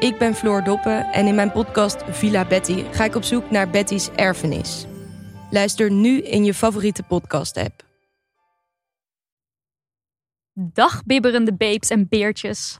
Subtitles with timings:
[0.00, 3.70] Ik ben Floor Doppen en in mijn podcast Villa Betty ga ik op zoek naar
[3.70, 4.86] Betty's erfenis.
[5.50, 7.84] Luister nu in je favoriete podcast-app.
[10.52, 12.78] Dag bibberende babes en beertjes.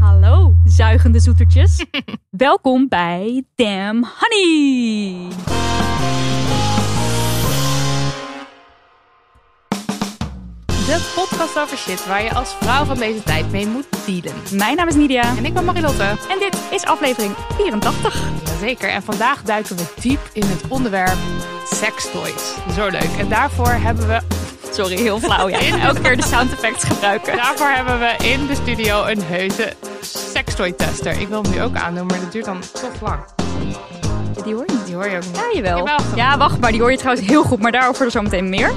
[0.00, 1.84] Hallo, zuigende zoetertjes.
[2.30, 5.28] Welkom bij Damn Honey.
[10.86, 14.32] De podcast over shit waar je als vrouw van deze tijd mee moet dealen.
[14.50, 16.02] Mijn naam is Nidia En ik ben Marilotte.
[16.04, 18.22] en dit is aflevering 84.
[18.44, 21.16] Jazeker, en vandaag duiken we diep in het onderwerp
[21.72, 22.54] sextoys.
[22.74, 23.08] Zo leuk.
[23.18, 24.20] En daarvoor hebben we,
[24.70, 25.48] Sorry, heel flauw.
[25.48, 25.58] Ja.
[25.58, 27.36] Elke keer de sound effects gebruiken.
[27.36, 29.72] daarvoor hebben we in de studio een heuse
[30.32, 31.20] sextoy tester.
[31.20, 33.20] Ik wil hem nu ook aandoen, maar dat duurt dan toch lang.
[34.44, 34.86] Die hoor je niet.
[34.86, 35.36] Die hoor je ook niet.
[35.36, 35.76] Ja, jawel.
[35.78, 35.98] Jawel.
[36.14, 36.70] Ja, wacht maar.
[36.70, 37.60] Die hoor je trouwens heel goed.
[37.60, 38.72] Maar daarover zo meteen meer.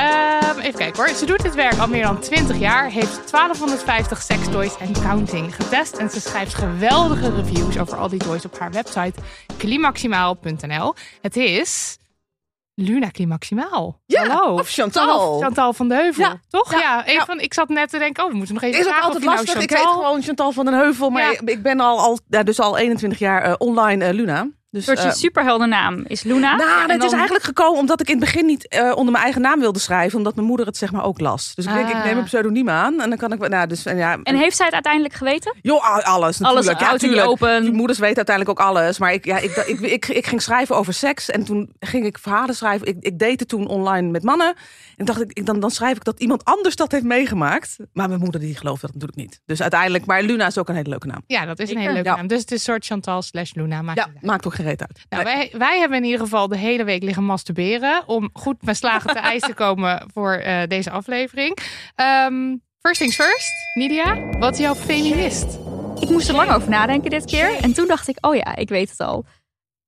[0.00, 1.14] Ehm, even kijken hoor.
[1.14, 2.90] Ze doet dit werk al meer dan 20 jaar.
[2.90, 5.96] Heeft 1250 sextoys en counting getest.
[5.96, 9.20] En ze schrijft geweldige reviews over al die toys op haar website
[9.56, 10.94] klimaximaal.nl.
[11.20, 11.98] Het is
[12.74, 14.00] Luna Klimaximaal.
[14.06, 14.54] Ja, Hallo.
[14.54, 15.34] of Chantal.
[15.34, 16.24] Of Chantal van de Heuvel.
[16.24, 16.72] Ja, Toch?
[16.72, 18.86] Ja, ja, even, Van, ik zat net te denken, oh, we moeten nog even Is
[18.86, 19.62] ook vragen altijd of je nou lastig.
[19.62, 20.02] ik heet Chantal...
[20.02, 23.54] gewoon Chantal van den Heuvel, maar ik, ben al, al, dus al 21 jaar eh,
[23.58, 24.48] online eh, Luna.
[24.70, 26.56] Dus, Een soort eh, superheldennaam is Luna.
[26.56, 29.24] nou, En het is eigenlijk gekomen omdat ik in het begin niet eh, onder mijn
[29.24, 31.54] eigen naam wilde schrijven, omdat mijn moeder het zeg maar ook las.
[31.54, 32.04] Dus ik denk, ik Ah.
[32.04, 34.18] neem een pseudoniem aan en dan kan ik, nou, dus en ja.
[34.22, 35.54] En heeft zij het uiteindelijk geweten?
[35.62, 36.80] joh, alles natuurlijk.
[36.80, 37.62] Alles ja, open.
[37.62, 40.76] Die moeders weten uiteindelijk ook alles, maar ik, ja, ik, ik, ik, ik, ging schrijven
[40.76, 42.86] over seks en toen ging ik verhalen schrijven.
[42.86, 44.54] Ik, ik date toen online met mannen
[44.96, 47.76] en dacht ik, ik dan, dan schrijf ik dat iemand anders dat heeft meegemaakt.
[47.92, 49.40] Maar mijn moeder die gelooft dat natuurlijk niet.
[49.46, 51.22] Dus uiteindelijk, maar Luna is ook een hele leuke naam.
[51.26, 52.16] Ja, dat is een hele leuke Ja.
[52.16, 52.26] naam.
[52.26, 53.82] Dus het is een soort Chantal slash Luna.
[53.82, 55.06] Maakt Ja, maakt ook uit.
[55.08, 55.34] Nou, Nee.
[55.34, 58.02] wij, wij hebben in ieder geval de hele week liggen masturberen.
[58.06, 61.58] Om goed met slagen te ijs te komen voor eh, deze aflevering.
[61.94, 64.38] Ehm, first things first, Nidia.
[64.38, 65.58] Wat is jouw feminist?
[66.00, 67.56] Ik moest er lang over nadenken dit keer.
[67.60, 69.24] En toen dacht ik, oh ja, ik weet het al.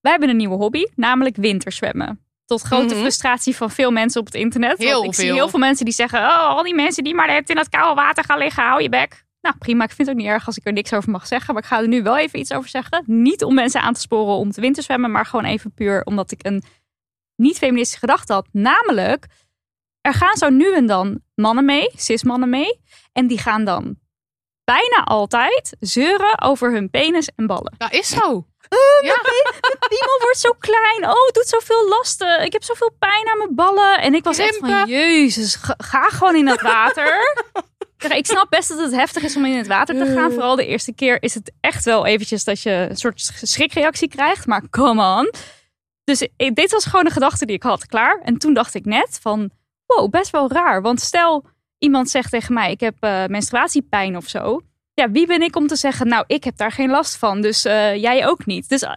[0.00, 2.26] Wij hebben een nieuwe hobby, namelijk winterzwemmen.
[2.44, 3.02] Tot grote Mhm.
[3.02, 4.78] frustratie van veel mensen op het internet.
[4.78, 5.34] Heel Want ik zie veel.
[5.34, 6.18] heel veel mensen die zeggen...
[6.20, 8.88] oh, al die mensen die maar net in dat koude water gaan liggen, hou je
[8.88, 9.21] bek.
[9.42, 9.84] Nou, prima.
[9.84, 11.54] Ik vind het ook niet erg als ik er niks over mag zeggen.
[11.54, 13.02] Maar ik ga er nu wel even iets over zeggen.
[13.06, 15.10] Niet om mensen aan te sporen om te winterzwemmen...
[15.10, 16.62] maar gewoon even puur omdat ik een
[17.36, 18.48] niet-feministische gedachte had.
[18.52, 19.26] Namelijk,
[20.00, 22.80] er gaan zo nu en dan mannen mee, cis-mannen mee...
[23.12, 23.96] en die gaan dan
[24.64, 27.74] bijna altijd zeuren over hun penis en ballen.
[27.78, 28.46] Dat is zo.
[29.00, 29.20] Ja.
[29.88, 31.04] Piemel wordt zo klein.
[31.04, 32.44] Oh, het doet zoveel lasten.
[32.44, 34.00] Ik heb zoveel pijn aan mijn ballen.
[34.00, 37.20] En ik was echt van, jezus, ga, ga gewoon in het water.
[38.10, 40.30] Ik snap best dat het heftig is om in het water te gaan.
[40.32, 44.46] Vooral de eerste keer is het echt wel eventjes dat je een soort schrikreactie krijgt.
[44.46, 45.30] Maar come on.
[46.04, 48.20] Dus ik- dit was gewoon een gedachte die ik had, klaar.
[48.24, 49.50] En toen dacht ik net van,
[49.86, 50.82] wow, best wel raar.
[50.82, 51.44] Want stel,
[51.78, 54.60] iemand zegt tegen mij, ik heb eh, menstruatiepijn of zo.
[54.94, 57.40] Ja, wie ben ik om te zeggen, nou, ik heb daar geen last van.
[57.40, 58.68] Dus eh, jij ook niet.
[58.68, 58.92] Dus eh,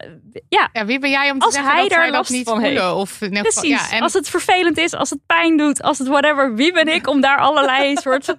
[0.49, 2.47] ja, Ja, wie ben jij om te Als zeggen hij dat daar dat last niet
[2.47, 2.81] van voelen?
[2.83, 2.93] heeft.
[2.95, 3.63] Of Precies.
[3.89, 6.55] Ja, en Als het vervelend is, als het pijn doet, als het whatever.
[6.55, 8.35] Wie ben ik om daar allerlei soort...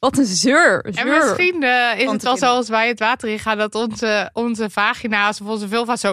[0.00, 0.84] Wat een zeur.
[0.84, 1.06] En zeur.
[1.18, 2.36] misschien eh, is het wel vinden.
[2.38, 6.12] zo als wij het water in gaan, dat onze, onze vagina's of onze vulva zo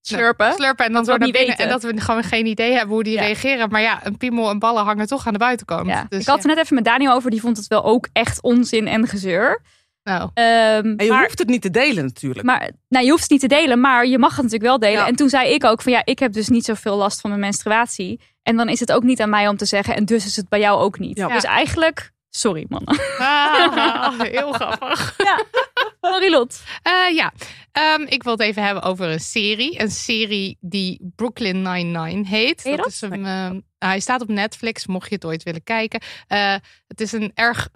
[0.00, 0.52] slurpen.
[0.52, 1.56] slurpen en dan door het naar niet binnen.
[1.58, 3.20] En dat we gewoon geen idee hebben hoe die Ja.
[3.20, 3.68] reageren.
[3.70, 5.86] Maar ja, een piemel en ballen hangen toch aan de buitenkant.
[5.86, 6.06] Ja.
[6.08, 6.42] Dus ik had ja.
[6.48, 7.30] het net even met Daniel over.
[7.30, 9.62] Die vond het wel ook echt onzin en gezeur.
[10.02, 10.46] Nou, Ehm,
[10.96, 12.42] En je maar, hoeft het niet te delen natuurlijk.
[12.46, 14.98] maar nou, je hoeft het niet te delen, maar je mag het natuurlijk wel delen.
[15.00, 15.06] Ja.
[15.06, 17.42] En toen zei ik ook van ja, ik heb dus niet zoveel last van mijn
[17.42, 18.20] menstruatie.
[18.42, 19.94] En dan is het ook niet aan mij om te zeggen.
[19.94, 21.16] En dus is het bij jou ook niet.
[21.18, 21.28] Ja.
[21.28, 23.00] Dus eigenlijk, sorry mannen.
[23.18, 25.16] ah, heel grappig.
[26.00, 26.62] Marilot.
[26.82, 27.32] Eh, ja,
[27.76, 29.80] Ehm, ik wil het even hebben over een serie.
[29.80, 32.64] Een serie die Brooklyn Nine-Nine heet.
[32.64, 32.86] Dat?
[32.86, 36.00] is een, ehm, hij staat op Netflix, mocht je het ooit willen kijken.
[36.26, 36.54] Eh,
[36.86, 37.68] het is een erg.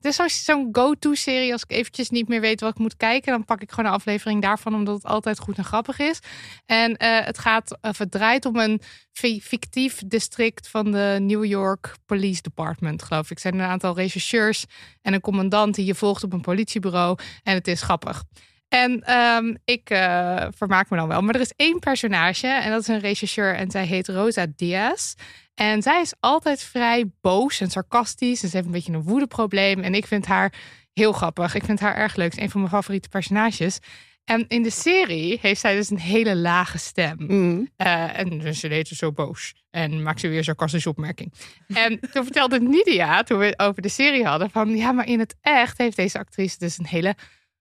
[0.00, 1.52] Eh, het is zo- zo'n go-to-serie.
[1.52, 3.96] Als ik eventjes niet meer weet wat ik moet kijken, dan pak ik gewoon een
[3.96, 6.18] aflevering daarvan, omdat het altijd goed en grappig is.
[6.66, 8.80] En eh, het gaat, of het draait om een
[9.12, 13.36] fi- fictief district van de New York Police Department, geloof ik.
[13.36, 14.64] Er zijn een aantal rechercheurs
[15.02, 17.18] en een commandant die je volgt op een politiebureau.
[17.42, 18.22] En het is grappig.
[18.68, 21.20] En ehm, ik eh, vermaak me dan wel.
[21.22, 25.14] Maar er is één personage en dat is een rechercheur en zij heet Rosa Diaz.
[25.60, 28.42] En zij is altijd vrij boos en sarcastisch.
[28.42, 29.80] En ze heeft een beetje een woedeprobleem.
[29.80, 30.52] En ik vind haar
[30.92, 31.54] heel grappig.
[31.54, 32.30] Ik vind haar erg leuk.
[32.30, 33.78] Het is een van mijn favoriete personages.
[34.24, 37.16] En in de serie heeft zij dus een hele lage stem.
[37.18, 37.68] Mm.
[37.76, 39.54] Eh, en dus ze deed ze zo boos.
[39.70, 41.32] En maakt ze weer een sarcastische opmerking.
[41.66, 45.18] En toen vertelde Nidia, toen we het over de serie hadden, van ja, maar in
[45.18, 47.14] het echt heeft deze actrice dus een hele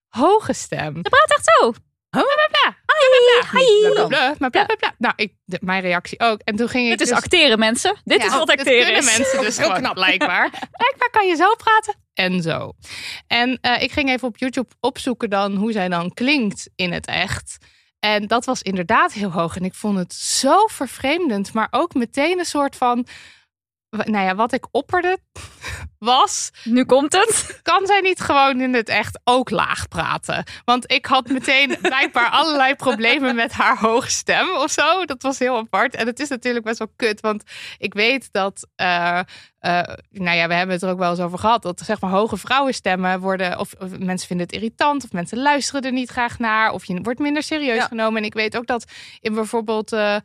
[0.08, 0.96] hoge stem.
[0.96, 1.74] Ze praat echt zo.
[2.10, 2.22] Bla,
[3.94, 4.94] bla, bla, maar bla, bla, bla.
[4.98, 6.40] Nou, ik, de- mijn reactie ook.
[6.44, 7.96] En toen ging ik Dit is dus- acteren, mensen.
[8.04, 9.18] Dit Ja, is wat dit acteren kunnen is.
[9.18, 9.94] mensen dus Heel knap.
[9.94, 10.50] blijkbaar.
[10.78, 12.72] Blijkbaar kan je zo praten en zo.
[13.28, 17.06] En eh, ik ging even op YouTube opzoeken dan hoe zij dan klinkt in het
[17.08, 17.58] echt.
[18.00, 19.56] En dat was inderdaad heel hoog.
[19.56, 21.54] En ik vond het zo vervreemdend.
[21.54, 23.08] Maar ook meteen een soort van...
[23.90, 25.18] Nou ja, wat ik opperde
[26.00, 26.52] was...
[26.64, 27.60] Nu komt het.
[27.64, 30.44] Kan zij niet gewoon in het echt ook laag praten?
[30.66, 35.06] Want ik had meteen blijkbaar allerlei problemen met haar hoge stem of zo.
[35.06, 35.96] Dat was heel apart.
[35.96, 37.22] En het is natuurlijk best wel kut.
[37.22, 37.44] Want
[37.78, 38.68] ik weet dat...
[38.76, 39.20] eh,
[39.60, 41.62] eh, nou ja, we hebben het er ook wel eens over gehad.
[41.62, 43.60] Dat zeg maar hoge vrouwenstemmen worden...
[43.60, 45.04] Of, of mensen vinden het irritant.
[45.04, 46.72] Of mensen luisteren er niet graag naar.
[46.72, 47.88] Of je wordt minder serieus Ja.
[47.88, 48.22] genomen.
[48.22, 48.86] En ik weet ook dat
[49.20, 49.94] in bijvoorbeeld...
[49.94, 50.16] eh,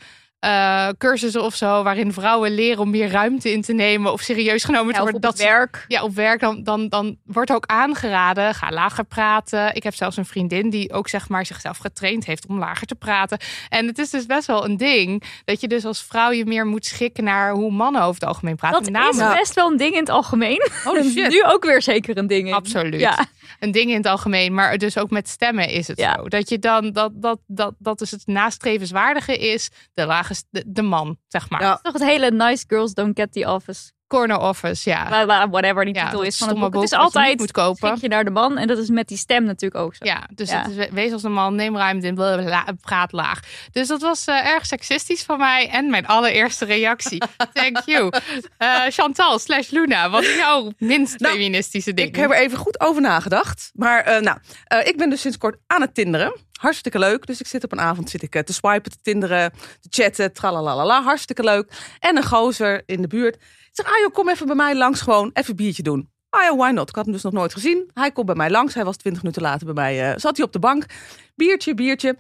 [0.45, 4.65] eh, cursussen of zo, waarin vrouwen leren om meer ruimte in te nemen of serieus
[4.65, 5.21] genomen te Ja, worden.
[5.21, 5.85] dat werk.
[5.89, 9.75] ja, op werk dan, dan, dan wordt ook aangeraden, ga lager praten.
[9.75, 12.95] Ik heb zelfs een vriendin die ook zeg maar zichzelf getraind heeft om lager te
[12.95, 13.39] praten.
[13.69, 16.67] En het is dus best wel een ding dat je dus als vrouw je meer
[16.67, 18.83] moet schikken naar hoe mannen over het algemeen praten.
[18.83, 20.61] Dat Namelijk- is best wel een ding in het algemeen.
[20.85, 21.29] En shit.
[21.31, 22.55] nu ook weer zeker een ding in.
[22.55, 23.01] Absoluut.
[23.01, 23.27] Ja.
[23.61, 26.15] Een ding in het algemeen, maar dus ook met stemmen is het Ja.
[26.17, 26.29] zo.
[26.29, 30.83] Dat je dan, dat, dat, dat, dat dus het nastrevenswaardige is, de lage, de, de
[30.83, 31.61] man, zeg maar.
[31.61, 31.79] Ja.
[31.83, 33.93] Toch het hele nice girls don't get the office.
[34.07, 35.07] Corner office, ja.
[35.07, 36.75] Bla, bla, Whatever die titel is van het boek.
[36.75, 37.89] Het is altijd moet kopen.
[37.89, 38.59] schik je naar de man.
[38.59, 40.05] En dat is met die stem natuurlijk ook zo.
[40.05, 40.63] Ja, dus Ja.
[40.63, 43.41] Het is, wees als een man, neem ruimte in, bla, praat laag.
[43.73, 45.69] Dus dat was eh, erg seksistisch van mij.
[45.69, 47.23] En mijn allereerste reactie.
[47.53, 48.11] Thank you.
[48.59, 52.09] Eh, Chantal slash Luna, wat is jouw minst Nou, feministische ding?
[52.09, 53.71] Ik heb er even goed over nagedacht.
[53.75, 56.37] Maar eh, nou, eh, ik ben dus sinds kort aan het tinderen.
[56.65, 57.27] Hartstikke leuk.
[57.27, 60.33] Dus ik zit op een avond zit ik, eh, te swipen, te tinderen, te chatten,
[60.33, 61.03] tralalala.
[61.03, 61.97] Hartstikke leuk.
[61.99, 63.37] En een gozer in de buurt.
[63.73, 66.11] Zeg, ah joh, kom even bij mij langs gewoon even een biertje doen.
[66.29, 66.89] Ah ja, why not?
[66.89, 67.91] Ik had hem dus nog nooit gezien.
[67.95, 68.75] Hij komt bij mij langs.
[68.75, 70.11] Hij was twintig minuten later bij mij.
[70.13, 70.87] eh, zat hij op de bank.
[71.35, 72.17] Biertje, biertje.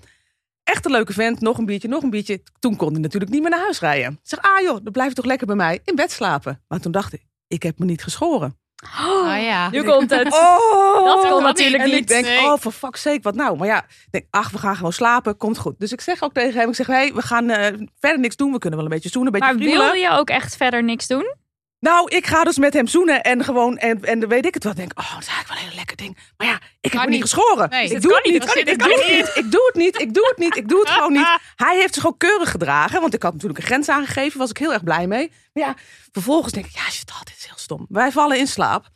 [0.63, 1.41] Echt een leuke vent.
[1.41, 2.43] Nog een biertje, nog een biertje.
[2.59, 4.13] Toen kon hij natuurlijk niet meer naar huis rijden.
[4.13, 6.63] Ik zeg, ah joh, dan blijf je toch lekker bij mij in bed slapen.
[6.69, 8.59] Maar toen dacht ik, ik heb me niet geschoren.
[9.01, 9.71] Oh ja.
[9.71, 10.33] Nu komt het.
[10.35, 11.99] Oh, Dat kon kan natuurlijk en niet.
[11.99, 12.39] ik denk, Nee.
[12.45, 13.57] oh, voor fuck's sake, wat nou?
[13.57, 15.75] Maar ja, ik denk, ach, we gaan gewoon slapen, komt goed.
[15.79, 18.53] Dus ik zeg ook tegen hem, ik zeg, hey, we gaan eh, verder niks doen.
[18.53, 19.93] We kunnen wel een beetje zoenen, een beetje Maar friemelen.
[19.93, 21.35] wilde je ook echt verder niks doen?
[21.81, 24.65] Nou, ik ga dus met hem zoenen en gewoon, en, en dan weet ik het
[24.65, 24.75] wel.
[24.75, 26.19] Denk, oh, dat is eigenlijk wel een heel lekker ding.
[26.37, 27.71] Maar ja, ik heb me niet geschoren.
[27.71, 29.75] Nee, dat ik doe het niet, dat ik doe dat het niet, ik doe het
[29.75, 31.39] niet, ik doe het niet, ik doe het gewoon niet.
[31.67, 34.59] Hij heeft zich ook keurig gedragen, want ik had natuurlijk een grens aangegeven, was ik
[34.59, 35.33] heel erg blij mee.
[35.53, 35.75] Maar ja,
[36.13, 37.87] vervolgens denk ik, ja, shit, oh, dit is heel stom.
[37.89, 38.89] Wij vallen in slaap.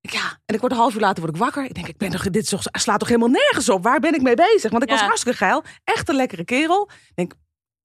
[0.00, 1.64] Ja, en ik word een half uur later word ik wakker.
[1.64, 3.82] Ik denk, ik ben toch, dit slaat toch helemaal nergens op?
[3.82, 4.70] Waar ben ik mee bezig?
[4.70, 5.64] Want ik was hartstikke geil.
[5.84, 6.90] Echt een lekkere kerel.
[6.90, 7.32] Ik denk,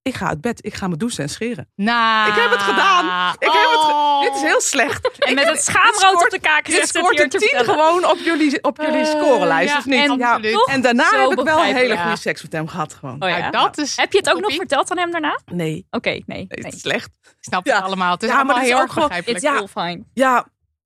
[0.03, 0.65] ik ga uit bed.
[0.65, 1.69] Ik ga me douchen en scheren.
[1.75, 3.33] Nou, Ik heb het gedaan.
[3.33, 4.21] Ik heb het ge- oh.
[4.21, 5.09] Dit is heel slecht.
[5.19, 7.81] En met het schaamrood op de kaak Dit scoort een te 10 vertellen.
[7.83, 10.09] gewoon op jullie, op jullie Eh, scorenlijst, ja, of niet?
[10.09, 10.39] en ja.
[10.65, 12.01] en daarna heb ik wel begrijpelijk, hele ja.
[12.01, 12.93] goede seks met hem gehad.
[12.93, 13.23] Gewoon.
[13.23, 13.37] Oh ja.
[13.37, 15.39] Nou, dat is Heb je het ook nog verteld aan hem daarna?
[15.45, 16.23] Nee, Oké, nee.
[16.25, 16.63] nee, nee.
[16.65, 17.09] het is slecht.
[17.23, 17.75] Ik snap Ja.
[17.75, 18.11] het allemaal.
[18.13, 19.41] Het is Ja, maar allemaal dat is heel ook erg begrijpelijk.
[19.43, 19.67] Ja.
[19.83, 20.03] fine.
[20.13, 20.45] Ja,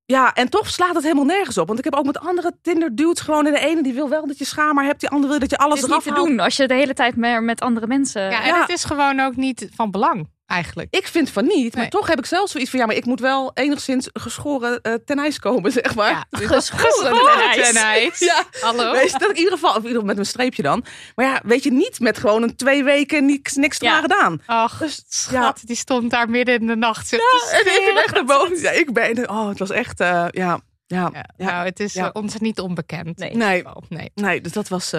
[0.10, 1.68] ja, en toch slaat het helemaal nergens op.
[1.68, 3.46] Want ik heb ook met andere Tinder dudes gewoon...
[3.46, 5.00] En de ene die wil wel dat je schaamhaar hebt.
[5.00, 6.30] Die andere wil dat je alles Het is eraf niet te haalt.
[6.32, 8.22] doen als je de hele tijd maar met andere mensen...
[8.22, 8.60] Ja, en Ja.
[8.62, 10.88] het is gewoon ook niet van belang, eigenlijk.
[10.96, 11.90] Ik vind van niet, maar Nee.
[11.92, 12.80] toch heb ik zelf zoiets van...
[12.80, 16.10] ja, maar ik moet wel enigszins geschoren eh, ten ijs komen, zeg maar.
[16.12, 18.20] Ja, Dus- geschoren Oh, ten ijs.
[18.30, 18.92] Ja, Hallo?
[18.98, 20.84] Weet je, dat in ieder geval, of in ieder geval met een streepje dan.
[21.16, 24.02] Maar ja, weet je, niet met gewoon een twee weken niks, niks Ja.
[24.02, 24.42] gedaan.
[24.46, 27.10] Ach, Dus, schat, die stond daar midden in de nacht.
[27.10, 27.18] Ja,
[27.52, 28.60] En ik ben echt naar boven.
[28.62, 31.12] Ja, ik ben, oh, het was echt, eh, ja, ja.
[31.38, 33.18] Nou, het is eh, ons niet onbekend.
[33.18, 33.36] Nee.
[33.36, 33.64] Nee.
[33.90, 34.12] nee.
[34.16, 34.94] Nee, dus dat was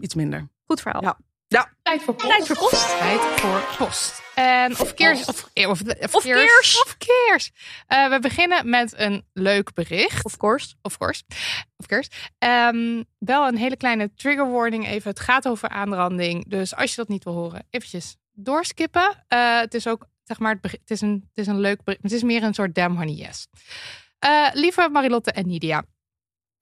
[0.00, 0.48] iets minder.
[0.66, 1.16] Goed verhaal.
[1.90, 2.28] Tijd voor post.
[2.28, 2.98] Tijd voor post.
[2.98, 4.22] Tijd voor post.
[4.34, 5.24] En of keers.
[5.24, 6.82] Of, of, of, Of keers.
[6.82, 7.50] Of keers.
[7.86, 10.24] Eh, we beginnen met een leuk bericht.
[10.24, 10.74] Of course.
[10.82, 11.22] Of course.
[11.76, 12.10] Of course.
[12.38, 15.10] Ehm, wel een hele kleine trigger warning even.
[15.10, 16.48] Het gaat over aanranding.
[16.48, 19.24] Dus als je dat niet wil horen, eventjes doorskippen.
[19.28, 22.02] Eh, het is ook zeg maar, het, het, is, een, het is een leuk bericht.
[22.02, 23.46] Het is meer een soort damn honey yes.
[24.18, 25.84] Eh, lieve Marilotte en Nidia.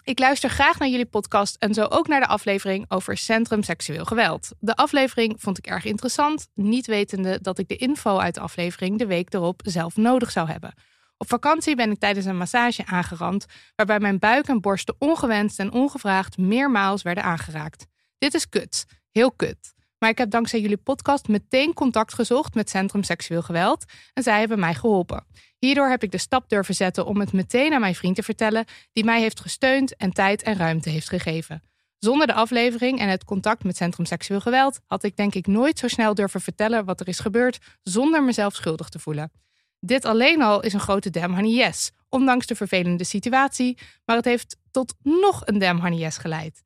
[0.09, 4.05] Ik luister graag naar jullie podcast en zo ook naar de aflevering over Centrum Seksueel
[4.05, 4.51] Geweld.
[4.61, 8.99] De aflevering vond ik erg interessant, niet wetende dat ik de info uit de aflevering
[8.99, 10.75] de week erop zelf nodig zou hebben.
[11.17, 13.47] Op vakantie ben ik tijdens een massage aangerand,
[13.77, 17.87] waarbij mijn buik en borsten ongewenst en ongevraagd meermaals werden aangeraakt.
[18.19, 19.75] Dit is kut, heel kut.
[19.99, 24.39] Maar ik heb dankzij jullie podcast meteen contact gezocht met Centrum Seksueel Geweld en zij
[24.39, 25.27] hebben mij geholpen.
[25.59, 28.65] Hierdoor heb ik de stap durven zetten om het meteen aan mijn vriend te vertellen,
[28.93, 31.63] die mij heeft gesteund en tijd en ruimte heeft gegeven.
[31.99, 35.79] Zonder de aflevering en het contact met Centrum Seksueel Geweld had ik denk ik nooit
[35.79, 39.33] zo snel durven vertellen wat er is gebeurd zonder mezelf schuldig te voelen.
[39.81, 44.25] Dit alleen al is een grote damn honey yes, ondanks de vervelende situatie, maar het
[44.25, 46.63] heeft tot nog een damn honey yes geleid.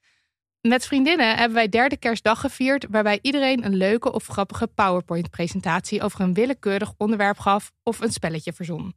[0.62, 6.20] Met vriendinnen hebben wij derde kerstdag gevierd, waarbij iedereen een leuke of grappige PowerPoint-presentatie over
[6.20, 8.94] een willekeurig onderwerp gaf of een spelletje verzon.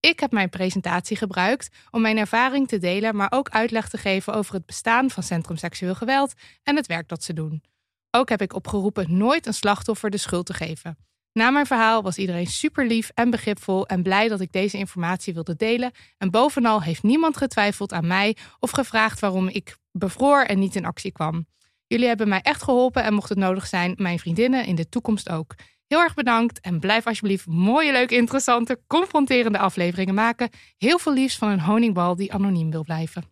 [0.00, 4.34] Ik heb mijn presentatie gebruikt om mijn ervaring te delen, maar ook uitleg te geven
[4.34, 7.62] over het bestaan van Centrum Seksueel Geweld en het werk dat ze doen.
[8.10, 11.07] Ook heb ik opgeroepen nooit een slachtoffer de schuld te geven.
[11.38, 15.34] Na mijn verhaal was iedereen super lief en begripvol en blij dat ik deze informatie
[15.34, 15.92] wilde delen.
[16.16, 20.84] En bovenal heeft niemand getwijfeld aan mij of gevraagd waarom ik bevroor en niet in
[20.84, 21.46] actie kwam.
[21.86, 25.30] Jullie hebben mij echt geholpen en mocht het nodig zijn, mijn vriendinnen in de toekomst
[25.30, 25.54] ook.
[25.86, 30.50] Heel erg bedankt en blijf alsjeblieft mooie, leuke, interessante, confronterende afleveringen maken.
[30.76, 33.24] Heel veel liefs van een honingbal die anoniem wil blijven.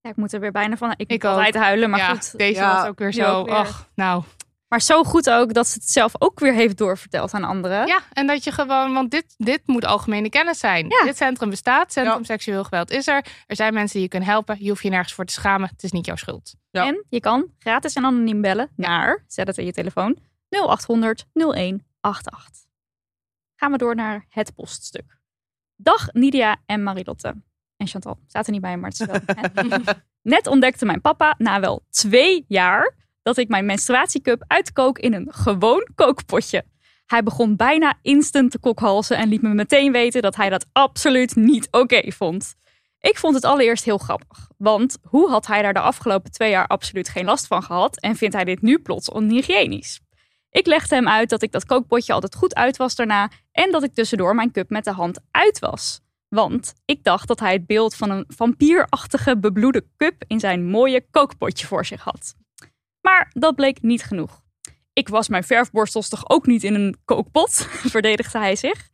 [0.00, 0.90] Ja, ik moet er weer bijna van.
[0.90, 2.38] Ik, Ik moet altijd huilen, maar ja, goed.
[2.38, 3.38] deze Ja, was ook weer zo.
[3.38, 3.54] ook weer.
[3.54, 4.22] Ach, nou.
[4.70, 7.86] Maar zo goed ook dat ze het zelf ook weer heeft doorverteld aan anderen.
[7.86, 10.88] Ja, en dat je gewoon, want dit, dit moet algemene kennis zijn.
[10.88, 11.04] Ja.
[11.04, 12.24] Dit centrum bestaat, Centrum Ja.
[12.24, 13.26] Seksueel Geweld is er.
[13.46, 14.56] Er zijn mensen die je kunnen helpen.
[14.58, 15.68] Je hoeft je nergens voor te schamen.
[15.68, 16.54] Het is niet jouw schuld.
[16.70, 16.86] Ja.
[16.86, 22.64] En je kan gratis en anoniem bellen naar, zet het in je telefoon, 0800 0188.
[23.56, 25.18] Gaan we door naar het poststuk.
[25.76, 27.34] Dag Nidia en Marilotte.
[27.76, 29.94] En Chantal, staat er niet bij, maar het is wel.
[30.22, 35.28] Net ontdekte mijn papa na wel twee jaar dat ik mijn menstruatiecup uitkook in een
[35.30, 36.64] gewoon kookpotje.
[37.06, 41.36] Hij begon bijna instant te kokhalzen en liet me meteen weten dat hij dat absoluut
[41.36, 42.54] niet oké vond.
[43.00, 46.66] Ik vond het allereerst heel grappig, want hoe had hij daar de afgelopen twee jaar
[46.66, 50.00] absoluut geen last van gehad en vindt hij dit nu plots onhygiënisch?
[50.50, 53.82] Ik legde hem uit dat ik dat kookpotje altijd goed uit was daarna en dat
[53.82, 56.00] ik tussendoor mijn cup met de hand uit was.
[56.28, 61.06] Want ik dacht dat hij het beeld van een vampierachtige bebloede cup in zijn mooie
[61.10, 62.34] kookpotje voor zich had.
[63.00, 64.42] Maar dat bleek niet genoeg.
[64.92, 67.52] Ik was mijn verfborstels toch ook niet in een kookpot,
[67.94, 68.88] verdedigde hij zich.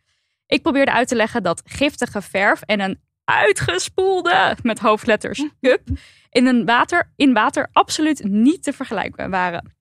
[0.46, 5.88] Ik probeerde uit te leggen dat giftige verf en een uitgespoelde, met hoofdletters, cup
[6.30, 9.76] in, een water, in water absoluut niet te vergelijken waren.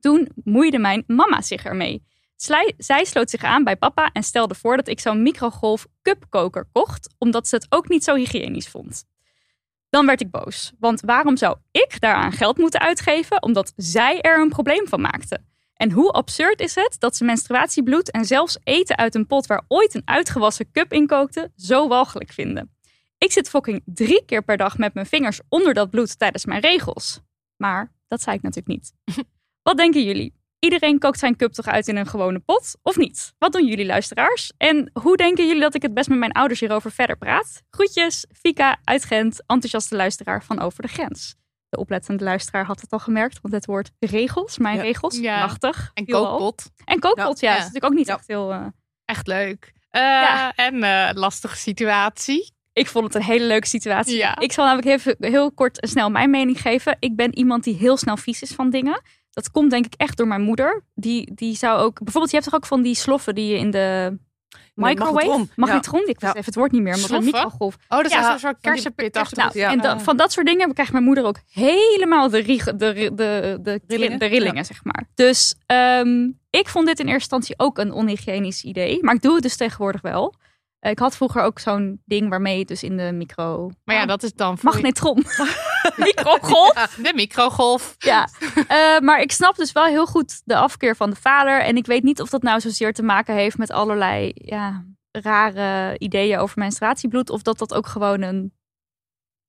[0.00, 2.06] Toen moeide mijn mama zich ermee.
[2.76, 7.14] Zij sloot zich aan bij papa en stelde voor dat ik zo'n microgolf cupkoker kocht,
[7.18, 9.04] omdat ze het ook niet zo hygiënisch vond.
[9.90, 14.40] Dan werd ik boos, want waarom zou ik daaraan geld moeten uitgeven omdat zij er
[14.40, 15.40] een probleem van maakte?
[15.74, 19.64] En hoe absurd is het dat ze menstruatiebloed en zelfs eten uit een pot waar
[19.68, 22.76] ooit een uitgewassen cup in kookte zo walgelijk vinden?
[23.18, 26.60] Ik zit fucking drie keer per dag met mijn vingers onder dat bloed tijdens mijn
[26.60, 27.20] regels.
[27.56, 28.92] Maar dat zei ik natuurlijk niet.
[29.62, 30.37] Wat denken jullie?
[30.58, 33.32] Iedereen kookt zijn cup toch uit in een gewone pot, of niet?
[33.38, 34.52] Wat doen jullie luisteraars?
[34.56, 37.62] En hoe denken jullie dat ik het best met mijn ouders hierover verder praat?
[37.70, 41.34] Groetjes, Fika uit Gent, enthousiaste luisteraar van Over de Grens.
[41.68, 44.82] De oplettende luisteraar had het al gemerkt, want het woord regels, mijn Ja.
[44.82, 45.38] regels, Ja.
[45.40, 45.90] machtig.
[45.94, 46.70] En kookpot.
[46.84, 47.56] En kookpot, ja, Ja.
[47.56, 48.52] is natuurlijk ook niet echt heel...
[48.52, 48.66] eh,
[49.04, 49.72] Echt leuk.
[49.90, 50.48] Eh.
[50.56, 52.52] En eh, lastige situatie.
[52.72, 54.24] Ik vond het een hele leuke situatie.
[54.38, 56.96] Ik zal namelijk even heel kort en snel mijn mening geven.
[57.00, 59.00] Ik ben iemand die heel snel vies is van dingen.
[59.30, 60.84] Dat komt denk ik echt door mijn moeder.
[60.94, 61.98] Die, die zou ook...
[61.98, 64.18] Bijvoorbeeld, je hebt toch ook van die sloffen die je in de
[64.74, 65.12] microwave...
[65.26, 65.50] magnetron.
[65.56, 66.06] Magnetron.
[66.08, 66.28] Ik Ja.
[66.28, 67.76] even het woord niet meer, maar een microgolf.
[67.88, 68.20] Oh, dat Ja.
[68.26, 69.38] is een soort kersenpit achter.
[69.38, 69.70] Nou, Ja.
[69.70, 73.10] en da- van dat soort dingen krijgt mijn moeder ook helemaal de, rie- de, de,
[73.14, 74.18] de, de, Rillingen?
[74.18, 75.08] de rillingen, zeg maar.
[75.14, 78.98] Dus ehm, ik vond dit in eerste instantie ook een onhygiënisch idee.
[79.04, 80.34] Maar ik doe het dus tegenwoordig wel.
[80.78, 83.70] Eh, Ik had vroeger ook zo'n ding waarmee je het dus in de micro...
[83.84, 85.24] Maar ja, dat is dan Magnetron.
[85.96, 86.98] Microgolf.
[87.02, 87.94] de microgolf.
[87.98, 88.28] Ja.
[88.68, 91.60] Eh, maar ik snap dus wel heel goed de afkeer van de vader.
[91.60, 95.98] En ik weet niet of dat nou zozeer te maken heeft met allerlei ja, rare
[95.98, 97.30] ideeën over menstruatiebloed.
[97.30, 98.52] Of dat dat ook gewoon een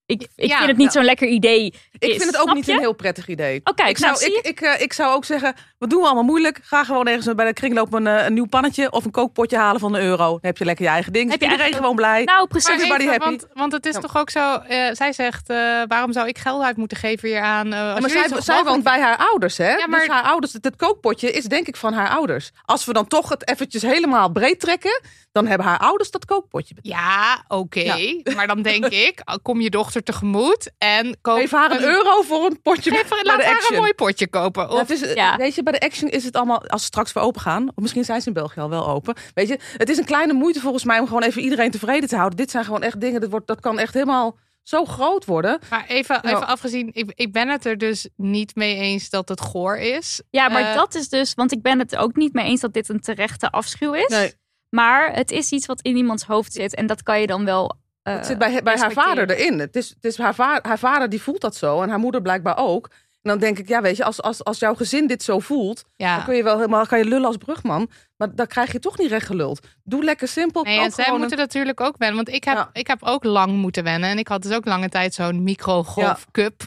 [0.10, 1.66] ik, ik Ja, vind het niet zo'n lekker idee.
[1.92, 2.72] Ik is, vind het ook snap niet je?
[2.74, 3.62] een heel prettig idee.
[3.76, 6.24] Kijk, ik, nou, zou, ik, ik, eh, ik zou ook zeggen, wat doen we allemaal
[6.24, 6.60] moeilijk?
[6.64, 9.80] Ga gewoon ergens bij de kringloop een, eh, een nieuw pannetje of een kookpotje halen
[9.80, 10.28] van een euro.
[10.30, 11.32] Dan heb je lekker je eigen ding.
[11.32, 12.24] Heb je iedereen gewoon blij.
[12.24, 12.68] Nou, precies.
[12.68, 13.30] Maar Everybody even, happy.
[13.38, 14.00] want, want het is Ja.
[14.00, 17.42] toch ook zo, eh, zij zegt, eh, waarom zou ik geld uit moeten geven hier
[17.42, 17.66] aan?
[17.74, 19.72] eh, maar zij, zij woont bij haar ouders, hè?
[19.76, 22.52] Ja, maar- Dus haar ouders, het, het kookpotje is denk ik van haar ouders.
[22.66, 25.02] Als we dan toch het eventjes helemaal breed trekken,
[25.42, 26.96] dan hebben haar ouders dat kookpotje betaald.
[26.96, 27.80] Ja, oké.
[27.80, 28.34] Ja.
[28.36, 32.46] Maar dan denk ik, kom je dochter tegemoet en koop Geef haar een euro voor
[32.46, 33.74] een potje Geef bij laat de haar Action.
[33.76, 34.64] een mooi potje kopen.
[34.64, 35.36] Ja, Of, het is, Ja.
[35.38, 37.74] Weet je, bij de Action is het allemaal, als ze straks weer open gaan, of
[37.76, 39.16] misschien zijn ze in België al wel open.
[39.34, 42.16] Weet je, het is een kleine moeite volgens mij om gewoon even iedereen tevreden te
[42.16, 42.38] houden.
[42.38, 45.60] Dit zijn gewoon echt dingen, dat, wordt, dat kan echt helemaal zo groot worden.
[45.70, 46.30] maar even, Ja.
[46.36, 50.22] even afgezien, ik, ik ben het er dus niet mee eens dat het goor is.
[50.30, 52.74] Ja, maar Eh, dat is dus, want ik ben het ook niet mee eens dat
[52.74, 54.08] dit een terechte afschuw is.
[54.08, 54.34] Nee.
[54.70, 57.78] Maar het is iets wat in iemands hoofd zit en dat kan je dan wel.
[58.04, 59.60] eh, Het zit bij, bij haar vader erin.
[59.60, 62.22] Het is, het is haar, va- haar vader die voelt dat zo en haar moeder
[62.22, 62.90] blijkbaar ook.
[63.22, 65.84] En dan denk ik, ja, weet je, als, als, als jouw gezin dit zo voelt,
[65.98, 66.22] dan Ja.
[66.24, 67.90] kun je wel helemaal kan je lullen als brugman.
[68.18, 69.68] Maar dan krijg je toch niet recht geluld.
[69.84, 70.64] Doe lekker simpel.
[70.64, 72.16] Nee, en zij moeten natuurlijk ook wennen.
[72.24, 72.70] Want ik heb, Ja.
[72.74, 74.10] ik heb ook lang moeten wennen.
[74.10, 76.62] En ik had dus ook lange tijd zo'n microgolfcup.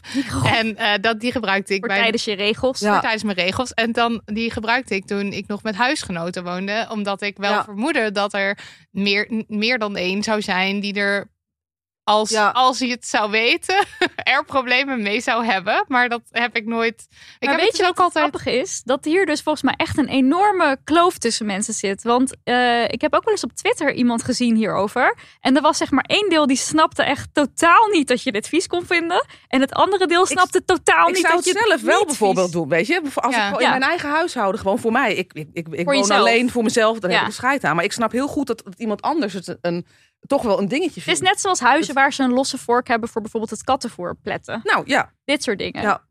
[0.45, 2.79] En eh, dat, die gebruikte ik Voor bij tijdens je regels.
[2.79, 2.91] Ja.
[2.91, 3.73] voor tijdens mijn regels.
[3.73, 6.87] En dan die gebruikte ik toen ik nog met huisgenoten woonde.
[6.91, 7.63] Omdat ik wel Ja.
[7.63, 8.57] vermoedde dat er
[8.91, 11.31] meer, meer dan één zou zijn die er.
[12.05, 12.49] Als, Ja.
[12.49, 15.85] als hij het zou weten, er problemen mee zou hebben.
[15.87, 17.07] Maar dat heb ik nooit.
[17.09, 18.25] Ik maar heb weet het je dus wat ook het altijd.
[18.25, 18.81] grappige is?
[18.85, 22.03] Dat hier dus volgens mij echt een enorme kloof tussen mensen zit.
[22.03, 25.17] Want eh, ik heb ook wel eens op Twitter iemand gezien hierover.
[25.39, 28.47] En er was zeg maar één deel die snapte echt totaal niet dat je dit
[28.47, 29.25] vies kon vinden.
[29.47, 32.45] En het andere deel snapte totaal Ik niet zou dat het je zelf wel bijvoorbeeld
[32.45, 33.01] vies- doen, weet je.
[33.15, 33.53] Als Ja.
[33.53, 33.63] ik Ja.
[33.65, 35.13] in mijn eigen huishouden, gewoon voor mij.
[35.15, 36.19] Ik, ik, ik, ik woon jezelf.
[36.19, 37.15] alleen voor mezelf, daar Ja.
[37.15, 37.75] heb ik een scheid aan.
[37.75, 39.85] Maar ik snap heel goed dat, dat iemand anders het een,
[40.27, 43.09] toch wel een dingetje Het is net zoals huizen waar ze een losse vork hebben
[43.09, 44.61] voor bijvoorbeeld het kattenvoer pletten.
[44.63, 45.81] Nou ja, Dit soort dingen.
[45.81, 46.01] Ja.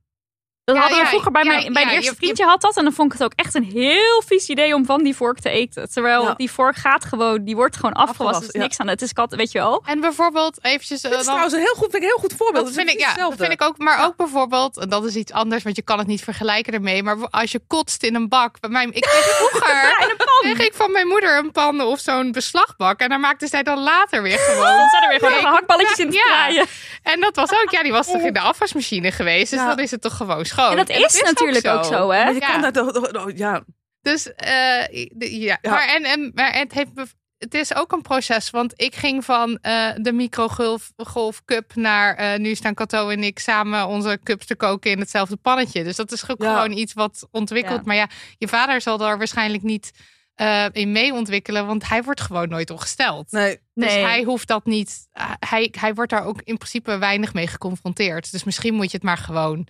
[0.64, 2.76] Dat Ja, hadden we ja, vroeger bij ja, mijn, bij eerste je- vriendje had dat.
[2.76, 5.38] En dan vond ik het ook echt een heel vies idee om van die vork
[5.40, 5.90] te eten.
[5.92, 6.34] Terwijl Ja.
[6.34, 8.24] die vork gaat gewoon, die wordt gewoon afgewassen.
[8.26, 8.60] Afgewassen, Er is ja.
[8.66, 8.88] niks aan.
[8.88, 9.82] Het is kat, weet je wel.
[9.86, 11.02] En bijvoorbeeld eventjes.
[11.02, 12.64] eh, dit is dan- trouwens een heel goed, vind ik een heel goed voorbeeld.
[12.66, 13.78] Dat Het vind ik, ja, dat vind ik ook.
[13.78, 17.02] Maar ook bijvoorbeeld, en dat is iets anders, want je kan het niet vergelijken ermee.
[17.02, 18.60] Maar als je kotst in een bak.
[18.60, 20.54] Bij mij, ik kreeg vroeger in een pan.
[20.54, 23.00] kreeg ik van mijn moeder een pan of zo'n beslagbak.
[23.00, 24.76] En daar maakte zij dan later weer gewoon.
[24.76, 26.66] Dan zijn er weer gewoon Nee, hakballetjes in draaien.
[27.02, 29.50] En dat was ook, ja, die was toch in de afwasmachine geweest.
[29.50, 29.66] Dus Ja.
[29.66, 30.70] dan is het toch gewoon schoon.
[30.70, 32.28] En dat is, natuurlijk ook zo, hè?
[32.28, 32.46] Je Ja.
[32.52, 33.64] kan dat toch- toch- toch- ja.
[34.00, 35.70] Dus eh, de- ja, Ja.
[35.70, 36.90] Maar, en, en, maar het, heeft,
[37.38, 38.50] het is ook een proces.
[38.50, 43.22] Want ik ging van eh, de microgolf golf cup naar eh, nu staan Cato en
[43.22, 45.84] ik samen onze cups te koken in hetzelfde pannetje.
[45.84, 46.54] Dus dat is ook Ja.
[46.54, 47.76] gewoon iets wat ontwikkelt.
[47.78, 47.82] Ja.
[47.84, 49.90] Maar ja, je vader zal daar waarschijnlijk niet
[50.34, 53.30] eh, in mee ontwikkelen, want hij wordt gewoon nooit ongesteld.
[53.32, 53.58] Nee.
[53.74, 54.04] Dus Nee.
[54.04, 55.08] hij hoeft dat niet.
[55.38, 58.30] Hij, hij wordt daar ook in principe weinig mee geconfronteerd.
[58.32, 59.66] Dus misschien moet je het maar gewoon.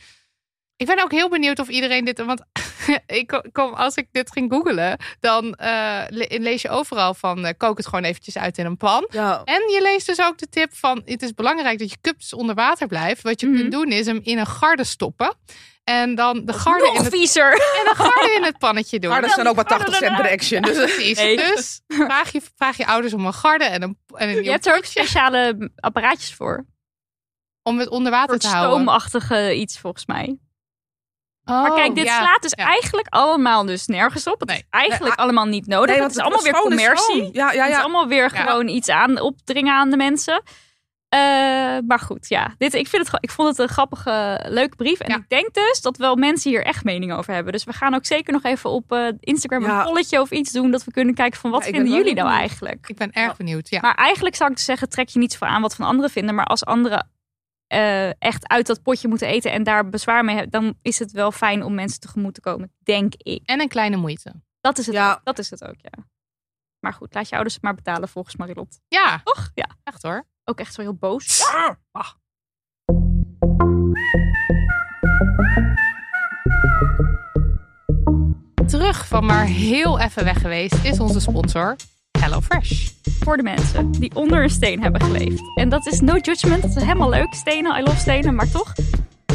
[0.82, 2.24] Ik ben ook heel benieuwd of iedereen dit.
[2.24, 2.42] Want
[3.06, 7.44] ik ko- kom, als ik dit ging googelen, dan eh, le- lees je overal van
[7.46, 9.06] eh, kook het gewoon eventjes uit in een pan.
[9.10, 9.42] Ja.
[9.44, 12.54] En je leest dus ook de tip van het is belangrijk dat je cups onder
[12.54, 13.22] water blijft.
[13.22, 13.56] Wat je Mhm.
[13.56, 15.34] kunt doen is hem in een garde stoppen.
[15.84, 17.52] En dan de garde, in het, viezer.
[17.52, 19.10] en de garde in het pannetje doen.
[19.10, 20.62] Maar dat zijn ook maar 80 cent de action.
[20.62, 21.16] Dus, Precies.
[21.18, 21.36] Nee.
[21.36, 24.66] Dus vraag je, vraag je ouders om een garde en een, en een Je hebt
[24.66, 26.66] er ook speciale apparaatjes voor.
[27.62, 28.72] om het onder water te houden.
[28.76, 30.38] stoomachtige iets volgens mij.
[31.44, 32.18] Oh, Maar kijk, dit ja.
[32.18, 32.64] slaat dus ja.
[32.66, 34.40] eigenlijk allemaal dus nergens op.
[34.40, 34.58] Het Nee.
[34.58, 35.94] is eigenlijk Nee, allemaal niet nodig.
[35.94, 37.28] Nee, het is allemaal weer commercie.
[37.32, 40.42] Ja, ja, Het is allemaal weer gewoon iets aan opdringen aan de mensen.
[41.08, 41.18] Eh,
[41.86, 42.54] maar goed, ja.
[42.58, 45.00] Dit, ik, vind het, ik vond het een grappige, leuke brief.
[45.00, 47.52] En ik denk dus dat wel mensen hier echt mening over hebben.
[47.52, 50.70] Dus we gaan ook zeker nog even op eh, Instagram een polletje of iets doen.
[50.70, 52.88] Dat we kunnen kijken van wat vinden jullie nou eigenlijk.
[52.88, 53.68] Ik ben erg benieuwd.
[53.68, 53.80] Ja.
[53.80, 56.34] Maar eigenlijk zou ik dus zeggen, trek je niet voor aan wat van anderen vinden.
[56.34, 57.10] Maar als anderen
[57.72, 61.12] eh, echt uit dat potje moeten eten en daar bezwaar mee hebben, dan is het
[61.12, 63.42] wel fijn om mensen tegemoet te komen, denk ik.
[63.48, 64.32] En een kleine moeite.
[64.60, 65.12] Dat is het, Ja.
[65.12, 66.04] ook, dat is het ook, ja.
[66.80, 68.80] Maar goed, laat je ouders het maar betalen volgens Marilot.
[68.88, 69.50] Ja, Toch?
[69.54, 69.66] Ja.
[69.84, 70.26] echt hoor.
[70.44, 71.40] Ook echt zo heel boos.
[78.66, 81.76] Terug van maar heel even weg geweest is onze sponsor
[82.22, 82.88] HelloFresh.
[83.20, 85.42] Voor de mensen die onder een steen hebben geleefd.
[85.54, 86.62] En dat is no judgment.
[86.62, 87.34] Dat is helemaal leuk.
[87.34, 88.34] Stenen, I love stenen.
[88.34, 88.72] Maar toch,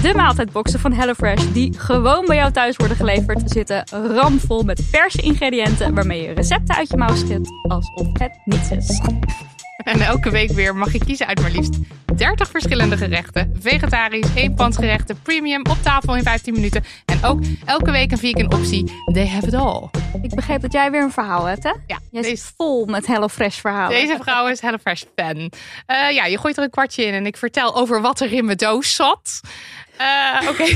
[0.02, 5.22] de maaltijdboxen van HelloFresh die gewoon bij jou thuis worden geleverd, zitten ramvol met verse
[5.22, 9.02] ingrediënten waarmee je recepten uit je mouw schiet alsof het niets is.
[9.84, 11.74] En elke week weer mag je kiezen uit maar liefst
[12.16, 13.56] 30 verschillende gerechten.
[13.60, 16.84] Vegetarisch, eenpansgerechten, premium, op tafel in 15 minuten.
[17.06, 18.92] En ook elke week een vegan optie.
[19.14, 19.90] They have it all.
[20.22, 21.70] Ik begreep dat jij weer een verhaal hebt, hè?
[21.70, 24.00] Ja, Jij deze, zit vol met HelloFresh verhalen.
[24.00, 25.52] deze vrouw is HelloFresh fan.
[25.86, 28.46] Eh, ja, je gooit er een kwartje in en ik vertel over wat er in
[28.46, 29.42] mijn doos zat.
[29.98, 30.64] Eh, Oké.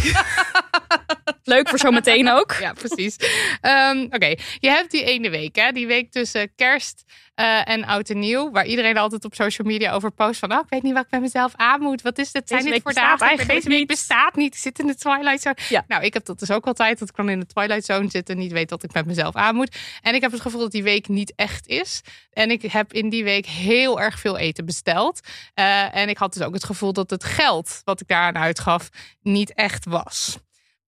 [1.43, 2.55] Leuk voor zometeen ook.
[2.59, 3.15] Ja, precies.
[3.61, 5.71] Ehm, Oké, je hebt die ene week, hè?
[5.71, 7.03] Die week tussen kerst
[7.41, 8.51] eh, en oud en nieuw.
[8.51, 10.51] Waar iedereen altijd op social media over post van...
[10.51, 12.01] Oh, ik weet niet wat ik met mezelf aan moet.
[12.01, 12.47] Wat is dit?
[12.47, 13.27] Zijn dit voor bestaat dagen?
[13.27, 13.87] eigenlijk Deze week niet.
[13.87, 14.53] bestaat niet.
[14.53, 15.57] Ik zit in de Twilight Zone.
[15.69, 15.83] Ja.
[15.87, 16.99] Nou, ik heb dat dus ook altijd.
[16.99, 19.35] Dat ik dan in de Twilight Zone zit en niet weet wat ik met mezelf
[19.35, 19.77] aan moet.
[20.01, 22.01] En ik heb het gevoel dat die week niet echt is.
[22.31, 25.19] En ik heb in die week heel erg veel eten besteld.
[25.53, 28.89] Eh, en ik had dus ook het gevoel dat het geld wat ik daaraan uitgaf
[29.21, 30.37] niet echt was.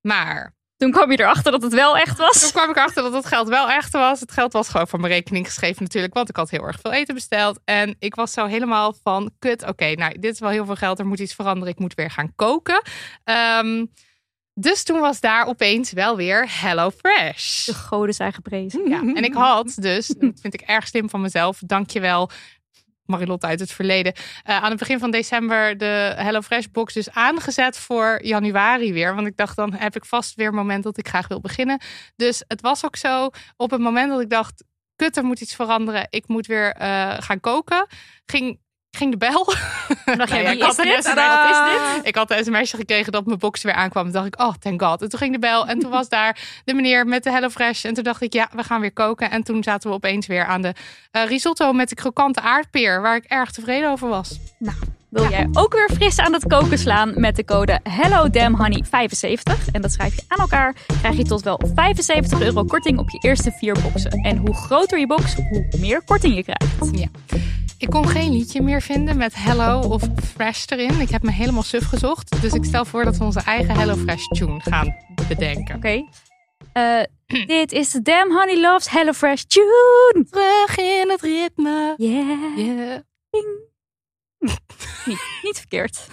[0.01, 2.51] Maar Toen kwam je erachter dat het wel echt toen was.
[2.51, 4.19] kwam ik achter dat het geld wel echt was.
[4.19, 6.13] Het geld was gewoon van mijn rekening geschreven natuurlijk.
[6.13, 7.59] Want ik had heel erg veel eten besteld.
[7.65, 10.99] En ik was zo helemaal van, kut, oké, nou, dit is wel heel veel geld.
[10.99, 11.73] Er moet iets veranderen.
[11.73, 12.81] Ik moet weer gaan koken.
[13.23, 13.85] Ehm,
[14.53, 17.65] dus toen was daar opeens wel weer Hello Fresh.
[17.65, 18.89] De goden zijn geprezen.
[18.89, 22.29] Ja, en ik had dus, dat vind ik erg slim van mezelf, dankjewel
[23.05, 27.77] Marilotte uit het verleden, eh, aan het begin van december de HelloFresh box dus aangezet
[27.77, 29.15] voor januari weer.
[29.15, 31.81] Want ik dacht, dan heb ik vast weer moment dat ik graag wil beginnen.
[32.15, 34.63] Dus het was ook zo, op het moment dat ik dacht,
[34.95, 37.87] kut, er moet iets veranderen, ik moet weer eh, gaan koken,
[38.25, 38.59] ging,
[38.95, 39.45] ging de bel.
[40.05, 41.13] Dan dacht Nou ja, wie ik is dit?
[41.13, 42.07] Wat is dit?
[42.07, 44.03] Ik had een sms'je gekregen dat mijn box weer aankwam.
[44.03, 45.01] Toen dacht ik, oh, thank god.
[45.01, 47.85] En toen ging de bel en toen was daar de meneer met de HelloFresh.
[47.85, 49.31] En toen dacht ik, ja, we gaan weer koken.
[49.31, 50.73] En toen zaten we opeens weer aan de
[51.11, 53.01] eh, risotto met de krokante aardpeer.
[53.01, 54.39] Waar ik erg tevreden over was.
[55.09, 59.71] Wil jij ook weer fris aan het koken slaan met de code HelloDamnHoney75?
[59.71, 60.75] En dat schrijf je aan elkaar.
[60.99, 64.11] Krijg je tot wel 75 euro korting op je eerste vier boxen.
[64.11, 66.99] En hoe groter je box, hoe meer korting je krijgt.
[66.99, 67.07] Ja.
[67.83, 70.03] Ik kon geen liedje meer vinden met Hello of
[70.35, 70.99] Fresh erin.
[70.99, 72.41] Ik heb me helemaal suf gezocht.
[72.41, 74.95] Dus ik stel voor dat we onze eigen Hello Fresh tune gaan
[75.27, 75.75] bedenken.
[75.75, 76.03] Oké.
[76.73, 77.01] Eh,
[77.57, 80.25] dit is de Damn Honey Loves HelloFresh tune.
[80.29, 81.93] Terug in het ritme.
[81.97, 82.57] Yeah.
[82.57, 82.99] Yeah.
[85.05, 86.07] Niet, niet verkeerd.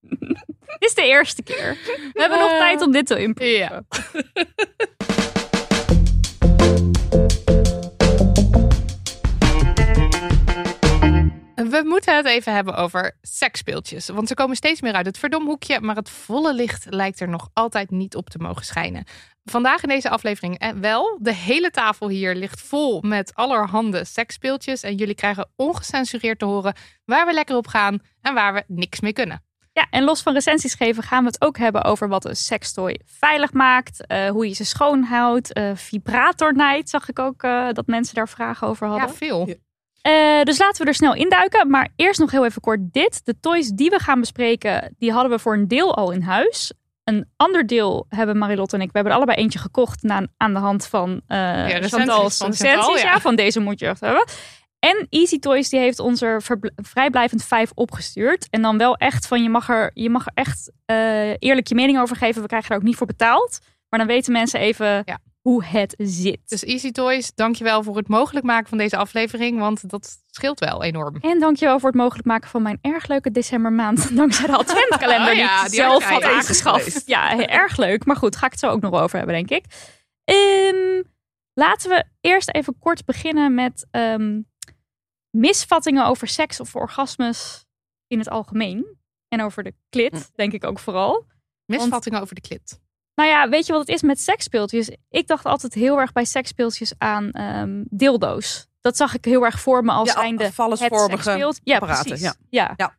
[0.78, 1.76] dit is de eerste keer.
[2.12, 3.54] We hebben nog Eh, tijd om dit te improven.
[3.56, 3.82] Ja.
[11.70, 14.08] We moeten het even hebben over seksspeeltjes.
[14.08, 15.80] Want ze komen steeds meer uit het verdomhoekje.
[15.80, 19.04] Maar het volle licht lijkt er nog altijd niet op te mogen schijnen.
[19.44, 21.18] Vandaag in deze aflevering eh, wel.
[21.20, 24.82] De hele tafel hier ligt vol met allerhande seksspeeltjes.
[24.82, 29.00] En jullie krijgen ongecensureerd te horen waar we lekker op gaan en waar we niks
[29.00, 29.42] mee kunnen.
[29.72, 33.00] Ja, en los van recensies geven gaan we het ook hebben over wat een sextoy
[33.04, 34.06] veilig maakt.
[34.06, 35.52] eh, hoe je ze schoonhoudt.
[35.52, 39.08] eh vibratornijd zag ik ook eh, dat mensen daar vragen over hadden.
[39.08, 39.54] Ja, veel.
[40.02, 40.38] Ja.
[40.38, 41.70] Eh, dus laten we er snel induiken.
[41.70, 43.20] Maar eerst nog heel even kort dit.
[43.24, 46.72] De toys die we gaan bespreken, die hadden we voor een deel al in huis.
[47.04, 48.86] Een ander deel hebben Marilotte en ik.
[48.86, 52.52] We hebben er allebei eentje gekocht na, aan de hand van eh recensies Chantal's van
[52.68, 52.96] ja.
[53.02, 53.20] ja.
[53.20, 54.24] van deze moet je echt hebben.
[54.78, 56.42] En Easy Toys die heeft ons er
[56.76, 58.46] vrijblijvend vijf opgestuurd.
[58.50, 61.74] En dan wel echt van je mag er, je mag er echt eh, eerlijk je
[61.74, 62.42] mening over geven.
[62.42, 63.58] We krijgen er ook niet voor betaald.
[63.88, 65.18] Maar dan weten mensen even Ja.
[65.42, 66.48] Hoe het zit.
[66.48, 69.58] Dus Easy Toys, dankjewel voor het mogelijk maken van deze aflevering.
[69.58, 71.16] Want dat scheelt wel enorm.
[71.20, 74.10] En dankjewel voor het mogelijk maken van mijn erg leuke decembermaand.
[74.16, 77.02] Dankzij de adventkalender Oh ja, die ik zelf had aangeschaft.
[77.06, 78.04] Ja, erg leuk.
[78.04, 79.64] Maar goed, ga ik het zo ook nog over hebben, denk ik.
[80.24, 81.02] Ehm,
[81.54, 84.40] laten we eerst even kort beginnen met ehm,
[85.30, 87.66] misvattingen over seks of orgasmes
[88.06, 89.00] in het algemeen.
[89.28, 90.20] En over de klit, Hm.
[90.34, 91.26] denk ik ook vooral.
[91.66, 92.80] Misvattingen over de klit.
[93.14, 94.90] Nou ja, weet je wat het is met seksspeeltjes?
[95.10, 98.66] Ik dacht altijd heel erg bij seksspeeltjes aan ehm, dildo's.
[98.80, 100.54] Dat zag ik heel erg voor me als Ja, zijnde het
[101.08, 101.60] seksspeelt.
[101.64, 102.20] Ja, precies.
[102.20, 102.34] ja.
[102.50, 102.72] Ja.
[102.76, 102.96] Ja.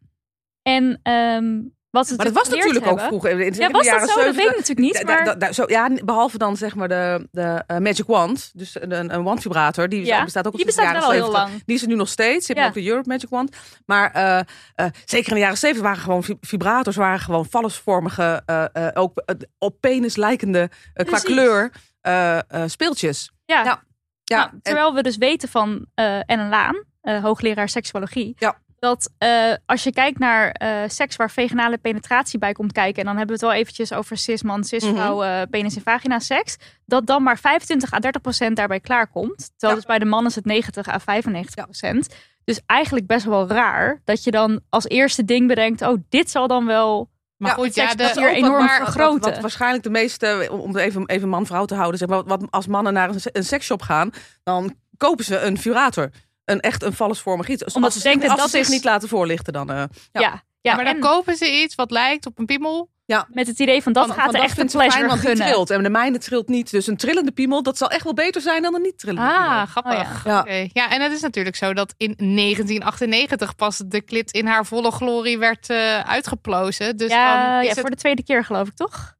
[0.62, 1.62] En ehm,
[1.94, 3.40] wat ze Maar dat was natuurlijk ook vroeger.
[3.40, 4.16] In, Ja, was dat zo?
[4.16, 4.44] Dat weet 70.
[4.52, 4.94] ik natuurlijk niet.
[4.94, 8.52] Da- da- Maar da- zo, ja, behalve dan zeg maar de, de eh, Magic Wand.
[8.54, 9.90] Dus een, een wandvibrator.
[9.90, 11.44] Die Ja, bestaat ook al die bestaat jaren wel heel 70.
[11.50, 11.64] lang.
[11.66, 12.48] Die is er nu nog steeds.
[12.48, 13.56] Je hebt ook de Europe Magic Wand.
[13.86, 14.40] Maar eh,
[14.76, 16.96] eh, zeker in de jaren 70 waren gewoon vi- vibrators.
[16.96, 22.44] Waren gewoon vallesvormige, eh, eh, ook eh, op penis lijkende eh, qua kleur eh, eh,
[22.66, 23.32] speeltjes.
[23.46, 23.84] ja, Ja.
[24.24, 28.62] Ja, Nou, en- terwijl we dus weten van eh Ellen Laan, eh, hoogleraar seksuologie, Ja.
[28.84, 33.06] Dat eh, als je kijkt naar eh, seks waar vaginale penetratie bij komt kijken, en
[33.06, 35.24] dan hebben we het wel eventjes over cis-man, cis-vrouw, Mhm.
[35.28, 39.38] eh, penis en vagina seks, dat dan maar 25 à 30 procent daarbij klaarkomt.
[39.38, 39.76] Terwijl Ja.
[39.76, 42.16] dus bij de man is het 90 à 95 procent.
[42.44, 46.48] Dus eigenlijk best wel raar dat je dan als eerste ding bedenkt, oh, dit zal
[46.48, 47.10] dan wel...
[47.38, 49.20] Maar Ja, goed, ja, de, dat hier enorm vergroten.
[49.22, 52.52] Wat, wat waarschijnlijk de meeste, om even, even man-vrouw te houden, zeg maar, wat, wat
[52.52, 54.10] als mannen naar een, een seksshop gaan,
[54.44, 56.10] dan kopen ze een vibrator.
[56.46, 57.74] Een echt een vallesvormig iets.
[57.74, 59.70] Omdat ze ze denken, als ze dat zich is- niet laten voorlichten, dan...
[59.72, 59.76] eh,
[60.12, 62.92] Ja, ja, Ja, maar dan en kopen ze iets wat lijkt op een piemel.
[63.28, 65.48] met het idee van dat van- gaat dat ze fijn, pleasure want die gunnen.
[65.48, 65.70] trilt.
[65.70, 66.72] En de mijne trilt niet.
[66.72, 69.48] Dus een trillende piemel, dat zal echt wel beter zijn dan een niet trillende piemel.
[69.50, 69.94] Ah, grappig.
[69.94, 70.44] Oh, ja.
[70.48, 70.68] Ja.
[70.74, 74.92] ja, en het is natuurlijk zo dat in 1998 pas de klit in haar volle
[74.92, 76.98] glorie werd eh, uitgeplozen.
[76.98, 79.16] Dus ja, dan is ja, het voor de tweede keer geloof ik toch?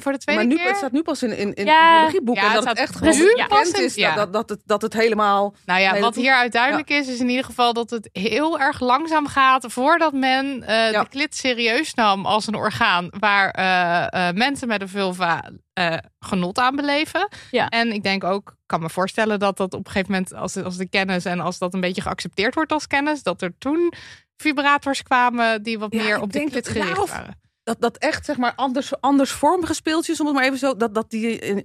[0.00, 0.66] Voor de tweede maar nu, keer.
[0.68, 1.94] het staat nu pas in, in, in Ja.
[1.96, 2.42] biologieboeken.
[2.44, 3.94] Ja, en het dat het echt gewoon nu bekend pas in- is.
[3.94, 4.14] ja.
[4.14, 5.54] Dat, dat, het, dat het helemaal...
[5.66, 9.26] Nou ja, wat hier uiteindelijk is, is in ieder geval dat het heel erg langzaam
[9.26, 11.02] gaat voordat men eh, Ja.
[11.02, 15.96] de klit serieus nam als een orgaan waar eh, eh, mensen met een vulva eh,
[16.20, 17.28] genot aan beleven.
[17.50, 17.68] Ja.
[17.68, 20.76] En ik denk ook, kan me voorstellen dat dat op een gegeven moment, als, als
[20.76, 23.92] de kennis en als dat een beetje geaccepteerd wordt als kennis, dat er toen
[24.36, 27.40] vibrators kwamen die wat Ja, meer op de klit gericht of- waren.
[27.62, 30.76] Dat, dat echt, zeg maar, anders, andersvormige speeltjes, om het maar even zo...
[30.76, 31.38] Dat, dat die...
[31.38, 31.64] In,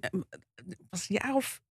[0.89, 1.62] was een jaar of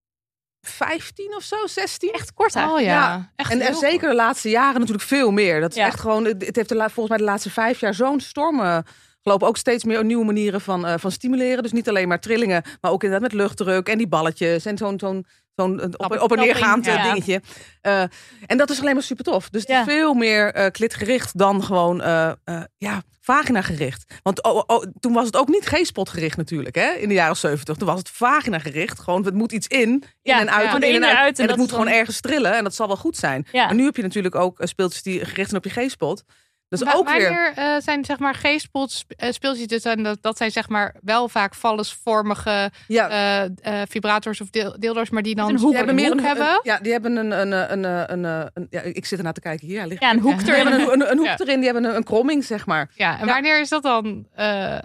[0.61, 2.13] 15 of zo, 16?
[2.13, 3.33] Echt kort Oh ja, Ja.
[3.37, 5.61] echt En, zeker de laatste jaren natuurlijk veel meer.
[5.61, 5.87] Dat is Ja.
[5.87, 8.79] echt gewoon, het heeft de, volgens mij de laatste vijf jaar zo'n storm eh,
[9.23, 9.49] gelopen.
[9.49, 11.63] Ook steeds meer nieuwe manieren van, eh, van stimuleren.
[11.63, 14.99] Dus niet alleen maar trillingen, maar ook inderdaad met luchtdruk en die balletjes en zo'n
[14.99, 15.27] zo'n
[15.57, 17.03] zo'n eh, op, op en neergaand eh, ja.
[17.03, 17.41] dingetje.
[17.81, 18.03] Eh,
[18.47, 19.49] en dat is alleen maar super tof.
[19.51, 19.85] Dus het Ja.
[19.85, 22.33] veel meer eh klitgericht dan gewoon eh,
[22.77, 24.15] ja, vagina gericht.
[24.23, 26.91] Want oh, oh, toen was het ook niet G-spot gericht natuurlijk, hè?
[26.93, 27.77] In de jaren 70.
[27.77, 28.99] Toen was het vagina gericht.
[29.01, 31.37] Gewoon, het moet iets in, en uit, en In en en uit.
[31.39, 33.47] en En dat dat moet gewoon ergens trillen en dat zal wel goed zijn.
[33.53, 36.25] Maar nu heb je natuurlijk ook speeltjes die gericht zijn op je G-spot.
[36.69, 37.23] Dus ook weer...
[37.23, 40.95] Wanneer eh, zijn zeg maar G-spots eh, speeltjes, dus zijn dat, dat zijn zeg maar
[41.03, 43.45] wel vaak vallesvormige Ja, eh,
[43.81, 45.63] eh, vibrators of deel, dildo's, maar die dan een hoek.
[45.65, 46.47] een die hebben meer een, hebben.
[46.49, 47.85] een- ja, die hebben een, een, een,
[48.25, 49.87] een, een, ja, ik zit ernaar te kijken hier.
[49.87, 50.45] ligt Ja, een hoek Ja.
[50.45, 50.87] Die hebben erin.
[50.89, 51.37] een, een, een hoek Ja.
[51.39, 52.91] erin, die hebben een, een kromming, zeg maar.
[52.95, 53.33] Ja, en Ja.
[53.33, 54.27] wanneer is dat dan?
[54.35, 54.79] eh,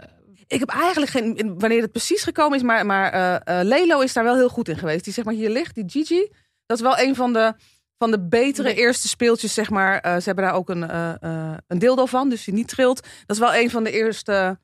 [0.48, 4.36] Ik heb eigenlijk geen, wanneer het precies gekomen is, maar, maar Lelo is daar wel
[4.36, 5.04] heel goed in geweest.
[5.04, 6.30] Die zeg maar hier ligt, die Gigi.
[6.65, 7.54] Dat is wel een van de,
[8.02, 8.78] van de betere Nee.
[8.78, 10.00] eerste speeltjes, zeg maar.
[10.00, 13.02] Eh, ze hebben daar ook een, eh, een dildo van, dus die niet trilt.
[13.02, 14.60] Dat is wel een van de eerste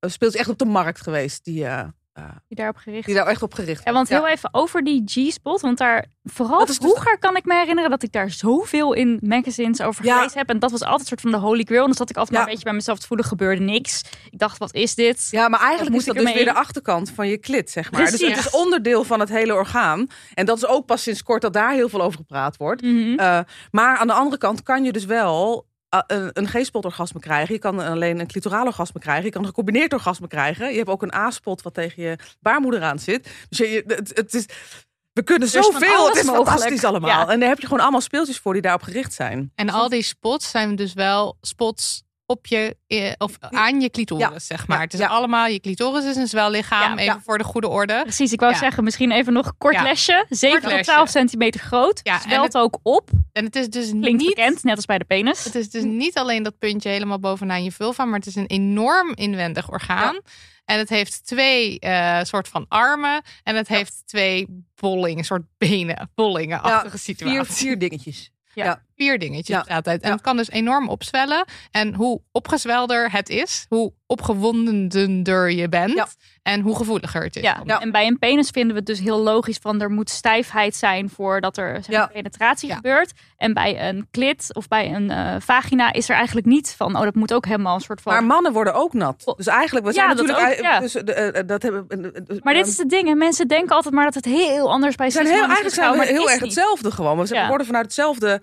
[0.00, 1.66] speeltjes echt op de markt geweest, die,
[2.48, 3.06] Die daarop gericht.
[3.06, 5.60] die daar echt op gericht Ja, want heel even over die G-spot.
[5.60, 9.80] Want daar, vooral dus- vroeger kan ik me herinneren dat ik daar zoveel in magazines
[9.80, 10.16] over Ja.
[10.16, 10.48] gelezen heb.
[10.48, 11.80] En dat was altijd een soort van de holy grail.
[11.80, 12.46] En dan zat ik altijd maar Ja.
[12.46, 14.02] een beetje bij mezelf te voelen, gebeurde niks.
[14.30, 15.28] Ik dacht, wat is dit?
[15.30, 17.90] Ja, maar eigenlijk moet is dat ik dus weer de achterkant van je klit, zeg
[17.92, 18.00] maar.
[18.00, 18.36] Dus Precies.
[18.36, 20.06] het is onderdeel van het hele orgaan.
[20.34, 22.82] En dat is ook pas sinds kort dat daar heel veel over gepraat wordt.
[22.82, 23.18] Mhm.
[23.18, 23.38] Eh,
[23.70, 25.66] maar aan de andere kant kan je dus wel
[26.06, 27.54] een, een G-spot orgasme krijgen.
[27.54, 29.24] Je kan alleen een clitoraal orgasme krijgen.
[29.24, 30.70] Je kan een gecombineerd orgasme krijgen.
[30.70, 33.46] Je hebt ook een A-spot wat tegen je baarmoeder aan zit.
[33.48, 34.46] Dus je, het, het is...
[35.12, 36.06] We kunnen zoveel.
[36.06, 36.48] Het is mogelijk.
[36.48, 37.10] fantastisch allemaal.
[37.10, 37.28] Ja.
[37.28, 39.52] En daar heb je gewoon allemaal speeltjes voor die daarop gericht zijn.
[39.54, 44.22] en al die spots zijn dus wel spots op je eh, of aan je clitoris,
[44.24, 44.38] Ja.
[44.38, 44.76] zeg maar.
[44.76, 44.82] Ja.
[44.84, 45.06] Het is Ja.
[45.06, 47.02] allemaal je clitoris is een zwellichaam, Ja.
[47.02, 47.20] even Ja.
[47.24, 48.00] voor de goede orde.
[48.02, 48.58] Precies, ik wou Ja.
[48.58, 49.82] zeggen, misschien even nog een kort Ja.
[49.82, 50.24] lesje.
[50.28, 50.84] 7 tot lesje.
[50.84, 52.00] 12 centimeter groot.
[52.02, 53.10] Ja, Zwelt het- ook op.
[53.32, 55.44] En het is dus Klinkt niet bekend, net als bij de penis.
[55.44, 58.46] Het is dus niet alleen dat puntje helemaal bovenaan je vulva, maar het is een
[58.46, 60.18] enorm inwendig orgaan.
[60.64, 66.10] En het heeft twee eh, soort van armen en het heeft twee bollingen, soort benen,
[66.14, 67.56] bollingen-achtige Vier, situaties.
[67.56, 68.16] vier dingetjes.
[68.16, 68.82] Vier dingetjes Ja.
[68.96, 70.02] Bestaat uit.
[70.02, 70.14] En Ja.
[70.14, 71.44] het kan dus enorm opzwellen.
[71.70, 76.06] En hoe opgezwelder het is, hoe opgewondender je bent Ja.
[76.42, 77.42] en hoe gevoeliger het is.
[77.42, 77.62] Ja.
[77.64, 77.80] Ja.
[77.80, 81.10] en bij een penis vinden we het dus heel logisch van er moet stijfheid zijn
[81.10, 82.06] voordat er zeg maar, Ja.
[82.06, 82.74] penetratie Ja.
[82.74, 83.12] gebeurt.
[83.36, 87.02] En bij een klit of bij een eh, vagina is er eigenlijk niet van, oh
[87.02, 88.12] dat moet ook helemaal een soort van...
[88.12, 89.34] Maar mannen worden ook nat.
[89.36, 90.58] Dus eigenlijk, we zijn dat natuurlijk...
[90.58, 90.80] ook, ja.
[90.80, 93.14] dus, de, eh, dat hebben, eh, Maar dit eh, is het ding, hè.
[93.14, 96.22] mensen denken altijd maar dat het heel anders bij zijn heel, eigenlijk zijn we heel
[96.30, 96.40] erg niet.
[96.40, 97.26] hetzelfde gewoon.
[97.26, 98.40] We worden vanuit hetzelfde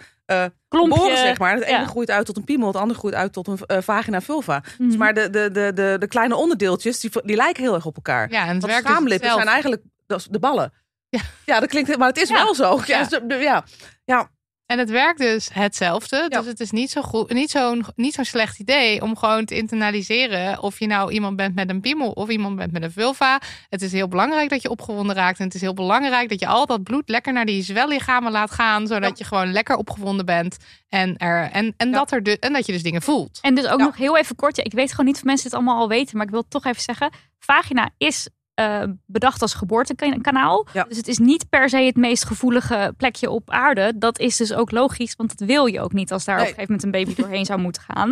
[0.67, 1.53] Klompje, geboren, zeg maar.
[1.53, 1.85] Het ene ja.
[1.85, 4.63] groeit uit tot een piemel, het andere groeit uit tot een eh, vagina vulva.
[4.77, 4.87] Mhm.
[4.87, 7.95] Dus maar de, de, de, de, de kleine onderdeeltjes, die, die lijken heel erg op
[7.95, 8.31] elkaar.
[8.31, 9.81] Ja, en het Want dus schaamlippen zijn eigenlijk
[10.29, 10.73] de ballen.
[11.09, 11.21] Ja.
[11.45, 12.43] ja, dat klinkt, maar het is Ja.
[12.43, 12.79] wel zo.
[12.85, 13.63] Ja, Ja.
[14.05, 14.29] ja.
[14.71, 16.15] En het werkt dus hetzelfde.
[16.29, 16.37] Ja.
[16.37, 19.55] Dus het is niet zo'n goed, niet zo'n niet zo'n slecht idee om gewoon te
[19.55, 23.39] internaliseren of je nou iemand bent met een piemel of iemand bent met een vulva.
[23.69, 26.47] Het is heel belangrijk dat je opgewonden raakt en het is heel belangrijk dat je
[26.47, 29.15] al dat bloed lekker naar die zwellichamen laat gaan, zodat Ja.
[29.17, 30.57] je gewoon lekker opgewonden bent
[30.89, 31.93] en er en, en Ja.
[31.93, 33.39] dat er de, en dat je dus dingen voelt.
[33.41, 35.77] En dus ook nog heel even kort, ik weet gewoon niet of mensen dit allemaal
[35.79, 37.09] al weten, maar ik wil het toch even zeggen.
[37.39, 38.27] Vagina is
[38.61, 40.67] eh, bedacht als geboortekanaal.
[40.73, 40.83] Ja.
[40.83, 43.93] Dus het is niet per se het meest gevoelige plekje op aarde.
[43.95, 46.47] Dat is dus ook logisch, want dat wil je ook niet als daar op een
[46.53, 48.09] gegeven moment een baby doorheen zou moeten gaan.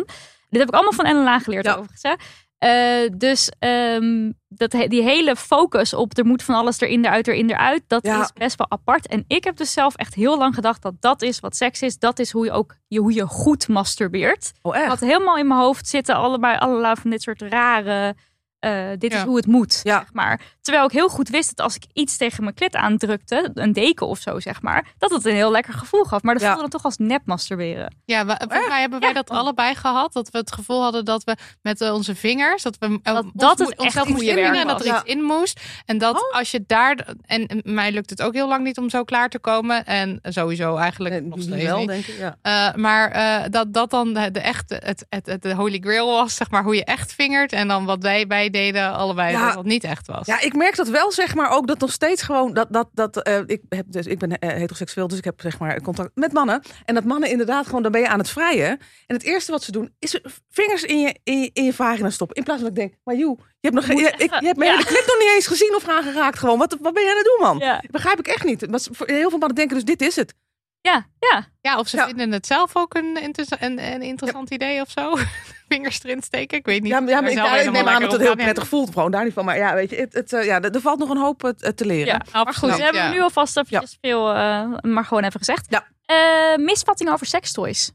[0.50, 1.72] Dit heb ik allemaal van Ellen geleerd Ja.
[1.72, 2.02] overigens.
[2.02, 2.14] Hè.
[2.60, 7.50] Eh, dus ehm, dat, die hele focus op er moet van alles erin, eruit, erin,
[7.50, 8.22] eruit, dat Ja.
[8.22, 9.08] is best wel apart.
[9.08, 11.98] En ik heb dus zelf echt heel lang gedacht dat dat is wat seks is.
[12.00, 14.52] Dat is hoe je ook je, hoe je goed masturbeert.
[14.62, 14.88] Oh, echt?
[14.88, 18.16] had helemaal in mijn hoofd zitten allebei allerlei van dit soort rare
[18.60, 20.00] eh, dit is hoe het moet, Ja.
[20.00, 20.42] zeg maar.
[20.62, 24.08] Terwijl ik heel goed wist dat als ik iets tegen mijn klit aandrukte, een deken
[24.08, 26.22] of zo, zeg maar, dat het een heel lekker gevoel gaf.
[26.22, 26.48] Maar dat Ja.
[26.50, 27.96] voelde dan toch als nep masturberen.
[28.06, 29.14] Ja, we, volgens mij hebben wij Ja.
[29.16, 30.14] dat allebei gehad.
[30.14, 32.64] Dat we het gevoel hadden dat we met eh, onze vingers...
[32.64, 35.22] dat we Dat- ons dat mo- het echt onszelf moesten inbrengen, dat er iets in
[35.22, 35.60] moest.
[35.86, 36.38] En dat Oh.
[36.38, 37.08] als je daar...
[37.26, 39.86] En, en mij lukt het ook heel lang niet om zo klaar te komen.
[39.86, 41.88] En sowieso eigenlijk Nee, nog steeds wel, niet.
[41.88, 42.18] denk ik.
[42.18, 42.38] Ja.
[42.42, 46.08] Eh, maar eh, dat dat dan de, de echte, het, het, het, de holy grail
[46.08, 47.52] was, zeg maar, hoe je echt vingert.
[47.52, 49.46] En dan wat wij, wij deden, allebei, Ja.
[49.46, 50.26] dat dat niet echt was.
[50.26, 53.18] Ja, ik merk dat wel, zeg maar, ook dat nog steeds gewoon dat dat dat
[53.24, 56.34] eh, ik heb dus ik ben eh, heteroseksueel, dus ik heb zeg maar contact met
[56.34, 58.70] mannen en dat mannen inderdaad gewoon dan ben je aan het vrijen
[59.06, 62.10] en het eerste wat ze doen is vingers in je in je, in je vagina
[62.10, 64.46] stoppen in plaats van dat ik denk, maar joe, je hebt nog je, ik, je
[64.46, 64.78] hebt mijn ja.
[64.78, 66.58] hele nog niet eens gezien of aangeraakt gewoon.
[66.58, 67.58] Wat wat ben jij aan het doen, man?
[67.58, 68.70] Ja, Begrijp ik echt niet.
[68.70, 70.34] Maar heel veel mannen denken dus dit is het.
[70.82, 71.48] Ja, ja.
[71.62, 72.06] Ja, of ze Ja.
[72.08, 75.16] vinden het zelf ook een, een, een interessant idee of zo.
[75.70, 76.92] Vingers erin steken, ik weet niet.
[76.92, 78.94] Ja, maar, ja, maar Daar ik, ja, ik neem aan dat het heel prettig voelt,
[78.94, 79.46] gewoon daar niet van.
[79.46, 81.86] Maar ja, weet je, het, het, eh, ja, er valt nog een hoop eh, te
[81.86, 82.06] leren.
[82.32, 82.44] Ja.
[82.44, 85.66] Maar goed, we hebben nu alvast eventjes veel, eh, maar gewoon even gezegd.
[85.70, 85.88] Ja.
[86.06, 87.92] Eh, misvattingen over sextoys.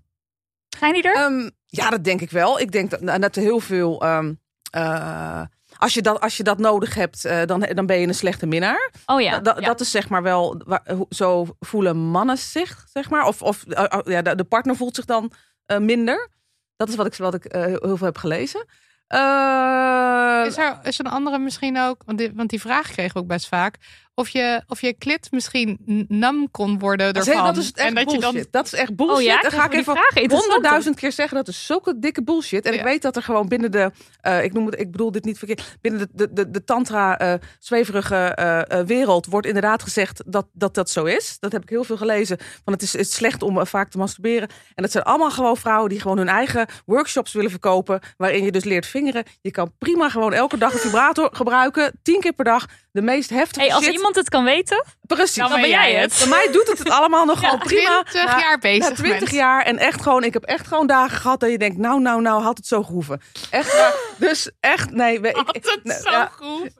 [0.79, 1.15] Zijn die er?
[1.15, 2.61] Ehm, ja, dat denk ik wel.
[2.61, 4.03] Ik denk dat, dat er heel veel.
[4.03, 4.33] ehm,
[4.71, 5.43] eh,
[5.85, 8.47] als, je dat, als je dat nodig hebt, eh, dan, dan ben je een slechte
[8.47, 8.91] minnaar.
[9.07, 9.39] oh ja.
[9.39, 9.67] Da- ja.
[9.67, 10.63] Dat is zeg maar wel.
[11.11, 13.27] zo voelen mannen zich, zeg maar.
[13.27, 15.33] Of, of eh, eh, ja, de, de partner voelt zich dan
[15.67, 16.29] eh, minder.
[16.77, 18.65] Dat is wat ik, wat ik eh, heel veel heb gelezen.
[19.07, 23.19] Eh, Is er is een andere misschien ook, want die, want die vraag kregen we
[23.21, 23.77] ook best vaak.
[24.17, 27.45] Of je, of je klit misschien nam kon worden dat is- ervan.
[27.45, 28.33] dat is echt en dat bullshit.
[28.33, 29.17] je dan Dat is echt bullshit.
[29.17, 32.65] oh ja, Dan ga ik even honderdduizend honderdduizend keer zeggen dat is zulke dikke bullshit.
[32.65, 35.25] En ik weet dat er gewoon binnen de, eh, ik noem het, ik bedoel dit
[35.25, 40.23] niet verkeerd, binnen de, de, de, de tantra eh, zweverige eh, wereld wordt inderdaad gezegd
[40.27, 41.37] dat, dat dat zo is.
[41.41, 42.39] Dat heb ik heel veel gelezen.
[42.65, 44.49] Van het is, het is slecht om vaak te masturberen.
[44.75, 48.53] En dat zijn allemaal gewoon vrouwen die gewoon hun eigen workshops willen verkopen, waarin je
[48.53, 49.25] dus leert vingeren.
[49.41, 52.67] Je kan prima gewoon elke dag een vibrator gebruiken, tien keer per dag.
[52.93, 53.95] De meest heftige Hey, als shit.
[54.05, 55.35] Iemand het kan weten, Precies.
[55.49, 56.17] dan ben jij het.
[56.19, 58.03] Bij mij doet het het allemaal nog gewoon prima.
[58.03, 59.31] 20 Na- jaar bezig na 20 bent.
[59.31, 62.21] jaar en echt gewoon, ik heb echt gewoon dagen gehad dat je denkt, nou, nou,
[62.23, 63.21] nou, had het zo gehoeven.
[63.51, 63.73] Echt.
[64.19, 65.19] Dus echt, nee.
[65.21, 66.31] Ik, Had het nee, zo ja,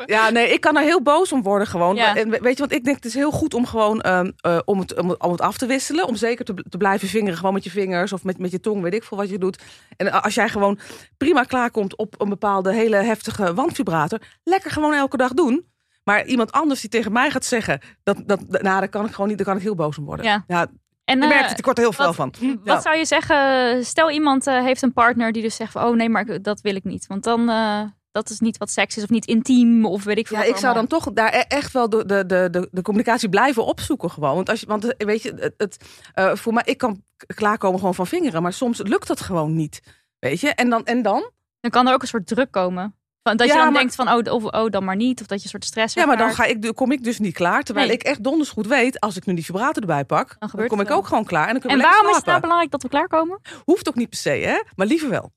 [0.07, 1.95] ja, nee, ik kan er heel boos om worden gewoon.
[1.97, 2.17] Ja.
[2.17, 4.59] En we- weet je, want ik denk het is heel goed om gewoon ehm, eh,
[4.65, 6.07] om, het, om, het- om het af te wisselen.
[6.07, 8.83] Om zeker te, te blijven vingeren, gewoon met je vingers of met, met je tong,
[8.83, 9.63] weet ik veel wat je doet.
[9.97, 10.79] En als jij gewoon
[11.17, 15.73] prima klaarkomt op een bepaalde hele heftige wandvibrator, lekker gewoon elke dag doen.
[16.05, 19.29] Maar iemand anders die tegen mij gaat zeggen, dat, dat, nou, daar kan ik gewoon
[19.29, 20.27] niet, daar kan ik heel boos om worden.
[20.27, 20.45] Ja.
[20.47, 20.67] ja
[21.05, 22.33] En, je eh, merkt het, ik er heel veel wat- van.
[22.41, 22.81] Wat Ja.
[22.81, 23.85] zou je zeggen?
[23.85, 26.75] Stel iemand eh, heeft een partner die dus zegt van, oh nee, maar dat wil
[26.75, 27.07] ik niet.
[27.07, 30.27] Want dan, eh, dat is niet wat seks is of niet intiem of weet ik
[30.27, 30.37] veel.
[30.37, 33.29] Ja, wat ik zou dan toch daar e- echt wel de, de, de, de, communicatie
[33.29, 34.35] blijven opzoeken gewoon.
[34.35, 37.03] Want, als je, want eh, weet je, het, het, eh, voor mij, ik kan
[37.35, 39.81] klaarkomen gewoon van vingeren, maar soms lukt dat gewoon niet.
[40.19, 41.31] Weet je, en dan, en dan?
[41.61, 42.95] Dan kan er ook een soort druk komen.
[43.29, 45.21] Van, dat je dan maar- denkt van, oh, of, oh, dan maar niet.
[45.21, 47.35] Of dat je een soort stress Ja, maar dan ga ik, kom ik dus niet
[47.35, 47.63] klaar.
[47.63, 47.97] Terwijl Nee.
[47.97, 50.81] ik echt donders goed weet, als ik nu die vibrator erbij pak, dan, gebeurt kom
[50.81, 50.97] ik wel.
[50.97, 51.49] ook gewoon klaar.
[51.49, 53.41] En, dan En kunnen we waarom is het nou belangrijk dat we klaarkomen?
[53.65, 54.63] Hoeft ook niet per se, hè?
[54.75, 55.33] Maar liever wel.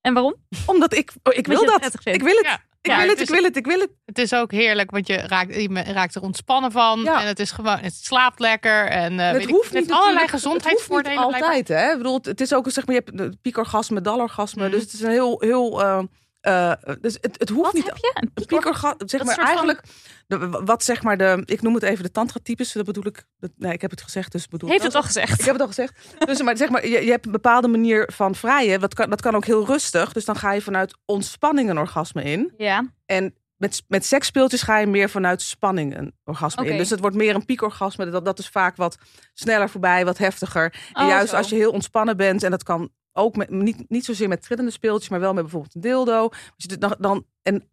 [0.00, 0.34] En waarom?
[0.66, 1.94] Omdat ik, oh, ik wil dat.
[2.02, 2.46] Ik wil het.
[2.46, 2.60] Ja.
[2.80, 3.90] Ik Ja, wil het, het ik is- wil het, ik wil het.
[4.04, 7.00] Het is ook heerlijk, want je raakt, je raakt er ontspannen van.
[7.00, 7.20] Ja.
[7.20, 8.86] En het is gewoon, het slaapt lekker.
[8.86, 11.12] En, eh weet het ik, hoeft het heeft niet allerlei gezondheidsvoordelen.
[11.18, 11.76] Het hoeft niet blijkbaar.
[11.76, 11.92] altijd, hè?
[11.92, 14.62] Ik bedoel, het- het is ook, zeg maar, je hebt de piekorgasme, dalorgasme.
[14.62, 14.70] Mhm.
[14.72, 15.82] Dus het is een heel, heel...
[15.82, 16.02] eh,
[16.42, 18.10] eh, dus het, het hoeft Wat niet heb je?
[18.14, 18.56] Een pieker?
[18.56, 19.80] piekorgasme, zeg maar eigenlijk,
[20.26, 23.50] de, wat zeg maar de, ik noem het even de tantra-types, dat bedoel ik, dat,
[23.56, 25.38] nee, ik heb het gezegd, dus bedoel Heeft het al gezegd?
[25.40, 26.08] Ik heb het al gezegd.
[26.18, 29.20] Dus maar zeg maar, je, je hebt een bepaalde manier van vrijen, dat kan, dat
[29.20, 32.52] kan ook heel rustig, dus dan ga je vanuit ontspanning een orgasme in.
[32.56, 32.92] Ja.
[33.06, 36.76] En met, met seksspeeltjes ga je meer vanuit spanning een orgasme in.
[36.76, 38.98] Dus het wordt meer een piekorgasme, dat, dat is vaak wat
[39.34, 40.74] sneller voorbij, wat heftiger.
[40.92, 41.36] En Oh, juist zo.
[41.36, 44.70] als je heel ontspannen bent, en dat kan ook met, niet, niet zozeer met trillende
[44.70, 46.28] speeltjes, maar wel met bijvoorbeeld een dildo.
[46.56, 47.68] Dit dan, dan, en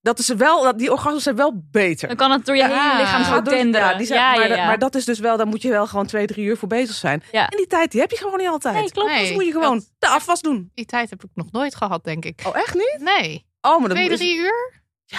[0.00, 2.08] dat is wel, die orgasmes zijn wel beter.
[2.08, 3.88] Dan kan het door je Ja, hele lichaam zo denderen.
[3.88, 5.86] ja, die zijn, ja, maar, ja, maar dat is dus wel, daar moet je wel
[5.86, 7.22] gewoon twee, drie uur voor bezig zijn.
[7.32, 7.48] Ja.
[7.48, 8.74] En die tijd, die heb je gewoon niet altijd.
[8.74, 9.10] Nee, klopt.
[9.10, 9.20] Nee.
[9.26, 10.70] Dus moet je gewoon dat- de afwas doen.
[10.74, 12.40] Die tijd heb ik nog nooit gehad, denk ik.
[12.46, 12.96] Oh, echt niet?
[13.00, 13.46] Nee.
[13.60, 14.82] Oh, maar dat Twee, moet- drie uur?
[15.04, 15.18] Ja.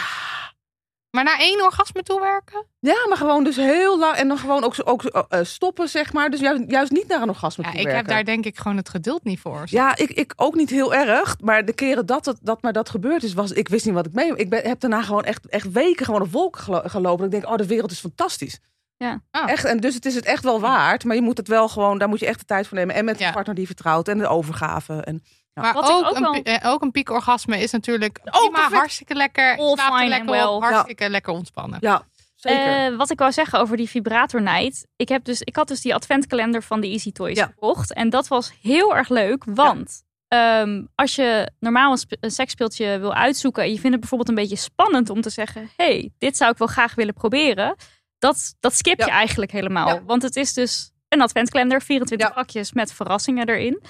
[1.15, 2.65] Maar na één orgasme toewerken?
[2.79, 4.15] Ja, maar gewoon dus heel lang.
[4.15, 6.29] En dan gewoon ook, ook eh, stoppen, zeg maar.
[6.29, 8.77] Dus juist, juist niet naar een orgasme Ja, toe ik heb daar denk ik gewoon
[8.77, 9.63] het geduld niet voor.
[9.65, 11.35] Ja, ik, ik ook niet heel erg.
[11.39, 14.05] Maar de keren dat, het, dat maar dat gebeurd is, was ik wist niet wat
[14.05, 14.35] ik mee.
[14.35, 17.25] Ik ben, heb daarna gewoon echt, echt weken gewoon op wolken gelo- gelopen.
[17.25, 18.59] Ik denk, oh, de wereld is fantastisch.
[18.97, 19.21] Ja.
[19.31, 19.49] Oh.
[19.49, 21.03] Echt, en dus het is het echt wel waard.
[21.03, 22.95] Maar je moet het wel gewoon, daar moet je echt de tijd voor nemen.
[22.95, 23.27] En met Ja.
[23.27, 24.07] een partner die vertrouwt.
[24.07, 24.93] En de overgave.
[25.01, 25.23] En,
[25.61, 28.73] Maar Wat ook, ook een, wel- eh, ook een piekorgasme is natuurlijk Oh, prima, perfect.
[28.75, 29.57] hartstikke lekker.
[29.57, 30.45] All er fine lekker and well.
[30.45, 31.77] op, hartstikke lekker ontspannen.
[31.81, 32.85] ja, zeker.
[32.91, 34.87] Eh, wat ik wou zeggen over die vibrator night.
[34.95, 37.45] Ik, heb dus, ik had dus die adventkalender van de Easy Toys Ja.
[37.45, 37.93] gekocht.
[37.93, 43.13] En dat was heel erg leuk, want ehm, als je normaal een, een seksspeeltje wil
[43.13, 46.51] uitzoeken en je vindt het bijvoorbeeld een beetje spannend om te zeggen: hey, dit zou
[46.51, 47.75] ik wel graag willen proberen.
[48.19, 49.11] Dat, dat skip je Ja.
[49.11, 49.87] eigenlijk helemaal.
[49.87, 50.03] Ja.
[50.05, 52.33] Want het is dus een adventkalender, 24 Ja.
[52.33, 53.81] vakjes met verrassingen erin.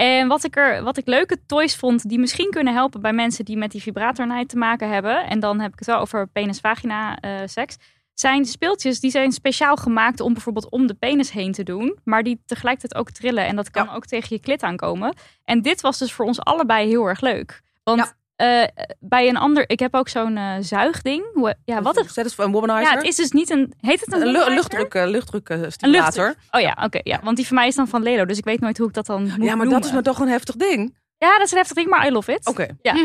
[0.00, 3.44] En wat ik, er, wat ik leuke toys vond, die misschien kunnen helpen bij mensen
[3.44, 5.26] die met die vibratornijd te maken hebben.
[5.26, 7.76] En dan heb ik het wel over penis-vagina eh, seks.
[8.14, 11.98] Zijn speeltjes die zijn speciaal gemaakt om bijvoorbeeld om de penis heen te doen.
[12.04, 13.46] Maar die tegelijkertijd ook trillen.
[13.46, 13.94] En dat kan Ja.
[13.94, 15.14] ook tegen je klit aankomen.
[15.44, 17.60] En dit was dus voor ons allebei heel erg leuk.
[17.84, 18.62] Want eh,
[19.00, 21.54] bij een ander, ik heb ook zo'n eh, zuigding.
[21.64, 22.92] Ja, wat het, Zet eens een womanizer.
[22.92, 23.72] ja, het is dus niet een.
[23.80, 26.24] Heet het een, een luchtdruk, eh, luchtdruk Een stimulator.
[26.24, 26.48] luchtdruk.
[26.50, 27.00] Oh ja, oké.
[27.02, 27.20] ja.
[27.22, 28.24] Want die van mij is dan van Lelo.
[28.24, 30.18] Dus ik weet nooit hoe ik dat dan moet Ja, maar dat is maar toch
[30.18, 30.96] een heftig ding.
[31.18, 32.46] Ja, dat is een heftig ding, maar I love it.
[32.46, 32.66] Oké.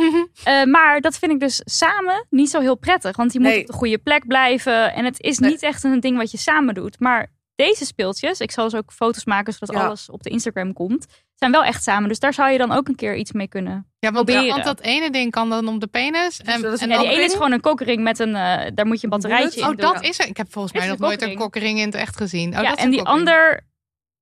[0.43, 3.15] Eh, maar dat vind ik dus samen niet zo heel prettig.
[3.17, 3.59] Want je moet Nee.
[3.61, 4.93] op de goede plek blijven.
[4.93, 5.49] En het is Nee.
[5.49, 6.99] niet echt een ding wat je samen doet.
[6.99, 9.85] Maar deze speeltjes, ik zal dus ook foto's maken zodat Ja.
[9.85, 12.09] alles op de Instagram komt, zijn wel echt samen.
[12.09, 13.73] Dus daar zou je dan ook een keer iets mee kunnen.
[13.99, 14.49] Ja, want, Proberen.
[14.49, 16.41] want dat ene ding kan dan om de penis.
[16.41, 18.85] En, dat is en Ja, die ene is gewoon een kokering met een, eh, daar
[18.85, 19.93] moet je een batterijtje in Oh, doen.
[19.93, 20.27] dat is er.
[20.27, 21.39] Ik heb volgens mij nog een nooit een kokkering.
[21.39, 22.47] kokkering in het echt gezien.
[22.57, 23.27] Oh, ja, dat is en die kokkering.
[23.29, 23.67] ander,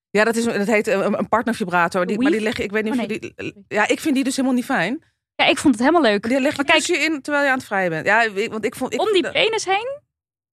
[0.09, 2.05] Ja, dat, is, dat heet een, een partnervibrator.
[2.05, 3.51] Die, maar die leg je, ik weet niet Oh, of.
[3.67, 5.03] Ja, ik vind die dus helemaal niet fijn.
[5.35, 6.27] ja, ik vond het helemaal leuk.
[6.29, 8.05] Die leg je kijk- je in terwijl je aan het vrijen bent.
[8.05, 8.93] Ja, ik- want ik vond...
[8.93, 9.99] Ik, Om die penis heen.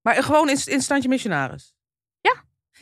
[0.03, 1.75] Maar gewoon in, in standje missionaris.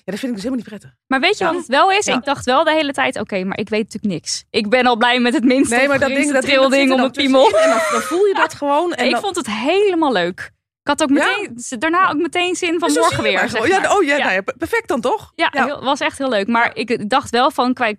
[0.07, 0.13] Ja.
[0.13, 0.91] Dat vind ik dus helemaal niet prettig.
[1.07, 2.07] Maar weet je wat het wel is?
[2.07, 4.45] Ik dacht wel de hele tijd, oké, maar ik weet natuurlijk niks.
[4.51, 7.13] Ik ben al blij met het minste Nee, maar dat ding, dat ding, om het
[7.13, 7.43] piemel.
[7.43, 8.93] tussenin En dan, dan voel je dat gewoon.
[8.93, 10.51] En ik dan, vond het helemaal leuk.
[10.87, 11.37] Ik had ook Ja?
[11.39, 13.39] meteen, daarna ook meteen zin van Zo morgen weer.
[13.49, 13.69] zeg maar.
[13.69, 14.23] Ja, oh ja, Ja.
[14.25, 15.33] Nou ja, perfect dan toch?
[15.35, 16.47] Ja, heel- was echt heel leuk.
[16.47, 17.93] Maar ik dacht wel van qua,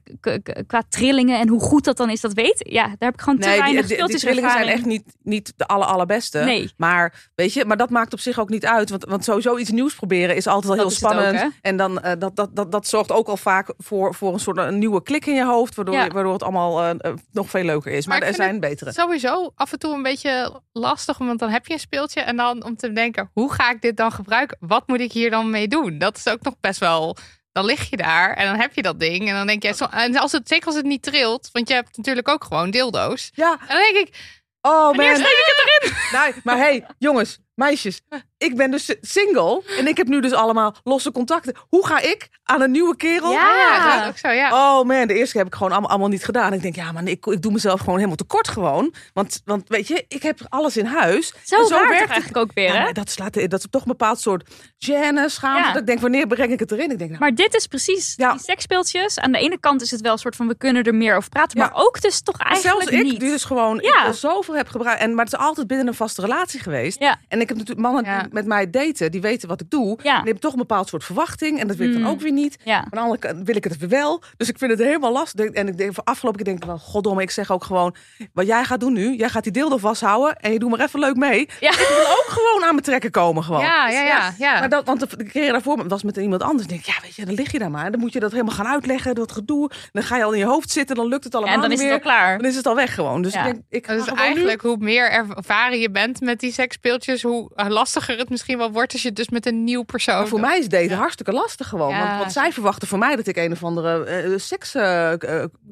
[0.67, 2.65] qua, trillingen en hoe goed dat dan is, dat weet.
[2.69, 5.03] Ja, daar heb ik gewoon te Nee, weinig die, die speeltjes trillingen zijn echt niet,
[5.23, 6.39] niet de aller, allerbeste.
[6.39, 6.71] Nee.
[6.77, 8.89] Maar, weet je, maar dat maakt op zich ook niet uit.
[8.89, 11.51] Want, want sowieso iets nieuws proberen is altijd al heel ook, spannend.
[11.61, 14.57] en dan, eh, dat, dat, dat, dat zorgt ook al vaak voor, voor een soort
[14.57, 15.75] een nieuwe klik in je hoofd.
[15.75, 18.07] Waardoor, je- waardoor het allemaal eh, eh, nog veel leuker is.
[18.07, 18.91] Maar, Maar er zijn betere.
[18.93, 22.63] Sowieso af en toe een beetje lastig, want dan heb je een speeltje en dan
[22.63, 24.57] om te denken, hoe ga ik dit dan gebruiken?
[24.59, 25.97] Wat moet ik hier dan mee doen?
[25.97, 27.17] Dat is ook nog best wel.
[27.51, 29.85] Dan lig je daar en dan heb je dat ding en dan denk je, zo,
[29.85, 33.31] en als het zeker als het niet trilt, want je hebt natuurlijk ook gewoon dildo's.
[33.33, 35.05] Ja, En dan denk ik, oh man.
[35.05, 35.95] ik het erin?
[36.11, 38.01] Nee, maar hey, jongens, meisjes.
[38.37, 39.61] Ik ben dus single.
[39.77, 41.55] En ik heb nu dus allemaal losse contacten.
[41.69, 43.31] Hoe ga ik aan een nieuwe kerel?
[43.31, 43.55] Ja.
[43.57, 44.49] Ja, dat is ook zo, ja.
[44.79, 46.53] Oh man, de eerste keer heb ik gewoon allemaal, allemaal niet gedaan.
[46.53, 48.93] Ik denk, ja, maar ik, ik doe mezelf gewoon helemaal tekort gewoon.
[49.13, 51.33] Want, want weet je, ik heb alles in huis.
[51.43, 52.83] Zo, En zo werkt het eigenlijk ook weer, Ja, hè?
[52.83, 54.49] maar dat, slaat, dat is toch een bepaald soort
[54.85, 55.67] gêne, schaamte.
[55.67, 55.71] Ja.
[55.71, 56.91] Dat ik denk, wanneer breng ik het erin?
[56.91, 58.31] Ik denk, nou, Maar dit is precies Ja.
[58.31, 59.19] die seksspeeltjes.
[59.19, 61.29] Aan de ene kant is het wel een soort van we kunnen er meer over
[61.29, 61.65] praten, Ja.
[61.65, 63.19] maar ook dus toch eigenlijk zelfs ik, niet.
[63.19, 64.05] die dus gewoon Ja.
[64.07, 65.01] ik zoveel heb gebruikt.
[65.01, 66.99] En, maar het is altijd binnen een vaste relatie geweest.
[66.99, 67.17] Ja.
[67.27, 68.33] En ik heb natuurlijk mannen Ja.
[68.33, 69.87] met mij daten, die weten wat ik doe.
[69.87, 69.95] Ja.
[70.03, 71.59] Die hebben toch een bepaald soort verwachting.
[71.59, 72.01] En dat wil ik Mm.
[72.03, 72.57] dan ook weer niet.
[72.63, 72.77] Ja.
[72.77, 74.21] Aan de andere kant wil ik het weer wel.
[74.37, 75.45] Dus ik vind het helemaal lastig.
[75.49, 77.95] En ik denk van afgelopen keer denk ik wel, goddomme, ik zeg ook gewoon,
[78.33, 80.99] wat jij gaat doen nu, jij gaat die dildo vasthouden en je doet maar even
[80.99, 81.49] leuk mee.
[81.59, 81.71] Ja.
[81.71, 83.61] Ik wil ook gewoon aan me trekken komen gewoon.
[83.61, 84.59] Ja, ja, ja, ja.
[84.59, 86.67] Maar dat, want de, keer daarvoor was met iemand anders.
[86.67, 87.91] denk ik, ja, weet je, dan lig je daar maar.
[87.91, 89.69] Dan moet je dat helemaal gaan uitleggen, dat gedoe.
[89.91, 91.79] Dan ga je al in je hoofd zitten, dan lukt het allemaal en dan is
[91.79, 92.17] niet het al meer.
[92.19, 92.37] klaar.
[92.37, 93.21] Dan is het al weg gewoon.
[93.21, 93.39] Dus Ja.
[93.39, 96.51] ik denk, ik ga Dus gewoon nu- eigenlijk, hoe meer ervaren je bent met die
[96.51, 100.15] seksspeeltjes, hoe lastiger het misschien wel wordt als je het dus met een nieuw persoon.
[100.15, 100.47] Maar voor doet.
[100.47, 101.89] mij is daten hartstikke lastig gewoon.
[101.89, 102.07] Ja.
[102.07, 105.13] Want, want zij verwachten van mij dat ik een of andere eh, seks eh,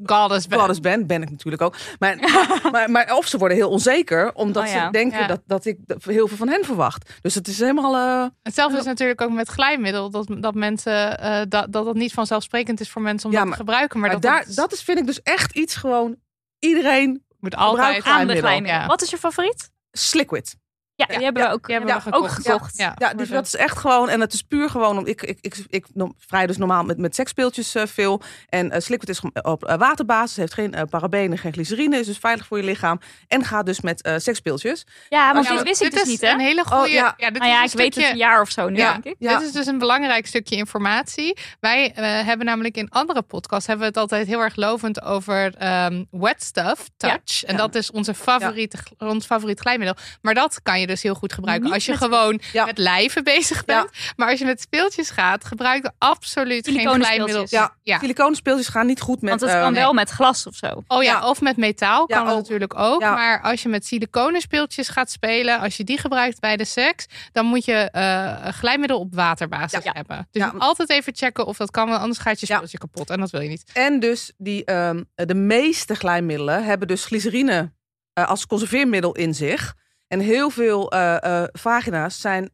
[0.05, 0.59] Goddess ben.
[0.59, 1.07] goddess ben.
[1.07, 1.75] Ben ik natuurlijk ook.
[1.99, 2.17] Maar,
[2.71, 4.85] maar, maar of ze worden heel onzeker, omdat Oh ja.
[4.85, 5.27] ze denken Ja.
[5.27, 7.09] dat, dat ik heel veel van hen verwacht.
[7.21, 7.95] Dus het is helemaal...
[7.95, 10.09] eh, Hetzelfde is natuurlijk ook met glijmiddel.
[10.09, 13.51] Dat, dat mensen eh, dat, dat het niet vanzelfzelfsprekend is voor mensen om Ja, dat
[13.51, 13.99] te gebruiken.
[13.99, 16.15] Maar, maar dat, daar, dat, dat is, vind ik dus echt iets gewoon...
[16.59, 18.43] Iedereen moet altijd Aan de glijmiddel.
[18.43, 18.79] glijmiddel.
[18.81, 18.87] Ja.
[18.87, 19.71] Wat is je favoriet?
[19.91, 20.55] sliquid.
[20.97, 22.23] Ja, Ja, die hebben ja, we ook die hebben ja, we gekocht.
[22.23, 22.77] ook gekocht.
[22.77, 25.37] Ja, Ja, dus dat is echt gewoon, en het is puur gewoon, om, ik, ik,
[25.41, 28.21] ik, ik no- vrij dus normaal met, met seksspeeltjes eh, veel.
[28.49, 32.17] En eh Sliquid is op eh, waterbasis, heeft geen eh, parabenen, geen glycerine, is dus
[32.17, 32.99] veilig voor je lichaam.
[33.27, 34.85] En gaat dus met eh seksspeeltjes.
[35.09, 36.29] Ja, want dit wist ik dus niet, hè?
[36.31, 36.83] Een hele goede.
[36.83, 37.13] Oh, ja.
[37.17, 37.29] ja.
[37.29, 38.91] dit Nou ja, is ik een weet het stukje- een jaar of zo nu, Ja.
[38.91, 39.15] denk ik.
[39.19, 39.37] Ja.
[39.37, 41.37] Dit is dus een belangrijk stukje informatie.
[41.59, 45.55] Wij eh, hebben namelijk in andere podcasts hebben we het altijd heel erg lovend over
[45.57, 47.43] ehm, wet stuff, touch.
[47.43, 47.57] En Ja.
[47.57, 49.95] dat is onze favoriete, ons favoriet glijmiddel.
[50.21, 52.65] Maar dat kan je dus heel goed gebruiken Niet als je met- gewoon Ja.
[52.65, 53.89] met lijven bezig bent.
[54.15, 57.45] Maar als je met speeltjes gaat, gebruik absoluut geen glijmiddel.
[57.49, 57.99] Ja, Ja.
[57.99, 59.29] siliconen speeltjes gaan niet goed met...
[59.29, 59.81] Want het eh, kan nee.
[59.81, 60.83] wel met glas of zo.
[60.87, 61.29] Oh ja, Ja.
[61.29, 62.41] of met metaal Ja, kan het ook.
[62.41, 63.01] natuurlijk ook.
[63.01, 63.13] Ja.
[63.13, 67.05] Maar als je met siliconen speeltjes gaat spelen, als je die gebruikt bij de seks,
[67.31, 69.91] dan moet je eh, een glijmiddel op waterbasis Ja.
[69.93, 70.27] hebben.
[70.31, 72.55] Dus altijd even checken of dat kan, want anders gaat je Ja.
[72.55, 73.09] speeltje kapot.
[73.09, 73.63] En dat wil je niet.
[73.73, 77.73] En dus die, ehm, de meeste glijmiddelen hebben dus glycerine
[78.13, 79.73] eh, als conserveermiddel in zich.
[80.15, 82.49] En heel veel eh, eh, vagina's zijn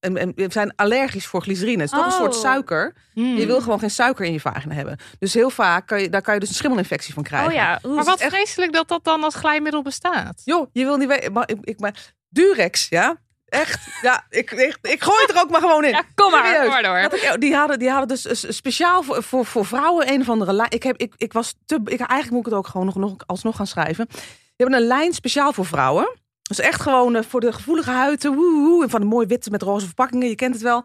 [0.00, 1.82] en, en zijn allergisch voor glycerine.
[1.82, 2.40] Het is toch een soort Oh.
[2.40, 2.94] suiker.
[3.12, 3.36] Hmm.
[3.36, 4.98] Je wil gewoon geen suiker in je vagina hebben.
[5.18, 7.48] Dus heel vaak kan je, daar kan je dus een schimmelinfectie van krijgen.
[7.48, 10.42] Oh ja, Maar wat echt- vreselijk dat dat dan als glijmiddel bestaat.
[10.44, 11.32] Joh, je wil niet weten.
[11.32, 13.16] Maar, ik, ik, maar Durex, ja?
[13.44, 13.80] Echt?
[14.02, 15.90] Ja, ik, ik, ik gooi het er ook maar gewoon in.
[15.90, 16.60] Ja, kom maar.
[16.60, 17.00] Kom maar door.
[17.02, 20.52] Dat ik- die, hadden, die hadden dus speciaal voor, voor, voor vrouwen een of andere
[20.52, 20.70] lijn.
[20.70, 21.74] Ik, heb, ik, ik was te.
[21.84, 24.06] Ik, eigenlijk moet ik het ook gewoon nog, nog alsnog gaan schrijven.
[24.08, 26.16] Die hebben een lijn speciaal voor vrouwen.
[26.48, 28.34] Dus echt gewoon eh, voor de gevoelige huiden.
[28.34, 30.28] Woe, woe, en van de mooi witte met roze verpakkingen.
[30.28, 30.84] Je kent het wel.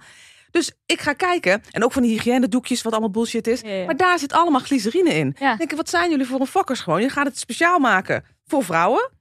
[0.52, 1.64] Dus ik ga kijken.
[1.72, 3.62] En ook van die hygiënedoekjes, wat allemaal bullshit is.
[3.62, 3.86] Ja, ja.
[3.86, 5.36] Maar daar zit allemaal glycerine in.
[5.40, 5.56] Ja.
[5.56, 7.02] Denk ik, wat zijn jullie voor een fokkers gewoon?
[7.02, 9.12] Je gaat het speciaal maken voor vrouwen.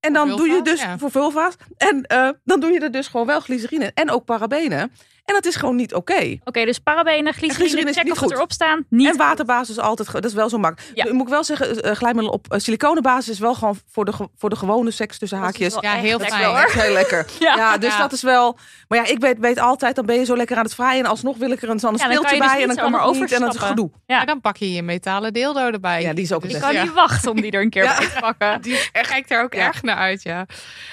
[0.00, 1.54] En dan doe je dus voor vulva's.
[1.76, 3.90] En eh, dan doe je er dus gewoon wel glycerine in.
[3.94, 4.92] En ook parabenen.
[5.28, 6.38] En dat is gewoon niet oké.
[6.44, 8.86] Oké, dus parabenen, glycerine, glycerine is check niet of het erop staan.
[8.88, 10.96] Niet En waterbasis is altijd, dat is wel zo makkelijk.
[10.96, 11.04] Ja.
[11.04, 14.12] Ik moet ik wel zeggen, eh, glijmiddel op uh, siliconenbasis is wel gewoon voor de,
[14.36, 15.76] voor de gewone seks tussen haakjes.
[15.80, 16.54] Ja, heel fijn.
[16.56, 17.26] Echt heel lekker.
[17.38, 17.56] Ja.
[17.56, 17.98] Ja, dus Ja.
[17.98, 18.58] dat is wel.
[18.88, 21.04] Maar ja, ik weet, weet altijd, dan ben je zo lekker aan het vrijen.
[21.04, 22.60] En alsnog wil ik er een, kan speeltje je dus bij.
[22.62, 23.32] En dan kan het niet.
[23.32, 23.90] En dat is gedoe.
[24.06, 24.24] Ja.
[24.24, 26.02] Dan pak je je metalen dildo erbij.
[26.02, 26.82] Ja, die is ook Ik kan ja.
[26.82, 27.96] niet wachten om die er een keer Ja.
[27.98, 28.60] bij te pakken.
[28.62, 28.90] Die.
[28.92, 29.66] Kijkt er ook Ja.
[29.66, 30.46] erg naar uit, ja.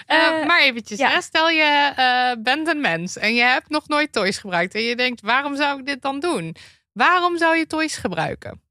[0.06, 1.10] Eh, Eh, maar eventjes, ja.
[1.10, 4.76] hè, stel je eh, bent een mens en je hebt nog nooit toys gebruikt.
[4.76, 6.56] En je denkt, waarom zou ik dit dan doen?
[6.92, 8.62] Waarom zou je toys gebruiken?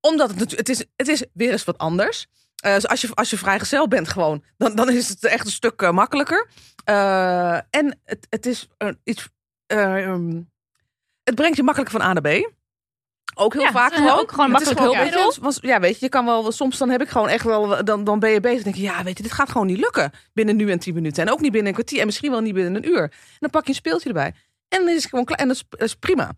[0.00, 2.26] Omdat het het is, het is weer eens wat anders.
[2.56, 5.52] Eh, dus als je, als je vrijgezel bent gewoon, dan, dan is het echt een
[5.52, 6.48] stuk eh, makkelijker.
[6.84, 9.28] Eh, en het, het is eh, iets,
[9.66, 10.42] eh, ehm,
[11.22, 12.52] het brengt je makkelijker van A naar B.
[13.34, 14.18] Ook heel Ja, vaak gewoon.
[14.18, 15.34] ook gewoon makkelijk gewoon, hulpmiddel.
[15.40, 18.04] was- ja, weet je, je kan wel, soms dan heb ik gewoon echt wel, dan,
[18.04, 18.62] dan ben je bezig.
[18.62, 21.26] Denk je, ja, weet je, dit gaat gewoon niet lukken binnen nu en tien minuten.
[21.26, 23.02] En ook niet binnen een kwartier en misschien wel niet binnen een uur.
[23.02, 24.32] En dan pak je een speeltje erbij.
[24.68, 25.38] En dan is het gewoon klaar.
[25.38, 26.30] En dat is, dat is prima.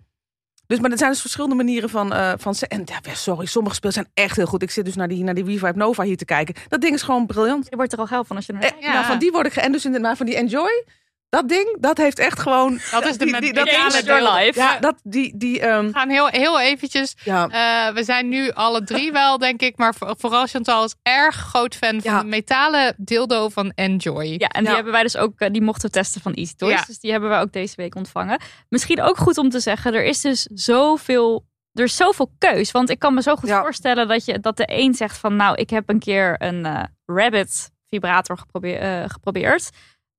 [0.67, 2.13] Dus, maar er zijn dus verschillende manieren van...
[2.13, 4.63] eh van se- en ja, sorry, sommige spelen zijn echt heel goed.
[4.63, 6.55] Ik zit dus naar die, naar die Revive Nova hier te kijken.
[6.69, 7.67] Dat ding is gewoon briljant.
[7.71, 8.87] Je wordt er al geil van als je er naar Eh, kijkt.
[8.87, 8.93] Ja.
[8.95, 10.85] nou, van die word ik ge- En dus inderdaad van die Enjoy.
[11.29, 12.81] Dat ding, dat heeft echt gewoon...
[12.91, 14.35] Dat is de die, dat your dildo.
[14.35, 14.59] life.
[14.61, 15.37] Ja, dat, die...
[15.37, 17.14] die ehm, We gaan heel, heel eventjes.
[17.24, 17.49] ja.
[17.89, 19.77] eh, we zijn nu alle drie wel, denk ik.
[19.77, 22.20] Maar voor- vooral Chantal is erg groot fan van Ja.
[22.20, 24.24] de metalen dildo van Enjoy.
[24.39, 26.72] Ja, en die hebben wij dus ook, eh, die mochten we testen van Easy Toys.
[26.72, 26.85] Ja.
[26.87, 28.41] Dus die hebben wij ook deze week ontvangen.
[28.68, 32.70] Misschien ook goed om te zeggen, er is dus zoveel, er is zoveel keus.
[32.70, 33.61] Want ik kan me zo goed Ja.
[33.61, 36.83] voorstellen dat, je, dat de een zegt van, nou, ik heb een keer een eh,
[37.07, 39.70] Rabbit vibrator geprobeer- eh, geprobeerd.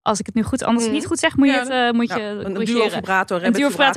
[0.07, 0.93] Als ik het nu goed, anders Mhm.
[0.93, 3.43] niet goed zeg, moet je het, eh, moet ja, je een, een duo-vibrator.
[3.43, 3.53] Een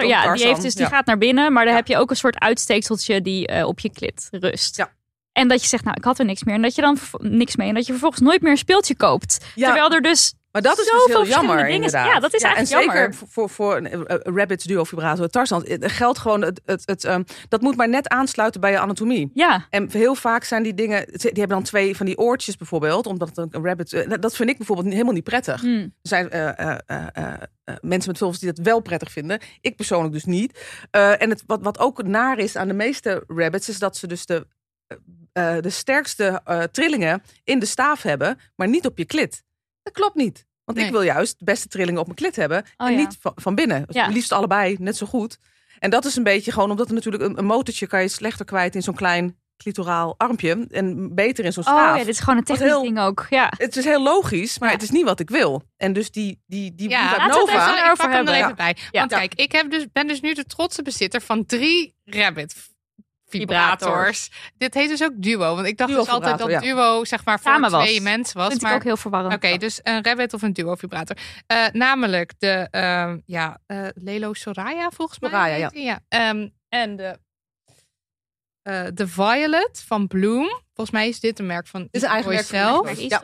[0.06, 2.38] ja, die, heeft dus, die gaat naar binnen, maar daar heb je ook een soort
[2.38, 4.76] uitsteekseltje die eh, op je klit rust.
[4.76, 4.90] Ja.
[5.32, 6.54] En dat je zegt, nou, ik had er niks meer.
[6.54, 7.68] En dat je dan niks mee.
[7.68, 9.38] En dat je vervolgens nooit meer een speeltje koopt.
[9.54, 11.84] Terwijl er dus Maar dat is dus Zoveel heel jammer, verschillende dingen.
[11.84, 12.14] inderdaad.
[12.14, 13.18] Ja, dat is en eigenlijk zeker jammer.
[13.18, 15.64] voor, voor, voor een, eh, eh, Rabbits duo vibrator Tarzan.
[15.66, 19.30] Er geldt gewoon, het, het, het, ehm, dat moet maar net aansluiten bij je anatomie.
[19.34, 23.06] Ja, En heel vaak zijn die dingen, die hebben dan twee van die oortjes bijvoorbeeld,
[23.06, 25.60] omdat het een, rabbit, eh, dat vind ik bijvoorbeeld helemaal niet prettig.
[25.60, 25.66] Hm.
[25.78, 27.32] Er zijn eh, eh, eh, eh,
[27.64, 29.40] eh, mensen met vulvas die dat wel prettig vinden.
[29.60, 30.60] Ik persoonlijk dus niet.
[30.90, 34.06] Eh, en het, wat, wat ook naar is aan de meeste rabbits, is dat ze
[34.06, 34.46] dus de,
[34.86, 34.96] eh,
[35.56, 39.42] eh, de sterkste eh, trillingen in de staaf hebben, maar niet op je klit.
[39.82, 40.46] Dat klopt niet.
[40.64, 42.98] Want ik wil juist de beste trillingen op mijn klit hebben Oh, en ja.
[42.98, 43.84] niet van, van binnen.
[43.88, 44.06] Ja.
[44.06, 45.38] Liefst allebei, net zo goed.
[45.78, 48.44] En dat is een beetje gewoon, omdat er natuurlijk een, een motortje kan je slechter
[48.44, 50.66] kwijt in zo'n klein clitoraal armpje.
[50.70, 51.96] En beter in zo'n oh staaf.
[51.98, 53.26] ja, dit is gewoon een technisch heel- ding ook.
[53.30, 53.52] Ja.
[53.56, 54.74] Het is heel logisch, maar Ja.
[54.74, 55.62] het is niet wat ik wil.
[55.76, 57.52] En dus die, die, die Ja, laten we het Nova...
[57.52, 58.42] even ik erover pak hem er hebben.
[58.42, 58.76] even bij.
[58.90, 59.18] Want Ja.
[59.18, 62.54] kijk, ik heb dus, ben dus nu de trotse bezitter van drie Rabbit
[63.30, 63.80] vibrators.
[63.80, 64.30] Vibrators.
[64.56, 65.54] Dit heet dus ook duo.
[65.54, 67.84] Want ik dacht Duo dus altijd dat duo zeg maar voor Samen was.
[67.84, 68.48] twee mensen was.
[68.48, 69.34] vind maar ik ook heel verwarrend.
[69.34, 71.16] Oké, dus een rabbit of een duo vibrator.
[71.46, 75.30] Eh, namelijk de ehm, ja, eh, Lelo Soraya volgens mij.
[75.30, 76.00] Soraya, ja.
[76.08, 77.18] Ehm, en de,
[78.62, 80.62] eh, de Violet van Bloom.
[80.74, 83.00] Volgens mij is dit een merk van is een eigen merk zelf.
[83.00, 83.22] Ja.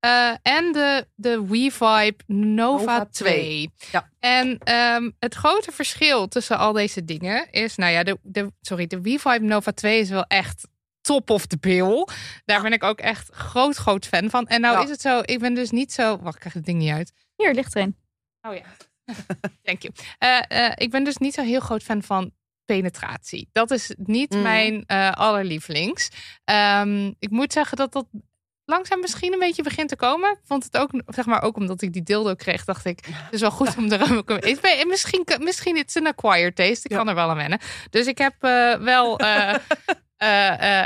[0.00, 3.32] Eh, en de, de WeVibe Nova, Nova 2.
[3.34, 3.72] 2.
[3.92, 4.10] Ja.
[4.18, 8.86] En ehm, het grote verschil tussen al deze dingen is, nou ja, de, de, sorry,
[8.86, 10.68] de WeVibe Nova 2 is wel echt
[11.00, 12.06] top of the bill.
[12.44, 14.46] Daar ben ik ook echt groot, groot fan van.
[14.46, 14.82] En nou Ja.
[14.82, 17.12] is het zo, ik ben dus niet zo, wacht, ik krijg het ding niet uit.
[17.36, 17.96] Hier, ligt erin.
[18.42, 18.64] Oh ja.
[19.62, 19.94] Thank you.
[20.18, 22.32] Eh, eh, ik ben dus niet zo heel groot fan van
[22.64, 23.48] penetratie.
[23.52, 24.42] Dat is niet Mhm.
[24.42, 26.08] mijn eh allerlievelings.
[26.44, 28.06] Ehm, ik moet zeggen dat dat
[28.68, 30.30] langzaam misschien een beetje begint te komen.
[30.30, 33.32] Ik vond het ook, zeg maar, ook omdat ik die dildo kreeg, dacht ik, het
[33.32, 36.84] is wel goed om er ook een- Misschien, misschien is het een acquired taste.
[36.84, 36.96] Ik Ja.
[36.96, 37.58] kan er wel aan wennen.
[37.90, 39.18] Dus ik heb eh, wel.
[39.20, 39.54] eh,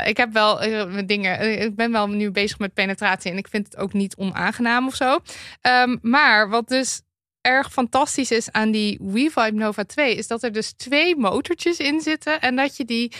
[0.01, 0.59] eh, ik heb wel
[1.05, 1.61] dingen.
[1.61, 4.95] ik ben wel nu bezig met penetratie en ik vind het ook niet onaangenaam of
[4.95, 5.19] zo.
[5.61, 7.01] Ehm, maar wat dus
[7.41, 12.01] erg fantastisch is aan die WeVibe Nova 2 is dat er dus twee motortjes in
[12.01, 13.11] zitten en dat je die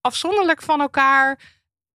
[0.00, 1.38] afzonderlijk van elkaar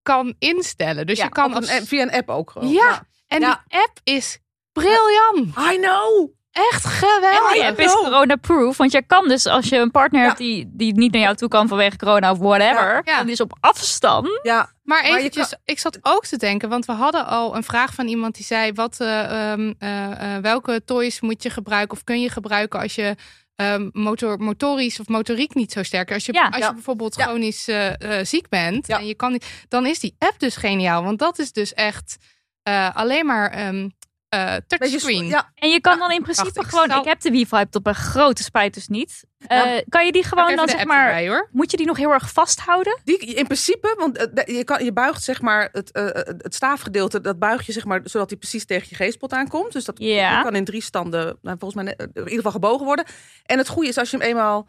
[0.03, 1.07] kan instellen.
[1.07, 2.69] Dus Ja, je kan als- app- via een app ook gewoon.
[2.69, 3.03] Ja.
[3.27, 3.63] en Ja.
[3.67, 4.39] die app is
[4.71, 5.73] briljant.
[5.73, 6.29] I know.
[6.51, 7.47] echt geweldig.
[7.47, 8.77] En die app is corona-proof.
[8.77, 10.25] Want je kan dus, als je een partner Ja.
[10.27, 12.91] hebt die, die niet naar jou toe kan vanwege corona of whatever.
[12.93, 13.01] Ja.
[13.03, 13.17] Ja.
[13.17, 14.39] Dan is op afstand.
[14.43, 17.93] Ja, Maar je eventjes, ik zat ook te denken, want we hadden al een vraag
[17.93, 22.03] van iemand die zei: wat, eh, ehm, eh, eh, welke toys moet je gebruiken of
[22.03, 23.15] kun je gebruiken als je
[23.55, 26.11] ehm, motor, motorisch of motoriek niet zo sterk?
[26.11, 26.47] Als je, Ja.
[26.47, 27.23] als je bijvoorbeeld Ja.
[27.23, 28.99] chronisch eh, eh, ziek bent Ja.
[28.99, 32.17] en je kan niet, dan is die app dus geniaal, want dat is dus echt
[32.63, 33.89] eh, alleen maar ehm
[34.33, 35.25] eh beetje touchscreen.
[35.25, 37.65] ja, En je kan Ja, dan in principe ik gewoon, zal- ik heb de Wi-Fi
[37.71, 39.23] op een grote spijt dus niet.
[39.47, 41.49] Eh, kan je die gewoon dan zeg maar, erbij, hoor.
[41.51, 42.99] moet je die nog heel erg vasthouden?
[43.03, 46.05] Die, in principe, want eh, je, kan, je buigt zeg maar het, eh,
[46.37, 49.71] het staafgedeelte, dat buig je zeg maar zodat hij precies tegen je G-spot aankomt.
[49.73, 50.33] Dus dat, Ja.
[50.35, 53.05] dat kan in drie standen, nou, volgens mij in ieder geval gebogen worden.
[53.45, 54.67] En het goede is als je hem eenmaal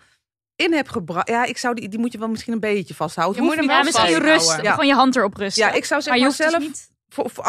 [0.56, 3.42] in hebt gebracht, ja, ik zou die, die moet je wel misschien een beetje vasthouden.
[3.42, 4.70] Je moet hem Ja, wel misschien rust, Ja.
[4.70, 5.66] gewoon je hand erop rusten.
[5.66, 6.88] Ja, ik zou zeg maar dus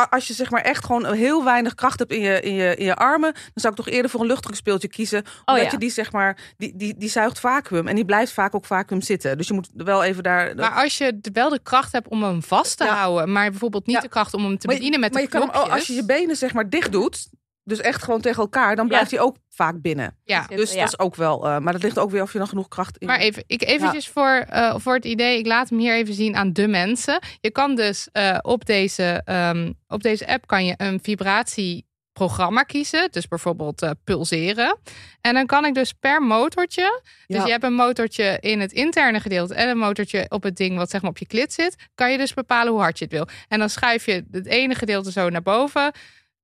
[0.09, 2.85] als je zeg maar echt gewoon heel weinig kracht hebt in je, in je, in
[2.85, 5.17] je armen, dan zou ik toch eerder voor een luchtdrukspeeltje kiezen.
[5.17, 5.71] Omdat Oh ja.
[5.71, 9.01] je die zeg maar, die, die, die zuigt vacuüm en die blijft vaak ook vacuüm
[9.01, 9.37] zitten.
[9.37, 10.55] Dus je moet wel even daar.
[10.55, 12.95] Maar als je wel de kracht hebt om hem vast te Ja.
[12.95, 14.01] houden, maar bijvoorbeeld niet Ja.
[14.01, 16.05] de kracht om hem te bedienen met maar de je kan hem, als je je
[16.05, 17.27] benen zeg maar dicht doet,
[17.67, 20.17] dus echt gewoon tegen elkaar, dan blijft hij ook vaak binnen.
[20.23, 20.45] ja.
[20.47, 20.79] Dus Ja.
[20.79, 22.97] dat is ook wel, eh, maar dat ligt ook weer of je dan genoeg kracht
[22.97, 23.07] in.
[23.07, 26.35] Maar even, ik eventjes voor, eh, voor het idee, ik laat hem hier even zien
[26.35, 27.19] aan de mensen.
[27.41, 33.11] Je kan dus eh, op, deze, ehm, op deze app kan je een vibratieprogramma kiezen.
[33.11, 34.77] Dus bijvoorbeeld eh, pulseren.
[35.21, 37.01] En dan kan ik dus per motortje.
[37.27, 37.45] Dus Ja.
[37.45, 40.89] je hebt een motortje in het interne gedeelte en een motortje op het ding wat
[40.89, 41.75] zeg maar op je klit zit.
[41.95, 43.27] Kan je dus bepalen hoe hard je het wil.
[43.47, 45.91] En dan schuif je het ene gedeelte zo naar boven.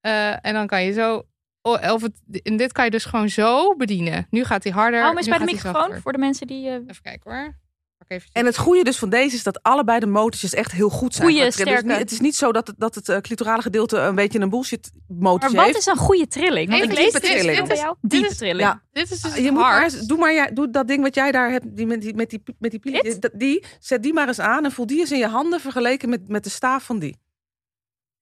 [0.02, 1.24] Eh, en dan kan je zo.
[1.62, 4.28] oh, Of het, en dit kan je dus gewoon zo bedienen.
[4.30, 5.00] Nu gaat hij harder.
[5.00, 6.68] Hou hem eens bij de microfoon voor de mensen die...
[6.68, 7.60] eh, Even kijken hoor.
[7.98, 10.90] Pak even En het goede dus van deze is dat allebei de motortjes echt heel
[10.90, 11.28] goed zijn.
[11.28, 11.44] Goeie.
[11.44, 11.94] Dus sterke.
[11.94, 14.92] het is niet zo dat het, dat het eh, clitorale gedeelte een beetje een bullshit
[14.94, 15.78] maar motortje wat heeft.
[15.78, 16.70] is een goede trilling?
[16.70, 17.58] Want Even ik lees dit trilling.
[17.58, 17.96] dit bij jou.
[18.02, 18.60] Dit Diepe is- trilling.
[18.70, 18.82] Ja.
[18.92, 19.94] Dit is dus je het moet maar, hart.
[19.94, 22.30] eens- doe maar, jij- doe dat ding wat jij daar hebt, die met die, met
[22.30, 25.28] die, met die die, zet die maar eens aan en voel die eens in je
[25.28, 27.18] handen vergeleken met, met de staaf van die.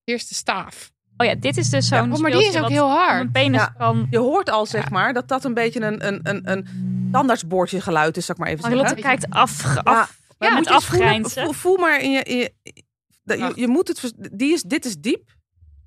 [0.03, 0.91] Eerste staaf.
[1.21, 3.21] Oh ja, dit is dus zo'n Oh, maar die is ook heel hard.
[3.21, 3.73] Een penis Ja.
[3.77, 4.07] kan...
[4.09, 8.17] Je hoort al, zeg maar, dat dat een beetje een, een, een, een tandartsboordje geluid
[8.17, 9.01] is, ik maar even zeggen.
[9.01, 11.29] kijkt af, af, Ja, ja, moet je voelen-.
[11.29, 12.23] Voel, voel maar in je...
[12.23, 12.49] In
[13.55, 14.13] je, moet het...
[14.31, 15.37] Die is, dit is diep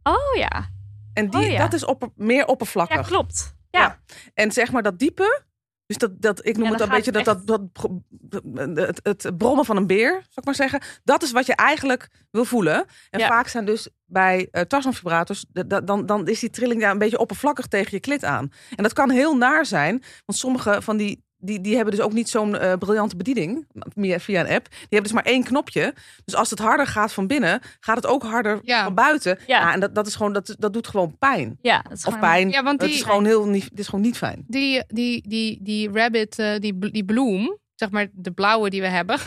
[0.02, 0.68] Oh ja,
[1.12, 1.58] en die, Oh ja.
[1.58, 2.96] dat is opper, meer oppervlakkig.
[2.96, 3.54] ja klopt.
[3.70, 3.80] Ja.
[3.80, 3.98] Ja.
[4.34, 5.42] En zeg maar dat diepe,
[5.86, 9.00] dus dat, dat ik noem Ja, het dan een beetje dat, het dat, dat, het,
[9.22, 10.80] het brommen van een beer, zal ik maar zeggen.
[11.04, 12.84] Dat is wat je eigenlijk wil voelen.
[13.10, 13.26] En Ja.
[13.26, 16.98] vaak zijn dus bij uh, tarsomvibrators, d- d- dan, dan is die trilling daar een
[16.98, 18.48] beetje oppervlakkig tegen je klit aan.
[18.74, 22.12] En dat kan heel naar zijn, want sommige van die die, die hebben dus ook
[22.12, 23.66] niet zo'n eh, briljante bediening
[23.96, 24.68] via, via een app.
[24.70, 25.94] Die hebben dus maar één knopje.
[26.24, 28.84] Dus als het harder gaat van binnen, gaat het ook harder Ja.
[28.84, 29.38] van buiten.
[29.46, 29.60] Ja.
[29.60, 29.72] Ja.
[29.72, 31.58] en dat, dat, is gewoon, dat, dat doet gewoon pijn.
[31.62, 32.50] Ja, dat is Of gewoon- pijn.
[32.50, 34.44] Ja, want het die- is gewoon heel niet, het is gewoon niet fijn.
[34.46, 38.88] Die, die, die, die rabbit, eh, die, die bloem, zeg maar de blauwe die we
[38.88, 39.18] hebben.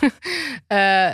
[0.66, 1.10] Eh,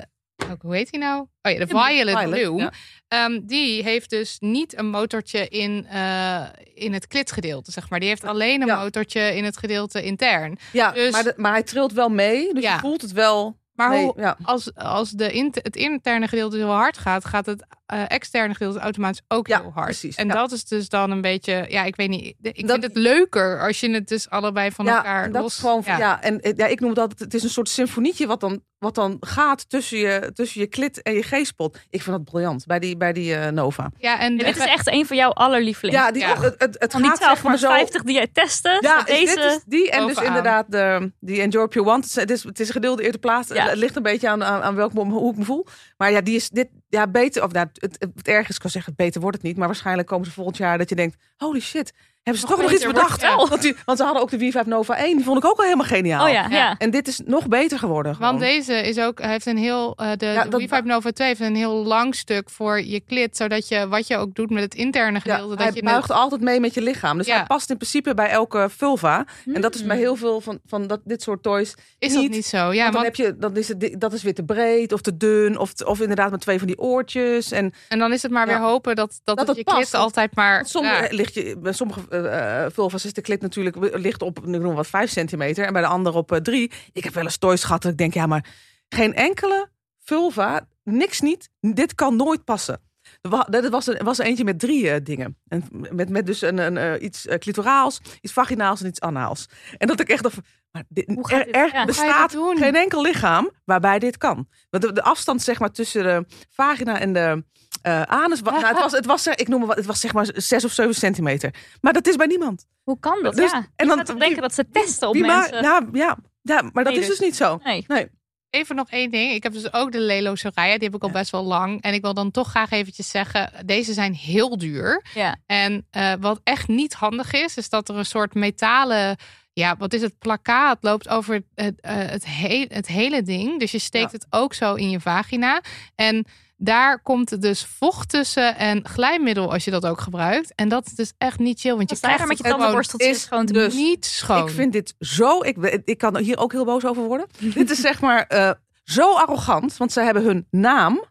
[0.50, 1.20] ook, hoe heet die nou?
[1.42, 2.72] Oh ja, de violet, ja.
[3.12, 6.42] Ehm, die heeft dus niet een motortje in, eh,
[6.74, 8.00] in het klitgedeelte, zeg maar.
[8.00, 8.82] Die heeft alleen een Ja.
[8.82, 10.58] motortje in het gedeelte intern.
[10.72, 12.54] Ja, Dus- maar, de- maar hij trilt wel mee.
[12.54, 12.72] Dus Ja.
[12.74, 13.60] je voelt het wel.
[13.72, 14.36] Maar hoe, ja.
[14.42, 18.78] als, als de int- het interne gedeelte heel hard gaat, gaat het eh, externe gedeelte
[18.78, 19.86] automatisch ook Ja, heel hard.
[19.86, 20.34] precies, en ja.
[20.34, 22.24] dat is dus dan een beetje, ja, ik weet niet.
[22.42, 25.52] Ik Dat- vind het leuker als je het dus allebei van elkaar los.
[25.52, 25.82] is gewoon.
[25.84, 26.22] Ja.
[26.22, 27.18] en ja, ik noem dat.
[27.18, 31.02] Het is een soort symfonietje wat dan, wat dan gaat tussen je, tussen je klit
[31.02, 31.78] en je G-spot.
[31.90, 33.90] Ik vind dat briljant bij die, bij die eh, Nova.
[33.98, 36.00] Ja, en, En dit is echt een van jouw allerlievelings.
[36.00, 36.40] Ja, die, Ja.
[36.40, 37.68] Het, het, het van die gaat maar zo.
[37.68, 38.78] 1250 die jij testte.
[38.80, 39.34] Ja, deze.
[39.34, 39.90] dit is die.
[39.90, 42.14] En dus inderdaad, de, die Enjoy Pure Want.
[42.14, 43.48] Het is, het is een gedeelde eerste plaats.
[43.48, 43.68] Ja.
[43.68, 45.66] Het ligt een beetje aan, aan, aan welk, hoe ik me voel.
[45.96, 46.68] Maar ja, die is dit.
[46.88, 47.44] Ja, beter.
[47.44, 49.56] Of nou, het, het, het erg is, ik kan zeggen, beter wordt het niet.
[49.56, 52.72] Maar waarschijnlijk komen ze volgend jaar dat je denkt: holy shit, hebben ze toch nog
[52.72, 53.22] iets bedacht?
[53.36, 55.16] Want, die, want ze hadden ook de V5 Nova 1.
[55.16, 56.24] Die vond ik ook al helemaal geniaal.
[56.26, 56.56] Oh ja, Ja.
[56.56, 56.74] ja.
[56.78, 58.16] En dit is nog beter geworden.
[58.18, 61.10] Want deze is ook, hij heeft een heel, eh, de, Ja, de dat- Revive Nova
[61.10, 64.50] 2 heeft een heel lang stuk voor je klit, zodat je, wat je ook doet
[64.50, 67.16] met het interne Ja, gedeelte, hij dat je buigt het, altijd mee met je lichaam.
[67.18, 67.36] Dus Ja.
[67.36, 69.24] hij past in principe bij elke vulva.
[69.54, 69.88] En dat is Hmm.
[69.88, 71.74] bij heel veel van, van dat, dit soort toys.
[71.98, 72.30] is dat niet.
[72.30, 72.56] niet zo?
[72.56, 75.00] Ja, want dan want, heb je, dan is het, dat is weer te breed of
[75.00, 75.58] te dun.
[75.58, 77.50] Of, of inderdaad met twee van die oortjes.
[77.52, 80.34] En en dan is het maar weer hopen dat, dat, Dat je past, klit altijd
[80.34, 80.66] maar...
[80.66, 81.08] Sommige, ja.
[81.10, 84.74] ligt je, bij sommige eh, eh, vulva's is de klit natuurlijk ligt op ik noem
[84.74, 86.70] wat 5 centimeter en bij de andere op 3.
[86.92, 88.44] ik heb wel eens toys gehad dat ik denk, ja, maar
[88.88, 89.68] geen enkele
[90.04, 92.80] vulva, niks niet, dit kan nooit passen.
[93.20, 95.36] Er Er was, er was er eentje met drie eh, dingen.
[95.48, 99.48] En met, met dus een, een, eh, iets eh, clitoraals, iets vaginaals en iets anaals.
[99.78, 100.38] En dat ik echt dacht,
[100.70, 101.84] maar dit, er, er Ja.
[101.84, 104.48] Bestaat dat geen enkel lichaam waarbij dit kan.
[104.70, 107.44] Want de, de afstand zeg maar tussen de vagina en de,
[107.82, 108.40] eh, anus.
[108.42, 110.72] Nou, het, was, het, was, eh, ik noem wat, het was zeg maar 6 of
[110.72, 111.54] 7 centimeter.
[111.80, 112.66] Maar dat is bij niemand.
[112.82, 113.34] Hoe kan dat?
[113.34, 113.66] Dus- ja.
[113.76, 115.62] en dan- denken dat ze testen op mensen.
[115.62, 117.26] nou, ja, ja, maar dat Nee, is dus dus.
[117.26, 117.60] niet zo.
[117.62, 118.08] Nee.
[118.50, 119.32] Even nog één ding.
[119.32, 120.72] Ik heb dus ook de Lelo Soraya.
[120.74, 121.14] Die heb ik al Ja.
[121.14, 121.82] best wel lang.
[121.82, 123.52] En ik wil dan toch graag eventjes zeggen.
[123.66, 125.04] Deze zijn heel duur.
[125.14, 125.36] Ja.
[125.46, 127.56] En eh, wat echt niet handig is.
[127.56, 129.16] Is dat er een soort metalen...
[129.52, 130.18] Ja, wat is het?
[130.18, 133.58] Plakkaat loopt over het, het, eh, het, he- het hele ding.
[133.60, 134.18] Dus je steekt Ja.
[134.18, 135.60] het ook zo in je vagina.
[135.94, 136.24] En
[136.64, 140.54] daar komt dus vocht tussen en glijmiddel als je dat ook gebruikt.
[140.54, 141.76] En dat is dus echt niet chill.
[141.76, 144.46] Want je krijgt er met je tandenborsteltjes is gewoon te dus- niet schoon.
[144.46, 145.42] Ik vind dit zo.
[145.42, 147.26] Ik, ik kan hier ook heel boos over worden.
[147.54, 148.50] dit is zeg maar eh,
[148.84, 149.76] zo arrogant.
[149.76, 151.04] Want ze hebben hun naam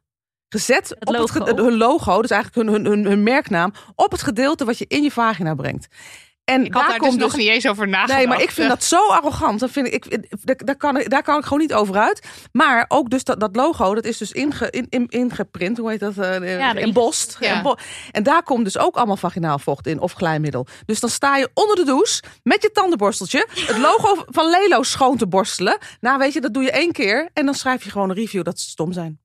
[0.49, 1.45] gezet op logo.
[1.45, 2.21] Het, hun logo.
[2.21, 3.73] Dus eigenlijk hun, hun, hun, hun merknaam.
[3.95, 5.87] Op het gedeelte wat je in je vagina brengt.
[6.43, 8.17] En ik had daar daar dus komt nog niet eens over nagedacht.
[8.19, 9.59] Nee, maar ik vind dat zo arrogant.
[9.59, 12.27] Dat vind ik, ik, daar, kan ik, daar kan ik gewoon niet over uit.
[12.51, 15.77] Maar ook dus dat, dat logo, dat is dus inge, in, in, ingeprint.
[15.77, 16.17] Hoe heet dat?
[16.17, 17.37] Uh, Ja, embost.
[17.39, 17.55] Ja.
[17.55, 17.75] Embo-
[18.11, 19.99] En daar komt dus ook allemaal vaginaal vocht in.
[19.99, 20.67] Of glijmiddel.
[20.85, 23.47] Dus dan sta je onder de douche met je tandenborsteltje.
[23.49, 25.77] Het logo van Lelo schoon te borstelen.
[25.99, 27.29] Nou weet je, dat doe je één keer.
[27.33, 29.19] En dan schrijf je gewoon een review dat ze stom zijn.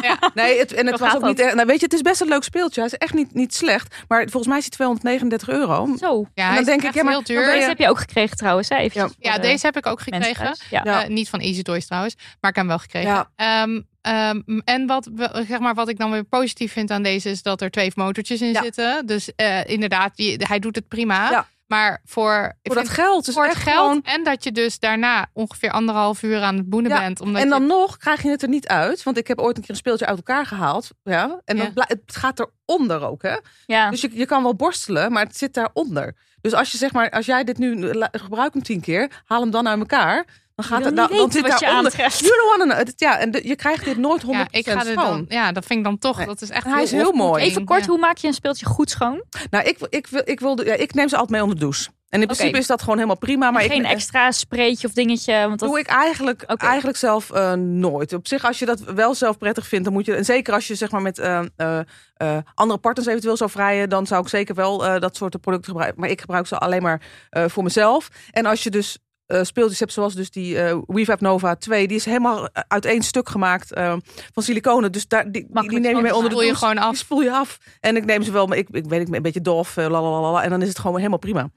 [0.00, 0.18] Ja.
[0.34, 1.38] Nee, het, en het Zo was ook niet.
[1.40, 2.80] echt- Nou, weet je, het is best een leuk speeltje.
[2.80, 3.94] Hij is echt niet, niet slecht.
[4.08, 5.88] Maar volgens mij is hij 239 euro.
[5.98, 6.26] Zo.
[6.34, 7.46] Ja, En dan is denk ik, ja, maar duur.
[7.46, 8.68] Deze heb je ook gekregen trouwens.
[8.68, 8.76] Hè?
[8.92, 10.56] Ja, de deze heb ik ook gekregen.
[10.70, 10.80] Ja.
[10.84, 11.02] Ja.
[11.02, 13.10] Eh, niet van Easy Toys trouwens, maar ik heb hem wel gekregen.
[13.10, 13.30] Ja.
[13.36, 15.08] Ehm, ehm, en wat,
[15.48, 18.40] zeg maar, wat ik dan weer positief vind aan deze is dat er twee motortjes
[18.40, 18.62] in Ja.
[18.62, 19.06] zitten.
[19.06, 21.30] Dus eh, inderdaad, die, hij doet het prima.
[21.30, 21.46] Ja.
[21.72, 23.24] Maar voor, Voor dat geld.
[23.24, 26.68] Dus voor echt geld gewoon- en dat je dus daarna ongeveer anderhalf uur aan het
[26.68, 27.20] boenen Ja, bent.
[27.20, 29.02] Omdat En dan je, nog krijg je het er niet uit.
[29.02, 30.88] Want ik heb ooit een keer een speeltje uit elkaar gehaald.
[31.02, 31.84] Ja, en dan Ja.
[31.88, 33.22] het gaat eronder ook.
[33.22, 33.36] Hè?
[33.66, 33.90] Ja.
[33.90, 36.14] Dus je, je kan wel borstelen, maar het zit daaronder.
[36.40, 39.50] Dus als je zeg maar, als jij dit nu gebruikt hem tien keer, haal hem
[39.50, 40.26] dan uit elkaar.
[40.62, 41.96] Dan gaat het dan weten zit wat je daaronder.
[41.96, 42.88] You don't wanna know.
[42.96, 44.96] Ja, en de- je krijgt dit nooit 100% ja, ik ga er schoon.
[44.96, 46.16] dan, ja, dat vind ik dan toch.
[46.16, 46.26] Nee.
[46.26, 47.42] Dat is echt En hij is heel mooi.
[47.44, 47.86] Even kort, Ja.
[47.86, 49.24] hoe maak je een speeltje goed schoon?
[49.50, 51.90] Nou, ik, ik, wil, ik, wilde, ja, ik neem ze altijd mee onder de douche.
[52.08, 53.50] En in principe is dat gewoon helemaal prima.
[53.50, 55.32] Maar Geen ik, extra spreetje of dingetje.
[55.46, 55.68] Want dat...
[55.68, 58.12] doe ik eigenlijk, eigenlijk zelf eh, nooit.
[58.12, 60.14] Op zich, als je dat wel zelf prettig vindt, dan moet je.
[60.14, 64.06] En zeker als je zeg maar met eh, eh, andere partners eventueel zou vrijen, dan
[64.06, 66.00] zou ik zeker wel eh, dat soort producten gebruiken.
[66.00, 67.00] Maar ik gebruik ze alleen maar
[67.30, 68.08] eh, voor mezelf.
[68.30, 68.98] En als je dus
[69.32, 73.02] eh, speeltjes hebt zoals dus die eh WeFab Nova 2, die is helemaal uit één
[73.02, 73.94] stuk gemaakt eh,
[74.32, 74.92] van siliconen.
[74.92, 76.56] Dus daar, die, die, neem je mee onder de spoel je douche.
[76.56, 76.90] gewoon af.
[76.90, 77.58] Die spoel je af.
[77.80, 80.50] En ik neem ze wel, maar ik, ik weet niet, een beetje dof, lalalala, en
[80.50, 81.50] dan is het gewoon helemaal prima.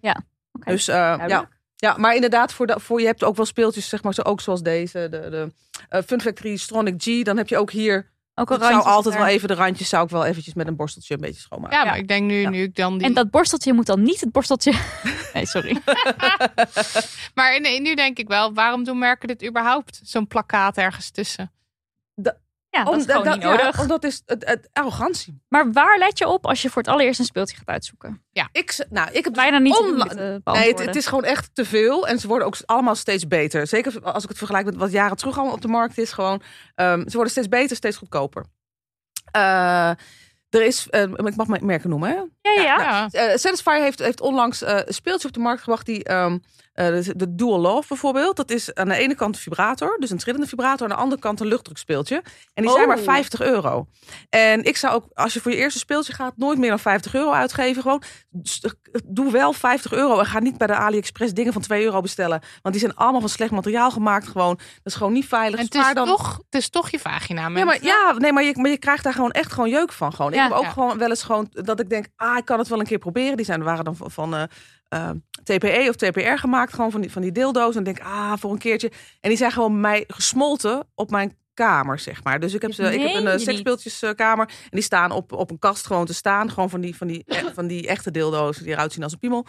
[0.52, 1.50] Oké, Dus ja.
[1.78, 4.42] Ja, maar inderdaad, voor, de, voor je hebt ook wel speeltjes, zeg maar, zo, ook
[4.42, 5.30] zoals deze, de,
[5.90, 7.24] de Fun Factory Stronic G.
[7.24, 9.22] Dan heb je ook hier, Ook ik een zou altijd er.
[9.22, 11.78] wel even de randjes, zou ik wel eventjes met een borsteltje een beetje schoonmaken.
[11.78, 11.90] Ja, Ja.
[11.90, 12.50] maar ik denk nu, Ja.
[12.50, 13.08] nu ik dan die...
[13.08, 14.74] En dat borsteltje moet dan niet het borsteltje...
[15.34, 15.78] Nee, sorry.
[17.36, 20.00] Maar nee, nu denk ik wel, waarom doen merken dit überhaupt?
[20.04, 21.52] Zo'n plakkaat ergens tussen.
[22.76, 23.80] Ja, dat is gewoon dat- niet ja, nodig.
[23.82, 25.42] omdat is het, het arrogantie.
[25.48, 28.24] Maar waar let je op als je voor het allereerst een speeltje gaat uitzoeken?
[28.52, 31.66] Ik, z- nou, ik heb Bijna niet te eh, Nee, het, is gewoon echt te
[31.66, 32.08] veel.
[32.08, 33.68] En ze worden ook allemaal steeds beter.
[33.68, 36.12] Zeker als ik het vergelijk met wat jaren terug allemaal op de markt is.
[36.12, 36.42] Gewoon,
[36.76, 38.46] ehm, ze worden steeds beter, steeds goedkoper.
[39.32, 39.90] Eh,
[40.50, 42.16] er is, ik mag mijn merken noemen, hè?
[42.16, 43.08] Ja, ja, ja.
[43.12, 43.28] Ja.
[43.28, 46.40] Eh, Satisfyer heeft, heeft onlangs eh, een speeltje op de markt gebracht die ehm, eh,
[46.76, 48.36] de, de Dual Love bijvoorbeeld.
[48.36, 51.22] Dat is aan de ene kant een vibrator, dus een trillende vibrator, aan de andere
[51.22, 52.24] kant een luchtdrukspeeltje.
[52.54, 53.88] En die zijn maar 50 euro.
[54.30, 57.14] En ik zou ook, als je voor je eerste speeltje gaat, nooit meer dan 50
[57.14, 57.82] euro uitgeven.
[57.82, 58.02] Gewoon
[58.44, 62.02] st- doe wel 50 euro en ga niet bij de AliExpress dingen van 2 euro
[62.02, 64.28] bestellen, want die zijn allemaal van slecht materiaal gemaakt.
[64.28, 65.60] Gewoon, dat is gewoon niet veilig.
[65.60, 68.44] En het is, dan toch, het is toch je vagina, ja, maar, ja, nee, maar
[68.44, 70.14] je, maar je krijgt daar gewoon echt gewoon jeuk van.
[70.14, 70.32] Gewoon.
[70.32, 70.38] Ja.
[70.44, 70.70] ik heb ook Ja.
[70.70, 73.38] gewoon wel eens gewoon dat ik denk, ah, ik kan het wel een keer proberen.
[73.38, 74.44] Die zijn, waren dan van, van eh,
[74.90, 75.10] eh,
[75.46, 77.76] TPE of TPR gemaakt, gewoon van die, van die dildo's.
[77.76, 78.92] En denk, ah, voor een keertje.
[79.22, 82.40] En die zijn gewoon mij gesmolten op mijn kamer, zeg maar.
[82.40, 83.42] Dus ik heb, ze, ik heb een je uh, niet?
[83.42, 84.48] seksspeeltjeskamer.
[84.48, 86.52] En die staan op, op een kast gewoon te staan.
[86.52, 89.20] Gewoon van die, van die, eh, van die echte dildo's die eruit zien als een
[89.20, 89.46] piemel.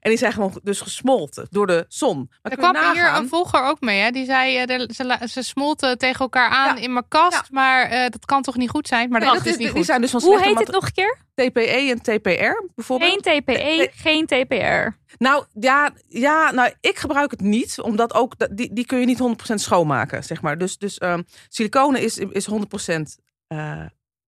[0.00, 2.30] En die zijn gewoon dus gesmolten door de zon.
[2.42, 4.00] Maar Er kwam hier een volger ook mee.
[4.00, 4.10] Hè?
[4.10, 6.82] Die zei, eh, ze, ze smolten tegen elkaar aan Ja.
[6.82, 7.32] in mijn kast.
[7.32, 7.44] Ja.
[7.50, 9.10] Maar eh, dat kan toch niet goed zijn?
[9.10, 9.86] Maar Nee, dat, dat is is, dus niet die goed.
[9.86, 11.16] zijn dus van Hoe heet het nog een keer?
[11.34, 13.10] TPE en TPR bijvoorbeeld.
[13.22, 13.90] Geen TPE, Nee.
[13.94, 14.98] geen TPR.
[15.18, 19.06] Nou ja, ja, nou ik gebruik het niet, omdat ook dat- die, die kun je
[19.06, 20.58] niet 100% schoonmaken, zeg maar.
[20.58, 23.80] Dus, dus ehm siliconen is, is 100% eh,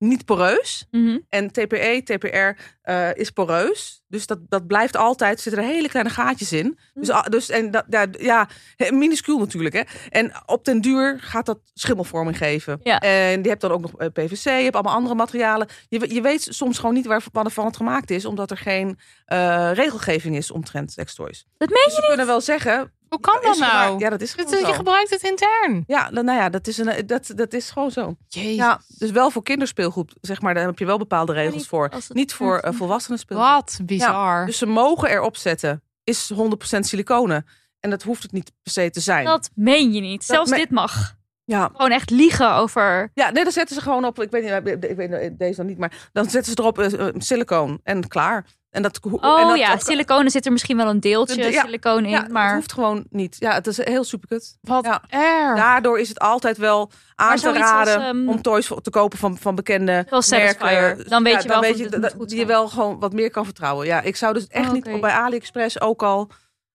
[0.03, 0.86] niet poreus.
[0.90, 1.18] Mhm.
[1.28, 4.03] En TPE, TPR eh, is poreus.
[4.09, 6.78] Dus dat, dat blijft altijd, er zitten er hele kleine gaatjes in.
[6.94, 8.46] Dus, ah, dus en dat, ja, ja,
[8.90, 9.74] minuscuul natuurlijk.
[9.74, 9.82] Hè.
[10.09, 12.80] En op den duur gaat dat schimmelvorming geven.
[12.82, 12.98] Ja.
[12.98, 15.68] En je hebt dan ook nog eh, PVC, je hebt allemaal andere materialen.
[15.88, 19.70] Je, je weet soms gewoon niet waar, waarvan het gemaakt is, omdat er geen eh,
[19.74, 21.46] regelgeving is omtrent sextoys.
[21.59, 23.99] Dat meen Dus we kunnen wel zeggen, Hoe kan dat nou?
[23.99, 25.85] Ja, dat is Dat- je gebruikt het intern.
[25.87, 28.17] Ja, dan- nou ja, dat is, een, dat, dat is gewoon zo.
[28.29, 28.55] Jezus.
[28.55, 31.91] Ja, dus wel voor kinderspeelgoed, zeg maar, daar heb je wel bepaalde regels niet voor.
[32.09, 33.47] Niet voor uh, volwassenen speelgoed.
[33.49, 34.47] Wat bizar.
[34.47, 37.47] Dus ze mogen erop zetten, is 100% siliconen.
[37.81, 39.25] En dat hoeft het niet per se te zijn.
[39.25, 40.25] Dat meen je niet.
[40.25, 41.15] Zelfs me- dit mag.
[41.53, 41.70] Ja.
[41.72, 43.11] Gewoon echt liegen over...
[43.14, 45.78] ja, nee, dan zetten ze gewoon op, ik weet niet, ik weet deze dan niet,
[45.78, 48.44] maar dan zetten ze erop uh, silicoon en klaar.
[48.70, 52.05] En dat, Oh en dat, ja, siliconen zit er misschien wel een deeltje Ja, silicoon
[52.05, 52.11] in.
[52.11, 53.36] ja, maar het hoeft gewoon niet.
[53.38, 54.57] Ja, het is heel superkut.
[54.61, 55.03] Wat Ja.
[55.09, 55.57] erg.
[55.57, 59.38] Daardoor is het altijd wel aan te raden als, ehm, om toys te kopen van,
[59.38, 61.09] van bekende merken.
[61.09, 63.86] Dan weet je wel weet je, dat- die je wel gewoon wat meer kan vertrouwen.
[63.86, 66.28] Ja, ik zou dus echt Oh, niet bij AliExpress ook al.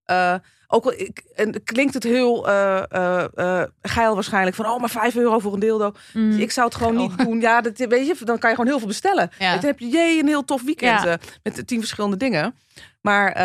[0.04, 0.34] eh,
[0.68, 4.90] ook al ik, en klinkt het heel eh, eh, eh, geil waarschijnlijk van oh maar
[4.90, 5.92] 5 euro voor een dildo.
[6.14, 6.40] Mm.
[6.40, 7.08] Ik zou het gewoon Geil.
[7.08, 7.40] niet doen.
[7.42, 9.30] Ja, dat, weet je, dan kan je gewoon heel veel bestellen.
[9.40, 9.54] Ja.
[9.56, 11.18] Dan heb je jee, een heel tof weekend Ja.
[11.44, 12.56] met tien verschillende dingen.
[13.02, 13.38] Maar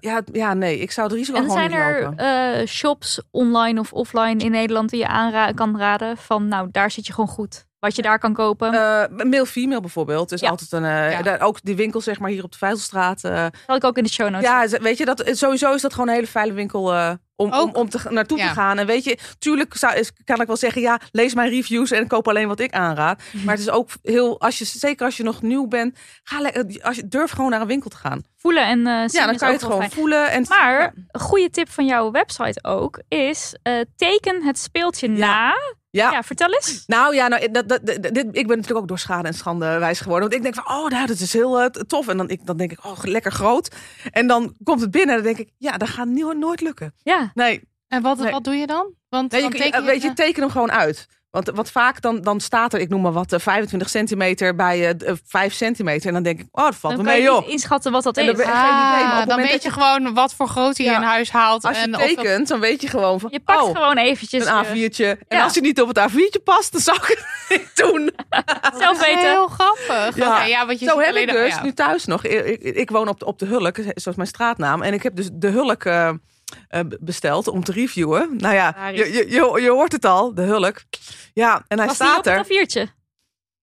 [0.00, 2.18] ja, ja, nee, ik zou het risico En gewoon zijn niet er lopen.
[2.60, 6.90] eh, shops online of offline in Nederland die je aanra kan raden van nou daar
[6.90, 7.66] zit je gewoon goed.
[7.82, 8.72] Wat je daar kan kopen.
[8.74, 10.48] Eh male female bijvoorbeeld is Ja.
[10.48, 11.22] altijd een eh, Ja.
[11.22, 13.24] daar, ook die winkel zeg maar hier op de Vijzelstraat.
[13.24, 14.70] eh, Zal ik ook in de show notes.
[14.70, 17.88] ja, weet je dat sowieso is dat gewoon een hele fijne winkel eh, om, om,
[17.88, 18.48] te, naartoe Ja.
[18.48, 18.78] te gaan.
[18.78, 22.06] En weet je, tuurlijk zou, is, kan ik wel zeggen ja, lees mijn reviews en
[22.06, 23.22] koop alleen wat ik aanraad.
[23.44, 26.50] Maar het is ook heel als je zeker als je nog nieuw bent, ga
[26.82, 28.22] als je durf gewoon naar een winkel te gaan.
[28.42, 29.90] Voelen en eh zien Ja, dan kan je het gewoon fijn.
[29.90, 30.92] voelen en Maar ja.
[31.10, 35.54] een goede tip van jouw website ook is eh, teken het speeltje na.
[35.90, 36.10] Ja.
[36.10, 36.82] Ja, vertel eens.
[36.86, 40.28] Nou ja, nou, dat, dit, ik ben natuurlijk ook door schade en schande wijs geworden.
[40.30, 42.08] Want ik denk van, oh, nou, dat is heel eh, tof.
[42.08, 43.74] En dan, ik, dan denk ik, oh, lekker groot.
[44.10, 46.94] En dan komt het binnen en dan denk ik, ja, dat gaat no- nooit lukken.
[47.02, 48.30] Ja, Nee, En wat, Nee.
[48.32, 48.92] wat doe je dan?
[49.08, 51.06] Want nee je, dan teken je- weet je, teken hem gewoon uit.
[51.32, 54.88] Want wat vaak dan, dan staat er, ik noem maar wat, eh, 25 centimeter bij
[54.88, 56.06] eh, d- 5 centimeter.
[56.08, 57.40] En dan denk ik, oh, dat valt dan wel kan mee, je joh.
[57.40, 58.28] niet inschatten wat dat En is.
[58.36, 60.96] dan idee, Ah, dan moment weet je gewoon wat voor grootte je Ja.
[60.96, 61.64] in huis haalt.
[61.64, 64.46] Als je en of tekent, dan weet je gewoon van, Je pakt oh, gewoon eventjes
[64.46, 65.26] een je- A4'tje.
[65.28, 67.24] En als hij niet op het A4'tje past, dan zou ik het
[67.58, 68.10] niet doen.
[68.78, 69.30] zelf Dat is weten.
[69.30, 70.16] Heel grappig.
[70.16, 70.34] Ja.
[70.36, 72.24] Oké, ja, want je Zo heb ik dus nu thuis nog.
[72.24, 74.82] Ik, ik, ik woon op de, op de Hulk, zoals mijn straatnaam.
[74.82, 76.14] En ik heb dus de Hulk eh, eh,
[77.00, 78.36] besteld om te reviewen.
[78.36, 80.82] Nou ja, je, je, je, je hoort het al, de Hulk.
[81.34, 82.38] Ja, en hij Was die staat op er.
[82.38, 82.46] het
[82.88, 83.00] A4'tje?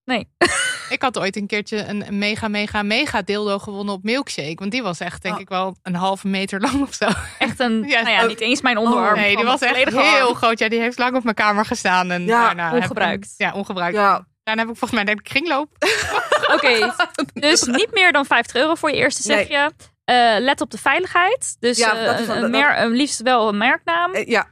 [0.88, 4.54] Ik had ooit een keertje een mega, mega, mega dildo gewonnen op Milkshake.
[4.54, 5.40] Want die was echt, denk Oh.
[5.40, 7.08] ik wel, een halve meter lang of zo.
[7.38, 8.28] Echt een, Ja, nou ja, oh.
[8.28, 9.16] niet eens mijn onderarm.
[9.18, 10.34] nee, die was echt heel arm.
[10.34, 10.58] groot.
[10.58, 12.10] Ja, die heeft lang op mijn kamer gestaan.
[12.10, 13.34] En Ja, daarna heb ik ongebruikt.
[13.36, 13.96] ja, ongebruikt.
[13.96, 15.68] Ja, Daarna heb ik volgens mij denk ik kringloop.
[16.54, 16.92] Oké,
[17.32, 19.48] dus niet meer dan 50 euro voor je eerste zeg Nee.
[19.58, 19.70] je.
[20.10, 21.56] Eh, let op de veiligheid.
[21.60, 24.12] Dus Ja, eh, dat is wel- een dat- mer- een liefst wel een merknaam.
[24.12, 24.46] eh, ja,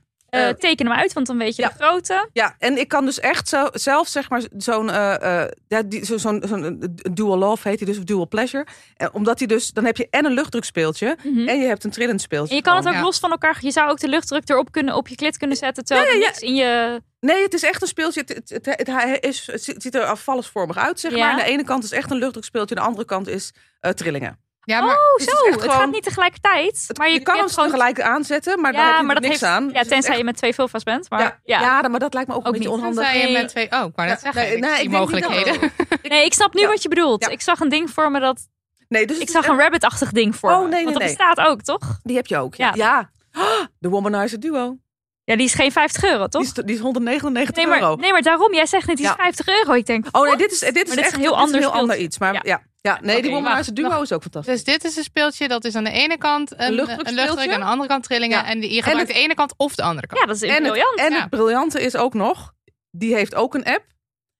[0.58, 1.68] teken hem uit, want dan weet je ja.
[1.68, 2.28] de grootte.
[2.32, 6.04] ja, en ik kan dus echt zo, zelf zeg maar zo'n eh, eh, ja, die-
[6.04, 8.66] zo- zo'n zo'n dual love heet hij dus, of dual pleasure.
[8.96, 11.48] Eh, omdat hij dus, dan heb je en een luchtdrukspeeltje Mhm.
[11.48, 12.50] en je hebt een trillend speeltje.
[12.50, 13.00] En je kan het ook Ja.
[13.02, 13.56] los van elkaar.
[13.60, 15.84] Je zou ook de luchtdruk erop kunnen op je klit kunnen zetten.
[15.84, 16.30] Terwijl Ja, er ja, ja.
[16.30, 17.02] niks in je.
[17.20, 18.20] Nee, het is echt een speeltje.
[18.20, 21.18] Het, het, het, het- hij is, het ziet er afvallersvormig uit, zeg Ja.
[21.18, 21.30] maar.
[21.30, 24.46] Aan de ene kant is echt een luchtdrukspeeltje, aan de andere kant is eh, trillingen.
[24.68, 25.44] Ja, maar Oh, het is zo.
[25.50, 26.84] Het gewoon- gaat niet tegelijkertijd.
[26.88, 27.64] Het- maar je, je kan hem gewoon.
[27.70, 29.64] tegelijk aanzetten, maar dan ja, heb je maar dat niks heeft, aan.
[29.72, 31.10] Ja, Dus tenzij echt- je met twee vulva's bent.
[31.10, 31.60] Maar ja, ja.
[31.60, 31.88] ja.
[31.88, 32.76] maar dat lijkt me ook, Ook een beetje niet.
[32.78, 33.02] onhandig.
[33.04, 33.42] Tenzij je Nee.
[33.42, 33.70] met twee...
[33.70, 34.34] Oh, net Ja, zeggen.
[34.42, 35.60] nee, ik nee, niet mogelijkheden.
[35.60, 35.70] dat-
[36.12, 36.68] Nee, ik snap nu Ja.
[36.68, 37.24] wat je bedoelt.
[37.24, 37.30] Ja.
[37.30, 38.48] Ik zag een ding voor me dat.
[38.88, 40.62] Nee, dus het Ik zag een rabbit-achtig ding voor Oh, me.
[40.62, 41.98] nee, nee, Want dat bestaat ook, toch?
[42.02, 42.54] Die heb je ook.
[42.54, 43.10] Ja.
[43.78, 44.76] De Womanizer Duo.
[45.24, 46.42] Ja, die is geen 50 euro, toch?
[46.42, 47.96] Die is, die is 199 Nee maar, euro.
[47.96, 48.54] nee, maar daarom.
[48.54, 49.16] Jij zegt net, die is Ja.
[49.16, 49.72] 50 euro.
[49.72, 51.44] Ik denk, Oh nee, dit is, dit is dit is echt een heel dit is
[51.44, 52.18] ander heel ander iets.
[52.18, 52.40] Maar Ja.
[52.42, 52.98] ja, ja.
[53.02, 54.54] nee, die wacht, Duo is ook fantastisch.
[54.54, 57.60] Dus dit is een speeltje, dat is aan de ene kant een, een luchtdruk, aan
[57.60, 58.38] de andere kant trillingen.
[58.38, 58.46] Ja.
[58.46, 60.20] En die, je gebruikt het- de ene kant of de andere kant.
[60.20, 60.98] Ja, dat is en het, briljant.
[60.98, 61.20] en ja.
[61.20, 62.52] het briljante is ook nog,
[62.90, 63.84] die heeft ook een app.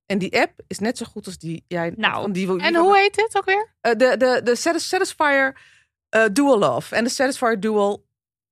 [0.07, 1.93] En die app is net zo goed als die jij...
[1.97, 2.23] Nou.
[2.23, 3.75] van die, die En hoe heet dit ook weer?
[3.81, 5.61] Eh, de, de, de Satis- Satisfier
[6.09, 8.05] eh, Dual Love en de Satisfier Dual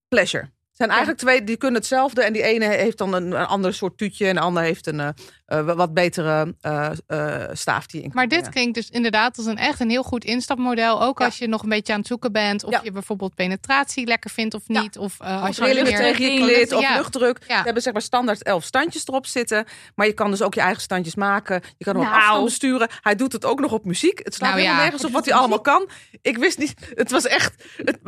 [0.08, 0.42] Pleasure.
[0.42, 2.22] Het zijn eigenlijk twee, die kunnen hetzelfde.
[2.22, 4.26] En die ene heeft dan een, een ander soort tuutje.
[4.28, 5.08] En de ander heeft een eh,
[5.46, 9.36] eh, wat betere eh, eh, staaf die je in kan Maar dit klinkt dus inderdaad
[9.36, 11.02] als een echt een heel goed instapmodel.
[11.02, 11.24] Ook Ja.
[11.24, 12.64] als je nog een beetje aan het zoeken bent.
[12.64, 12.80] Of Ja.
[12.82, 14.80] je bijvoorbeeld penetratie lekker vindt of Ja.
[14.80, 14.98] niet.
[14.98, 16.96] Of uh, Of als je tegen klit of ja.
[16.96, 17.38] luchtdruk.
[17.48, 17.58] Ja.
[17.58, 19.64] We hebben zeg maar standaard elf standjes erop zitten.
[19.94, 21.62] Maar je kan dus ook je eigen standjes maken.
[21.78, 22.20] Je kan hem op Nou.
[22.22, 22.88] afstand besturen.
[23.00, 24.20] Hij doet het ook nog op muziek.
[24.22, 24.88] Het slaat Nou helemaal ja.
[24.88, 25.88] nergens op wat hij allemaal kan.
[26.22, 26.74] Ik wist niet.
[26.94, 27.64] Het was echt...
[27.76, 27.98] Het,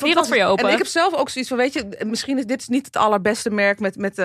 [0.00, 0.66] Wereld voor je open.
[0.66, 3.50] En ik heb zelf ook zoiets van, weet je, misschien is dit niet het allerbeste
[3.50, 3.96] merk met...
[3.96, 4.18] met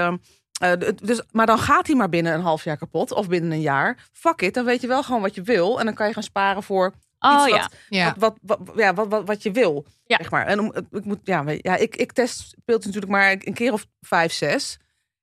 [0.60, 0.72] eh,
[1.03, 3.12] dus, maar dan gaat hij maar binnen een half jaar kapot.
[3.12, 4.08] Of binnen een jaar.
[4.12, 5.80] Fuck it, dan weet je wel gewoon wat je wil.
[5.80, 7.62] En dan kan je gaan sparen voor Oh iets ja.
[7.62, 8.16] wat, Ja.
[8.18, 9.86] wat, wat, wat, ja, wat, wat, wat je wil.
[10.06, 10.18] Ja.
[10.18, 10.45] Zeg maar.
[10.45, 13.86] En om, ik, moet, ja, ja, ik, ik test speelt natuurlijk maar een keer of
[14.01, 14.78] vijf, zes.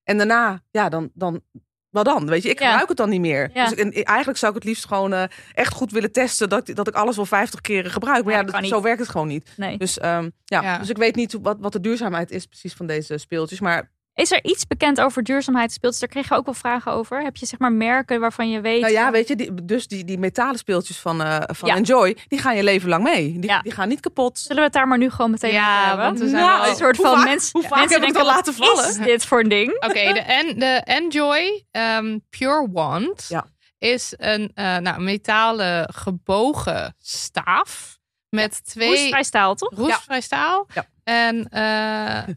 [0.04, 1.42] En daarna, ja, dan, dan
[1.90, 2.26] wat dan?
[2.26, 2.66] Weet je, ik Ja.
[2.68, 3.50] gebruik het dan niet meer.
[3.54, 3.68] Ja.
[3.68, 5.22] Dus en eigenlijk zou ik het liefst gewoon eh,
[5.54, 8.24] echt goed willen testen dat, dat ik alles wel 50 keren gebruik.
[8.24, 9.52] Maar Ja, ja, dat zo werkt het gewoon niet.
[9.56, 9.78] Nee.
[9.78, 10.62] Dus, ehm, ja.
[10.62, 10.78] Ja.
[10.78, 13.60] dus ik weet niet wat, wat de duurzaamheid is precies van deze speeltjes.
[13.60, 16.00] Maar Is er iets bekend over duurzaamheidsspeeltjes?
[16.00, 17.22] Daar kregen we ook wel vragen over.
[17.22, 18.80] Heb je zeg maar merken waarvan je weet...
[18.80, 21.76] nou ja, weet je, die, dus die, die metalen speeltjes van, eh, van Ja.
[21.76, 23.32] Enjoy, die gaan je leven lang mee.
[23.38, 23.60] Die, Ja.
[23.60, 24.38] die gaan niet kapot.
[24.38, 26.04] Zullen we het daar maar nu gewoon meteen Ja, over hebben?
[26.04, 28.08] want we zijn Nou, wel- een soort Hoe van vaak- mens, hoe vaak mensen heb
[28.08, 28.88] ik het denken, al wat laten vallen?
[28.90, 29.74] is dit voor een ding?
[29.74, 33.44] Oké, de, en, de Enjoy ehm, Pure Wand Ja.
[33.78, 37.98] is een eh, nou, metalen gebogen staaf
[38.28, 39.72] met twee Roestvrij staal, toch?
[39.74, 40.66] roestvrij staal.
[40.74, 40.86] Ja.
[41.04, 42.34] En eh,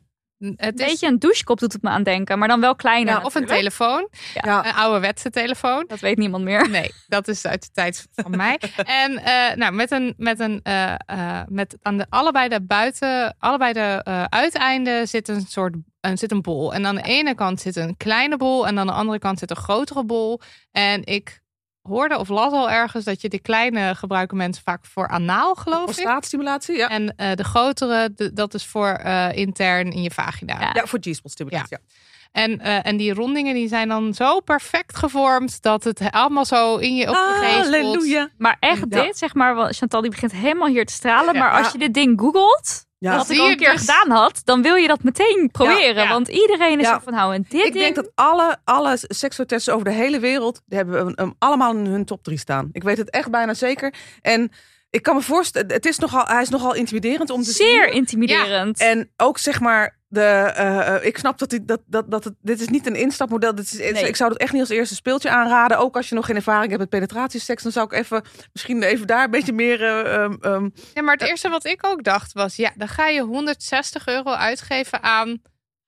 [0.55, 3.13] het Een is beetje een douchekop doet het me aan denken, maar dan wel kleiner.
[3.13, 4.65] Ja, of een telefoon, Ja.
[4.65, 5.85] een ouderwetse telefoon.
[5.87, 6.69] Dat weet niemand meer.
[6.69, 8.59] Nee, dat is uit de tijd van mij.
[9.05, 13.35] En eh, nou, met een, met een, eh, eh, met aan de allebei de buiten,
[13.39, 16.73] allebei de uiteinden zit een soort, een zit een bol.
[16.73, 19.49] En aan de ene kant zit een kleine bol en aan de andere kant zit
[19.49, 20.41] een grotere bol.
[20.71, 21.43] En ik
[21.87, 25.79] hoorde of las al ergens dat je die kleine gebruiken mensen vaak voor anaal, geloof
[25.79, 25.85] ik.
[25.85, 26.89] Prostaatstimulatie, ja.
[26.89, 30.59] En eh, de grotere, de- dat is voor eh, intern in je vagina.
[30.59, 30.69] Ja.
[30.73, 31.77] Ja, voor G-spot stimulatie.
[31.79, 31.95] Ja.
[32.31, 36.75] En, eh, en die rondingen die zijn dan zo perfect gevormd dat het allemaal zo
[36.77, 38.29] in je op je Ah, Halleluja.
[38.37, 39.01] Maar echt Ja.
[39.03, 41.33] dit, zeg maar, Chantal die begint helemaal hier te stralen.
[41.33, 41.39] Ja.
[41.39, 43.23] maar als je dit ding googelt, Ja.
[43.23, 46.03] zie ik al je een keer dus- gedaan had, dan wil je dat meteen proberen.
[46.03, 46.09] Ja.
[46.09, 46.93] Want iedereen is Ja.
[46.93, 47.83] zo van, nou, en dit Ik ding...
[47.83, 52.05] denk dat alle, alle seksotesten over de hele wereld, die hebben hem- allemaal in hun
[52.05, 52.69] top 3 staan.
[52.71, 53.93] Ik weet het echt bijna zeker.
[54.21, 54.51] En
[54.89, 57.93] ik kan me voorstellen, het is nogal, hij is nogal intimiderend om te Zeer zien.
[57.93, 58.79] intimiderend.
[58.79, 62.33] En ook zeg maar, de, eh, eh, ik snap dat, dit, dat, dat, dat het,
[62.41, 63.55] dit is niet een instapmodel.
[63.55, 64.07] Dit is, Nee.
[64.07, 65.77] Ik zou het echt niet als eerste speeltje aanraden.
[65.77, 69.07] Ook als je nog geen ervaring hebt met penetratieseks, dan zou ik even, misschien even
[69.07, 69.83] daar een beetje meer...
[70.05, 74.07] ehm, Ja, maar het eerste wat ik ook dacht was, ja, dan ga je 160
[74.07, 75.41] euro uitgeven aan.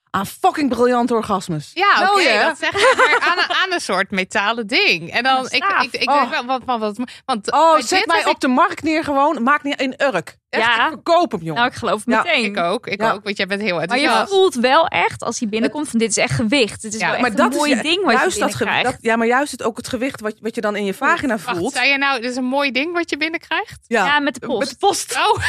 [0.10, 1.72] aan fucking briljante orgasmes.
[1.74, 2.48] Ja, oké, Wel, ja.
[2.48, 5.12] dat zeg je maar aan, een- aan een soort metalen ding.
[5.12, 6.20] En dan, ik, ik, ik Oh.
[6.20, 9.44] denk wel, wat, wat, wat, want Oh, zet mij op de markt neer gewoon.
[9.44, 10.36] Maak niet in Urk.
[10.50, 10.86] Echt, Ja.
[10.86, 11.56] ik verkoop hem, jongen.
[11.56, 12.44] nou, ik geloof het Ja, meteen.
[12.44, 13.12] Ik ook, ik Ja.
[13.12, 14.32] ook, want jij bent heel Maar je enthousiast.
[14.32, 16.82] voelt wel echt, als hij binnenkomt, van dit is echt gewicht.
[16.82, 18.40] Dit is Ja, wel echt maar een dat mooi is ju- ding wat juist je
[18.46, 18.84] binnenkrijgt.
[18.92, 21.38] dat Ja, maar juist het, ook het gewicht wat, wat je dan in je vagina
[21.38, 21.74] Wacht, voelt.
[21.74, 23.80] zei je nou, dit is een mooi ding wat je binnenkrijgt?
[23.88, 24.60] Ja, met de post.
[24.60, 25.16] Met de post.
[25.16, 25.38] Oh,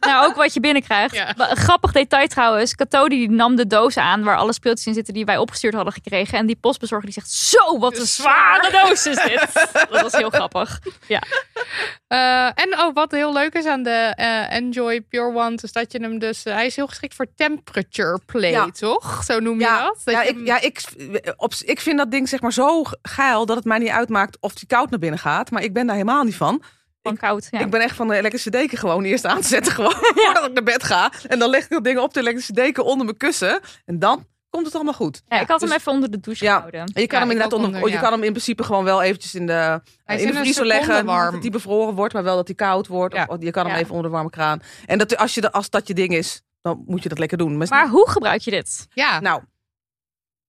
[0.00, 1.14] Nou, ook wat je binnenkrijgt.
[1.14, 1.34] Ja.
[1.36, 2.74] Een grappig detail trouwens.
[2.74, 5.92] Cato die nam de doos aan waar alle speeltjes in zitten die wij opgestuurd hadden
[5.92, 6.38] gekregen.
[6.38, 9.46] En die postbezorger die zegt, zo, wat een zware doos is dit.
[9.90, 10.78] Dat was heel grappig.
[11.06, 11.22] Ja.
[12.08, 15.92] Eh, en oh, wat heel leuk is aan de eh, Enjoy Pure One, is dat
[15.92, 18.70] je hem dus, eh, hij is heel geschikt voor temperature play, Ja.
[18.70, 19.22] toch?
[19.24, 20.00] Zo noem je Ja, dat?
[20.04, 20.82] dat ja, je ik, hem- ja ik,
[21.36, 24.54] op, ik vind dat ding zeg maar zo geil dat het mij niet uitmaakt of
[24.54, 25.50] die koud naar binnen gaat.
[25.50, 26.62] Maar ik ben daar helemaal niet van.
[27.02, 27.48] Van koud.
[27.50, 27.58] Ja.
[27.60, 30.52] Ik ben echt van de elektrische deken gewoon eerst aan te zetten gewoon voordat ik
[30.52, 31.12] naar bed ga.
[31.28, 33.60] En dan leg ik dat ding op de elektrische deken onder mijn kussen.
[33.84, 34.26] En dan
[34.56, 35.22] komt het allemaal goed.
[35.28, 36.52] Ja, ik had hem dus- even onder de douche Ja.
[36.54, 36.80] gehouden.
[36.80, 39.02] En je kan Ja, hem inderdaad onder, onder, je kan hem in principe gewoon wel
[39.02, 39.52] eventjes in de,
[40.04, 41.04] Hij is in de vriezer leggen.
[41.04, 41.32] warm.
[41.32, 43.14] Dat hij bevroren wordt, maar wel dat hij koud wordt.
[43.14, 43.24] Ja.
[43.28, 43.80] Of, je kan hem Ja.
[43.80, 44.60] even onder de warme kraan.
[44.86, 47.38] En dat, als, je, de- als dat je ding is, dan moet je dat lekker
[47.38, 47.56] doen.
[47.56, 48.86] Maar, Maar hoe gebruik je dit?
[48.90, 49.42] ja, nou,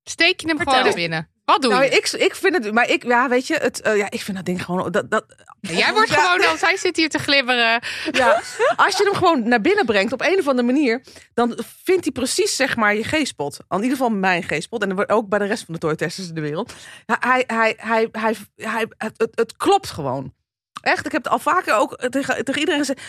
[0.04, 0.74] steek je hem Vertel.
[0.76, 1.30] gewoon naar binnen.
[1.48, 1.90] Wat doe nou je?
[1.90, 4.46] ik, ik vind het, maar ik, ja, weet je, het, eh, ja, ik vind dat
[4.46, 5.26] ding gewoon, dat, dat,
[5.60, 6.16] Jij wordt Ja.
[6.16, 7.82] gewoon als hij zit hier te glibberen.
[8.12, 8.42] Ja,
[8.76, 12.12] als je hem gewoon naar binnen brengt op een of andere manier, dan vindt hij
[12.12, 13.60] precies zeg maar je G-spot.
[13.70, 16.42] In ieder geval mijn G-spot en ook bij de rest van de toy-testers in de
[16.42, 16.74] wereld.
[17.06, 20.34] Hij, hij, hij, hij, hij, het, het klopt gewoon.
[20.82, 23.02] Echt, ik heb het al vaker ook tegen, tegen iedereen gezegd.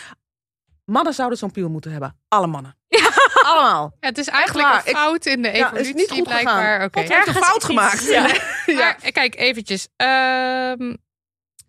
[0.89, 2.17] Mannen zouden zo'n piel moeten hebben.
[2.27, 2.77] Alle mannen.
[3.49, 3.91] Allemaal.
[3.99, 6.63] Ja, het is eigenlijk een fout in de Ja, evolutie is niet goed blijkbaar.
[6.71, 6.85] gegaan.
[6.85, 6.99] Oké.
[6.99, 8.01] Heeft een fout gemaakt.
[8.01, 8.09] iets-
[8.65, 8.75] ja.
[8.75, 9.87] Maar kijk, eventjes.
[9.95, 10.95] Ehm,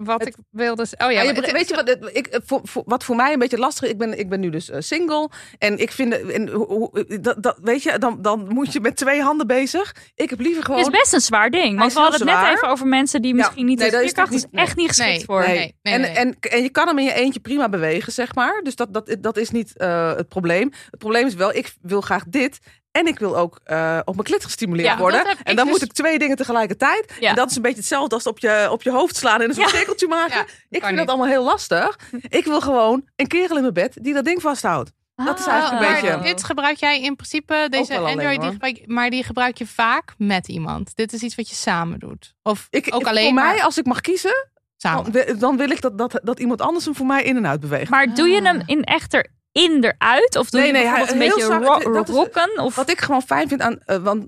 [0.04, 0.82] wat Het- ik wilde...
[0.82, 3.38] Oh ja, je het- weet je wat, ik, eh, voor, voor- wat voor mij een
[3.38, 3.90] beetje lastig is?
[3.90, 5.28] Ik ben, ik ben nu dus eh, single.
[5.58, 8.96] En ik vind, en, hoe- hoe- dat, dat, weet je, dan, dan moet je met
[8.96, 9.94] twee handen bezig.
[10.14, 10.78] Ik heb liever gewoon...
[10.84, 11.78] Het is best een zwaar ding.
[11.78, 13.78] Want we hadden het net even over mensen die misschien niet...
[13.78, 15.24] nee, de is is echt niet geschikt Nee.
[15.24, 15.40] voor.
[15.46, 15.74] Nee.
[15.82, 16.10] en, nee.
[16.10, 18.60] En, en je kan hem in je eentje prima bewegen, zeg maar.
[18.62, 20.72] Dus dat, dat, dat is niet eh, het probleem.
[20.90, 22.58] Het probleem is wel, ik wil graag dit.
[22.92, 25.24] En ik wil ook eh, op mijn klit gestimuleerd Ja, worden.
[25.42, 27.14] En dan dus- moet ik twee dingen tegelijkertijd.
[27.20, 27.28] Ja.
[27.28, 29.54] En dat is een beetje hetzelfde als op je, op je hoofd slaan en een
[29.54, 29.76] soort Ja.
[29.76, 30.36] cirkeltje maken.
[30.36, 30.96] Ja, ik vind niet.
[30.96, 31.98] dat allemaal heel lastig.
[32.28, 34.92] Ik wil gewoon een kerel in mijn bed die dat ding vasthoudt.
[35.14, 35.52] Dat is Ah.
[35.52, 39.24] eigenlijk een maar beetje- dit gebruik jij in principe, deze Android, die gebruik, maar die
[39.24, 40.96] gebruik je vaak met iemand.
[40.96, 42.34] Dit is iets wat je samen doet.
[42.42, 45.02] Of Ik, ook ik- alleen voor maar mij, als ik mag kiezen, samen.
[45.12, 47.46] dan, wil- dan wil ik dat, dat, dat iemand anders hem voor mij in en
[47.46, 47.90] uit beweegt.
[47.90, 48.62] Maar doe je hem Ah.
[48.66, 50.36] in echter in eruit?
[50.36, 52.58] Of doe Nee, je nee, bijvoorbeeld hij- een beetje zacht- ro- dat is- rocken?
[52.58, 52.74] Of...
[52.74, 54.26] Wat ik gewoon fijn vind aan, eh, want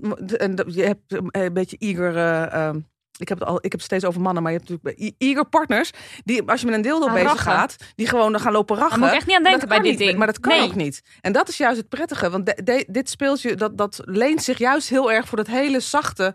[0.67, 2.15] je hebt eh, een beetje eager.
[2.17, 2.79] eh, ehm,
[3.17, 5.13] ik heb, het al, ik heb het steeds over mannen, maar je hebt natuurlijk bij
[5.27, 5.91] eager partners.
[6.23, 7.39] Die, als je met een dildo bezig rachen.
[7.39, 8.89] gaat, die gewoon dan gaan lopen rachen.
[8.89, 10.17] Daar moet ik echt niet aan denken Dat bij kan dit niet, ding.
[10.17, 10.67] Maar dat kan Nee.
[10.67, 11.01] ook niet.
[11.21, 12.29] En dat is juist het prettige.
[12.29, 15.79] Want de- de- dit speeltje, dat, dat leent zich juist heel erg voor dat hele
[15.79, 16.33] zachte,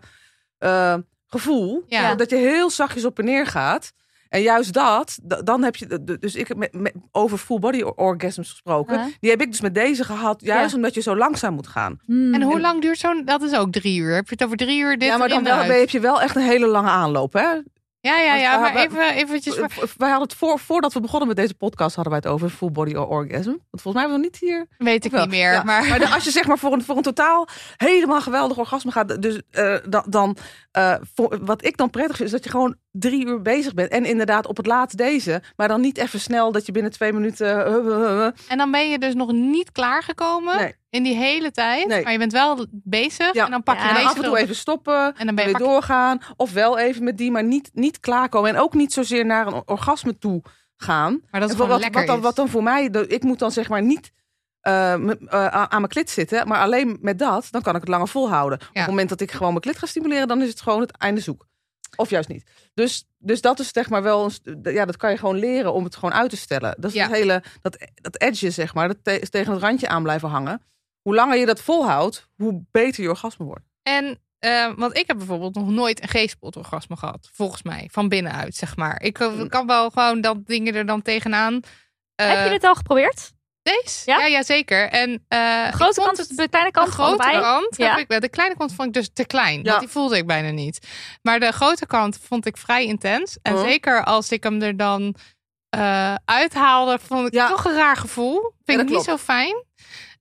[0.57, 0.95] eh,
[1.27, 1.83] gevoel.
[1.87, 2.15] Ja.
[2.15, 3.91] Dat je heel zachtjes op en neer gaat.
[4.29, 8.49] En juist dat, dan heb je, dus ik heb met, met- over full body orgasms
[8.49, 9.13] gesproken.
[9.19, 10.75] Die heb ik dus met deze gehad, juist Ja.
[10.75, 11.99] omdat je zo langzaam moet gaan.
[12.05, 12.33] Hmm.
[12.33, 13.21] En hoe lang duurt zo'n...
[13.25, 14.15] Dat is ook drie uur.
[14.15, 16.35] Heb je het over drie uur dit ja, maar dan wel, heb je wel echt
[16.35, 17.47] een hele lange aanloop, hè?
[18.01, 18.59] Ja, ja, ja.
[18.59, 19.55] Maar even eventjes...
[19.97, 22.71] Wij hadden het voor, voordat we begonnen met deze podcast, hadden wij het over full
[22.71, 23.49] body orgasm.
[23.49, 24.67] Want volgens mij hebben we nog niet hier.
[24.77, 25.51] Weet ik Wel, niet meer.
[25.51, 25.63] ja.
[25.63, 29.21] Maar dan als je zeg maar voor een, voor een totaal helemaal geweldig orgasme gaat,
[29.21, 30.37] dus eh, dan, dan
[30.71, 33.91] eh, voor, wat ik dan prettig vind, is dat je gewoon drie uur bezig bent.
[33.91, 37.13] En inderdaad op het laatst deze, maar dan niet even snel dat je binnen twee
[37.13, 37.65] minuten.
[37.65, 38.25] eh, uh, uh, uh.
[38.47, 40.73] En dan ben je dus nog niet klaargekomen Nee.
[40.89, 41.87] in die hele tijd.
[41.87, 42.03] Nee.
[42.03, 43.33] Maar je bent wel bezig.
[43.33, 43.45] Ja.
[43.45, 45.13] En dan pak je Ja, deze af en toe even stoppen.
[45.17, 46.19] En dan ben je weer pak- doorgaan.
[46.35, 48.49] Of wel even met die, maar niet, niet klaarkomen.
[48.49, 50.41] En ook niet zozeer naar een orgasme toe
[50.75, 51.21] gaan.
[51.31, 53.69] Maar dat is wat, lekker wat, dan, wat dan voor mij, ik moet dan zeg
[53.69, 54.11] maar niet
[54.59, 58.07] eh, eh, aan mijn klit zitten, maar alleen met dat, dan kan ik het langer
[58.07, 58.59] volhouden.
[58.61, 60.97] Op het moment dat ik gewoon mijn klit ga stimuleren, dan is het gewoon het
[60.97, 61.47] einde zoek.
[61.95, 62.43] Of juist niet.
[62.73, 65.83] Dus, dus dat is zeg maar wel, een, ja, dat kan je gewoon leren om
[65.83, 66.75] het gewoon uit te stellen.
[66.79, 67.07] Dat is Ja.
[67.07, 70.61] het hele, dat, dat edge zeg maar, dat te- tegen het randje aan blijven hangen.
[71.01, 73.65] Hoe langer je dat volhoudt, hoe beter je orgasme wordt.
[73.83, 77.29] En eh, want ik heb bijvoorbeeld nog nooit een G-spot-orgasme gehad.
[77.33, 77.87] Volgens mij.
[77.91, 79.01] Van binnenuit, zeg maar.
[79.01, 81.59] Ik eh, kan wel gewoon dat dingen er dan tegenaan.
[82.15, 83.31] Eh, Heb je dit al geprobeerd?
[83.83, 84.01] Deze?
[84.05, 84.19] Ja?
[84.19, 84.89] Ja, ja, zeker.
[84.89, 87.41] En, eh, grote kant, het- de kleine kant, de grote allebei?
[87.41, 87.89] kant Ja.
[87.95, 89.57] heb ik, de kleine kant vond ik dus te klein.
[89.63, 89.69] Ja.
[89.69, 90.87] Want die voelde ik bijna niet.
[91.21, 93.37] Maar de grote kant vond ik vrij intens.
[93.41, 93.63] En Mhm.
[93.63, 95.15] zeker als ik hem er dan
[95.69, 97.47] eh, uithaalde, vond ik Ja.
[97.49, 98.51] toch een raar gevoel.
[98.65, 99.63] Vind ik niet zo fijn.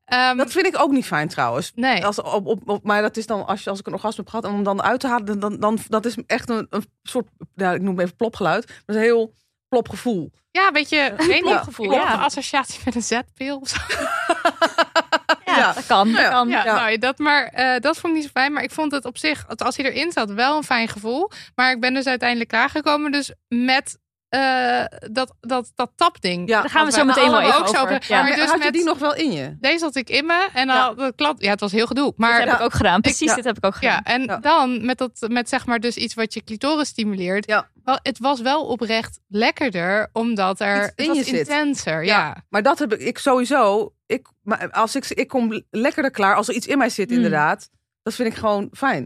[0.05, 1.73] Ehm, Dat vind ik ook niet fijn trouwens.
[1.75, 2.07] nee.
[2.07, 4.29] Als, op, op, op, maar dat is dan als, je, als ik een orgasme heb
[4.29, 6.85] gehad en om hem dan uit te halen, dan, dan, dat is echt een, een
[7.03, 8.67] soort, ja, ik noem het even plopgeluid.
[8.67, 9.33] Dat is een heel
[9.69, 10.31] plop gevoel.
[10.59, 11.93] Ja, weet je, geen plopgevoel, gevoel.
[11.93, 12.13] ja.
[12.15, 13.77] Een associatie met een zetpil of zo.
[15.45, 15.73] Ja, Ja.
[15.73, 16.13] dat kan.
[16.13, 16.31] Dat Ja.
[16.31, 16.49] kan.
[16.49, 16.75] Ja, Ja.
[16.75, 18.53] Nou, dat, maar eh, dat vond ik niet zo fijn.
[18.53, 21.31] Maar ik vond het op zich, als hij erin zat, wel een fijn gevoel.
[21.55, 23.99] Maar ik ben dus uiteindelijk klaargekomen dus met
[24.29, 26.49] eh, dat, dat, dat tapding.
[26.49, 27.75] Ja, Daar gaan we zo meteen wel even ook over.
[27.77, 27.89] zo- Ja.
[27.89, 29.57] maar Maar dus had je met- die nog wel in je?
[29.61, 30.95] Deze had ik in me en dan Ja.
[30.95, 31.43] de klant.
[31.43, 32.05] Ja, het was heel gedoe.
[32.05, 33.01] Dat Maar heb ik ook gedaan.
[33.01, 33.35] Precies, ja.
[33.35, 34.01] dit heb ik ook gedaan.
[34.05, 34.37] ja, en Ja.
[34.37, 37.47] dan met dat, met zeg maar dus iets wat je clitoris stimuleert.
[37.47, 37.69] Ja.
[37.85, 41.35] Wel, het was wel oprecht lekkerder, omdat er Iets het in was je zit.
[41.39, 42.05] intenser.
[42.05, 42.45] Ja.
[42.49, 43.93] Maar dat heb ik, ik sowieso.
[44.07, 47.17] Ik, maar als ik, ik kom lekkerder klaar als er iets in mij zit, Mm.
[47.17, 47.69] inderdaad.
[48.03, 49.03] Dat vind ik gewoon fijn.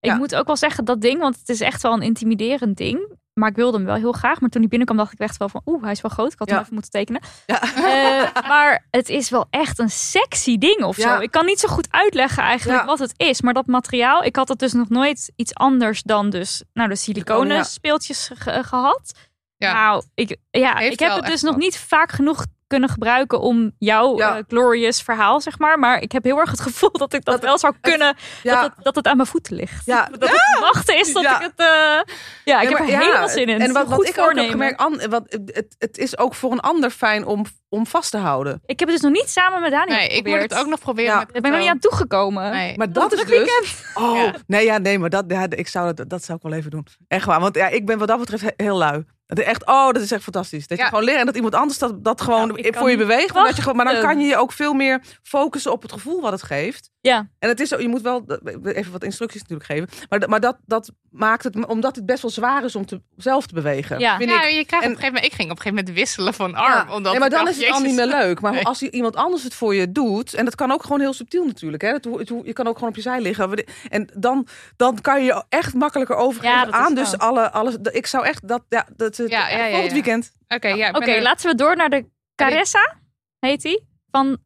[0.00, 0.16] Ik Ja.
[0.16, 3.12] moet ook wel zeggen, dat ding, want het is echt wel een intimiderend ding.
[3.34, 4.40] Maar ik wilde hem wel heel graag.
[4.40, 5.60] Maar toen hij binnenkwam, dacht ik echt wel van...
[5.66, 6.32] Oeh, hij is wel groot.
[6.32, 7.22] Ik had hem even moeten tekenen.
[7.46, 7.62] Ja.
[7.62, 11.18] Eh, maar het is wel echt een sexy ding of zo.
[11.20, 13.40] Ik kan niet zo goed uitleggen eigenlijk wat het is.
[13.40, 16.62] Maar dat materiaal, ik had het dus nog nooit iets anders dan dus...
[16.72, 19.12] Nou, de Siliconen, speeltjes ge- gehad.
[19.56, 19.72] Ja.
[19.72, 21.60] Nou, ik, ja, Heeft ik heb het dus nog wat.
[21.62, 24.36] niet vaak genoeg kunnen gebruiken om jouw Ja.
[24.36, 25.78] eh, glorious verhaal, zeg maar.
[25.78, 28.60] Maar ik heb heel erg het gevoel dat ik dat, Dat wel zou kunnen, Ja,
[28.60, 29.86] dat, het, dat het aan mijn voeten ligt.
[29.86, 30.08] Ja.
[30.18, 31.36] Dat het wachten is dat Ja.
[31.36, 31.52] ik het...
[31.56, 32.14] eh,
[32.44, 33.60] ja, ik heb er helemaal zin in.
[33.60, 34.50] En wat, Goed wat ik ook heb voornemen.
[34.50, 38.16] gemerkt, an, wat, het, het is ook voor een ander fijn om, om vast te
[38.18, 38.60] houden.
[38.66, 40.80] Ik heb het dus nog niet samen met Daniel Nee, ik moet het ook nog
[40.80, 41.14] proberen.
[41.14, 42.50] Daar ben ik nog niet aan toegekomen.
[42.50, 42.76] Nee.
[42.76, 43.84] Maar dat Wat is een dus.
[43.94, 44.34] Oh, Ja.
[44.46, 46.86] nee, ja, nee, maar dat, ja, ik zou dat, dat zou ik wel even doen.
[47.08, 49.04] Echt waar, want ja, ik ben wat dat betreft he- heel lui.
[49.42, 50.66] Echt, oh, dat is echt fantastisch.
[50.66, 53.34] Dat je gewoon leert en dat iemand anders dat, dat gewoon Nou, voor je beweegt.
[53.34, 55.92] Maar, dat je, gewoon- maar dan kan je je ook veel meer focussen op het
[55.92, 56.90] gevoel wat het geeft.
[57.06, 58.24] Ja, En het is zo, je moet wel
[58.62, 59.88] even wat instructies natuurlijk geven.
[60.08, 63.00] Maar, dat- maar dat, dat maakt het, omdat het best wel zwaar is om te,
[63.16, 63.98] zelf te bewegen.
[63.98, 64.16] Ja.
[64.16, 64.54] Vind Ja, ik.
[64.54, 66.54] je krijgt op En- een gegeven moment, ik ging op een gegeven moment wisselen van
[66.54, 66.88] arm.
[66.88, 66.94] Ja.
[66.94, 68.40] Omdat nee, maar dan dacht, is het al niet meer leuk.
[68.40, 68.64] Maar Nee.
[68.66, 71.82] als iemand anders het voor je doet, en dat kan ook gewoon heel subtiel natuurlijk.
[71.82, 71.98] Hè?
[71.98, 73.64] Dat, je kan ook gewoon op je zij liggen.
[73.88, 74.46] En dan,
[74.76, 76.94] dan kan je echt makkelijker overgeven Ja, aan.
[76.94, 77.76] Dus alle, alles.
[77.92, 78.64] Ik zou echt dat.
[78.68, 79.92] Ja, dat het, Ja, ja, ja, volgend ja.
[79.92, 80.32] weekend.
[80.48, 80.88] Oké, ja.
[80.88, 82.96] ik oké, ben er- laten we door naar de Caressa,
[83.38, 84.38] heet die, van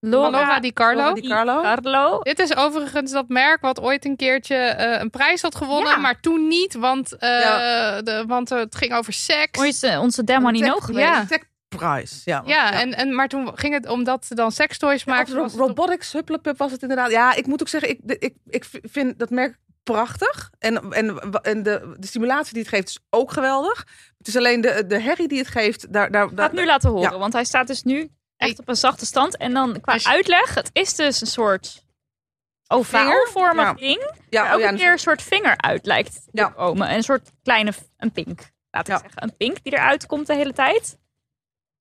[0.00, 0.96] Laura, Di Carlo.
[1.00, 1.62] Laura Di Carlo.
[1.62, 2.18] Carlo.
[2.22, 5.96] Dit is overigens dat merk wat ooit een keertje eh, een prijs had gewonnen, Ja.
[5.96, 8.02] maar toen niet, want, eh, Ja.
[8.02, 9.58] de, want eh, het ging over seks.
[9.58, 11.06] Onze, onze Demonino geweest.
[11.08, 11.24] Ja.
[11.26, 12.20] Tech Prize.
[12.24, 15.34] Ja, Ja, En, en, maar toen ging het omdat ze dan sextoys maakten.
[15.36, 17.10] ro- robotics, Hupplepup was het inderdaad.
[17.10, 20.50] Ja, ik moet ook zeggen, ik, ik, ik vind dat merk prachtig.
[20.58, 23.86] En, en, en de, de stimulatie die het geeft is ook geweldig.
[24.18, 25.92] Het is alleen de, de herrie die het geeft.
[25.92, 27.18] Daar, daar, Ik ga daar, het nu laten horen, Ja.
[27.18, 29.36] want hij staat dus nu echt op een zachte stand.
[29.36, 32.80] En dan qua uitleg, het is dus een soort Vinger?
[32.80, 33.72] ovaalvormig Ja.
[33.74, 34.12] ding.
[34.30, 36.48] ja, Waar oh ook ja, een keer een soort vinger uit lijkt te Ja.
[36.48, 36.88] komen.
[36.88, 38.98] En een soort kleine, een pink, laat ik Ja.
[38.98, 39.22] zeggen.
[39.22, 40.98] Een pink die eruit komt de hele tijd.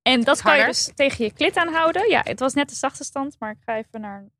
[0.01, 2.09] En dat kan je dus tegen je klit aanhouden.
[2.09, 4.31] Ja, het was net de zachte stand, maar ik ga even naar een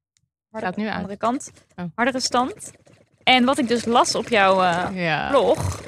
[0.52, 0.96] hardere, Gaat nu uit.
[0.96, 1.52] andere kant.
[1.76, 1.86] Oh.
[1.96, 2.72] Hardere stand.
[3.24, 5.30] En wat ik dus las op jouw eh, Ja.
[5.30, 5.82] blog,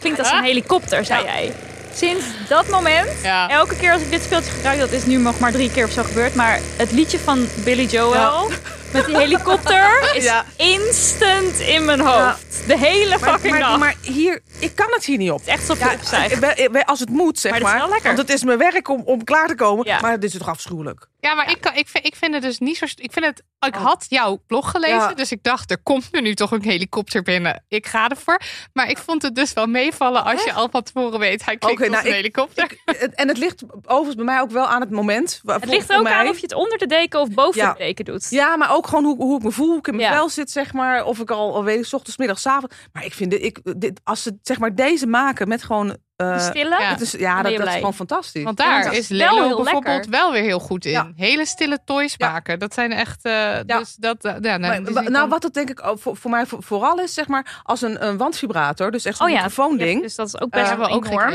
[0.00, 1.32] klinkt als een helikopter, zei Ja.
[1.32, 1.54] jij.
[1.96, 3.48] Sinds dat moment, Ja.
[3.48, 5.92] elke keer als ik dit speeltje gebruik, dat is nu nog maar drie keer of
[5.92, 8.50] zo gebeurd, maar het liedje van Billy Joel
[8.94, 10.44] met die helikopter is Ja.
[10.56, 12.42] instant in mijn hoofd.
[12.66, 13.78] De hele fucking maar, dag.
[13.78, 15.38] maar hier, ik kan het hier niet op.
[15.38, 17.70] Het is echt je Ja, ik ben- als het moet, zeg Maar maar.
[17.72, 18.14] dit is wel lekker.
[18.16, 19.86] Want het is mijn werk om, om klaar te komen.
[19.86, 20.00] Ja.
[20.00, 21.06] Maar dit is toch afschuwelijk.
[21.20, 22.84] Ja, maar Ik, kan, ik, vind, ik vind het dus niet zo...
[22.84, 23.84] Ik, vind het, ik Oh.
[23.84, 25.14] had jouw blog gelezen, Ja.
[25.14, 27.64] dus ik dacht, er komt er nu toch een helikopter binnen.
[27.68, 28.40] Ik ga ervoor.
[28.72, 31.80] Maar ik vond het dus wel meevallen als je al van tevoren weet, hij klinkt
[31.82, 32.64] Oké, als nou, een ik- helikopter.
[32.84, 35.40] Ik- en het ligt overigens bij mij ook wel aan het moment.
[35.46, 36.12] Het ligt ook mij.
[36.12, 37.72] aan of je het onder de deken of boven Ja.
[37.72, 38.26] de deken doet.
[38.30, 40.14] Ja, maar ook gewoon hoe, hoe ik me voel, hoe ik in mijn Ja.
[40.16, 41.04] vel zit, zeg maar.
[41.04, 42.74] Of ik al, al weet ik, 's ochtends, middags, avonds.
[42.92, 45.96] Maar ik vind dit, ik, dit, als ze zeg maar deze maken met gewoon.
[46.16, 46.68] eh, stille.
[46.80, 46.88] Ja.
[46.90, 48.42] het is, ja, dat, dat is gewoon fantastisch.
[48.44, 49.18] Want daar is heel
[49.62, 50.10] bijvoorbeeld lekker.
[50.10, 50.90] wel weer heel goed in.
[50.90, 51.12] Ja.
[51.16, 52.30] Hele stille toys Ja.
[52.30, 52.58] maken.
[52.58, 53.24] Dat zijn echt...
[53.24, 54.24] eh, Dus dat...
[54.24, 56.62] eh, ja, nou, Maar, dus nou, wat dat denk ik ook voor, voor mij voor-
[56.62, 60.02] vooral is, zeg maar, als een, een wandvibrator, dus echt zo'n Oh ja, microfoonding.
[60.02, 61.32] Dus dat is ook best wel ook enorm.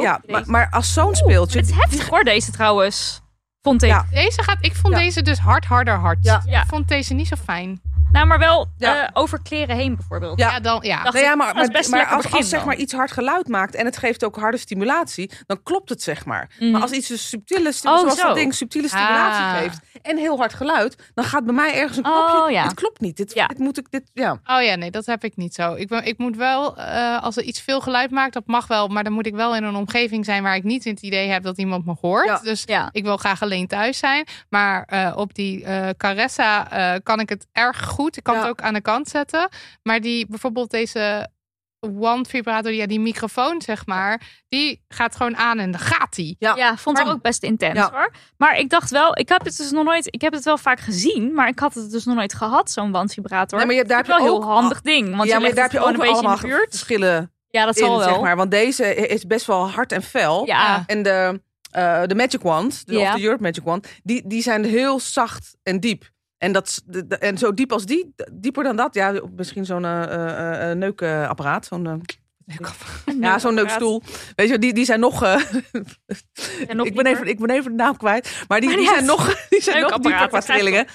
[0.00, 1.58] Ja, maar, maar als zo'n speeltje.
[1.58, 3.20] Het is heftig hoor, deze trouwens.
[3.62, 3.88] Vond ik.
[3.88, 4.06] Ja.
[4.10, 4.56] Deze gaat...
[4.60, 5.00] Ik vond Ja.
[5.00, 6.18] deze dus hard, harder, hard.
[6.20, 6.42] Ja.
[6.46, 6.62] Ja.
[6.62, 7.80] Ik vond deze niet zo fijn.
[8.12, 9.02] Nou, maar wel Ja.
[9.02, 10.38] eh, over kleren heen bijvoorbeeld.
[10.38, 10.50] Ja.
[10.50, 10.78] Ja, dan...
[10.82, 11.10] Ja.
[11.12, 13.96] Ja, maar, maar, maar als, begin als zeg maar iets hard geluid maakt en het
[13.96, 16.50] geeft ook harde stimulatie, dan klopt het zeg maar.
[16.58, 16.70] Mhm.
[16.70, 18.26] Maar als iets een subtiele, Oh, zoals zo.
[18.26, 19.56] dat ding subtiele stimulatie Ah.
[19.56, 22.52] geeft en heel hard geluid, dan gaat bij mij ergens een Oh, knopje.
[22.52, 22.62] ja.
[22.62, 23.16] Dit klopt niet.
[23.16, 23.46] Dit, Ja.
[23.46, 23.90] dit moet ik.
[23.90, 24.30] Dit, ja.
[24.46, 25.74] Oh ja, nee, dat heb ik niet zo.
[25.74, 28.88] Ik, ben, ik moet wel, eh, als er iets veel geluid maakt, dat mag wel.
[28.88, 31.42] Maar dan moet ik wel in een omgeving zijn waar ik niet het idee heb
[31.42, 32.26] dat iemand me hoort.
[32.26, 32.38] Ja.
[32.42, 32.88] Dus Ja.
[32.92, 34.26] ik wil graag alleen thuis zijn.
[34.48, 37.96] Maar eh, op die eh Caressa eh, kan ik het erg goed.
[38.06, 38.40] Ik kan Ja.
[38.40, 39.48] het ook aan de kant zetten.
[39.82, 41.28] Maar die bijvoorbeeld deze
[42.00, 46.36] One vibrator, ja, die microfoon zeg maar, die gaat gewoon aan en dan gaat die.
[46.38, 46.56] Ja.
[46.56, 47.90] Ja, vond ik ook best intens Ja.
[47.92, 48.10] hoor.
[48.36, 50.80] Maar ik dacht wel, ik heb het dus nog nooit, ik heb het wel vaak
[50.80, 53.58] gezien, maar ik had het dus nog nooit gehad, zo'n wandvibrator.
[53.58, 55.16] Nee, maar je- daar heb je wel ook heel handig ding.
[55.16, 56.66] Want ja, je maar daar heb je ook een beetje in de buurt.
[56.70, 58.08] verschillen Ja, dat in, zal wel.
[58.08, 58.36] zeg maar.
[58.36, 60.46] Want deze is best wel hard en fel.
[60.46, 63.08] Ja, En de, eh, de Magic Wand, de, Ja.
[63.12, 66.10] of de Europe Magic Wand, die, die zijn heel zacht en diep.
[66.38, 66.82] En, dat,
[67.18, 71.66] en zo diep als die, dieper dan dat, ja, misschien zo'n eh, neukapparaat.
[71.66, 72.02] Zo'n,
[73.20, 74.02] ja, zo'n neukstoel.
[74.36, 75.22] Weet je, die, die zijn nog.
[76.82, 78.44] ik, ben even, ik ben even de naam kwijt.
[78.48, 80.86] Maar die, Maar die zijn nog, die zijn nog dieper qua trillingen.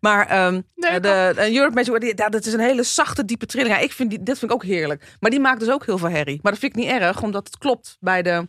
[0.00, 3.74] Maar ehm, de, de Europe Magic ja, dat is een hele zachte, diepe trilling.
[3.74, 5.16] Ja, ik vind die, dat vind ik ook heerlijk.
[5.20, 6.38] Maar die maakt dus ook heel veel herrie.
[6.42, 8.48] Maar dat vind ik niet erg, omdat het klopt bij de.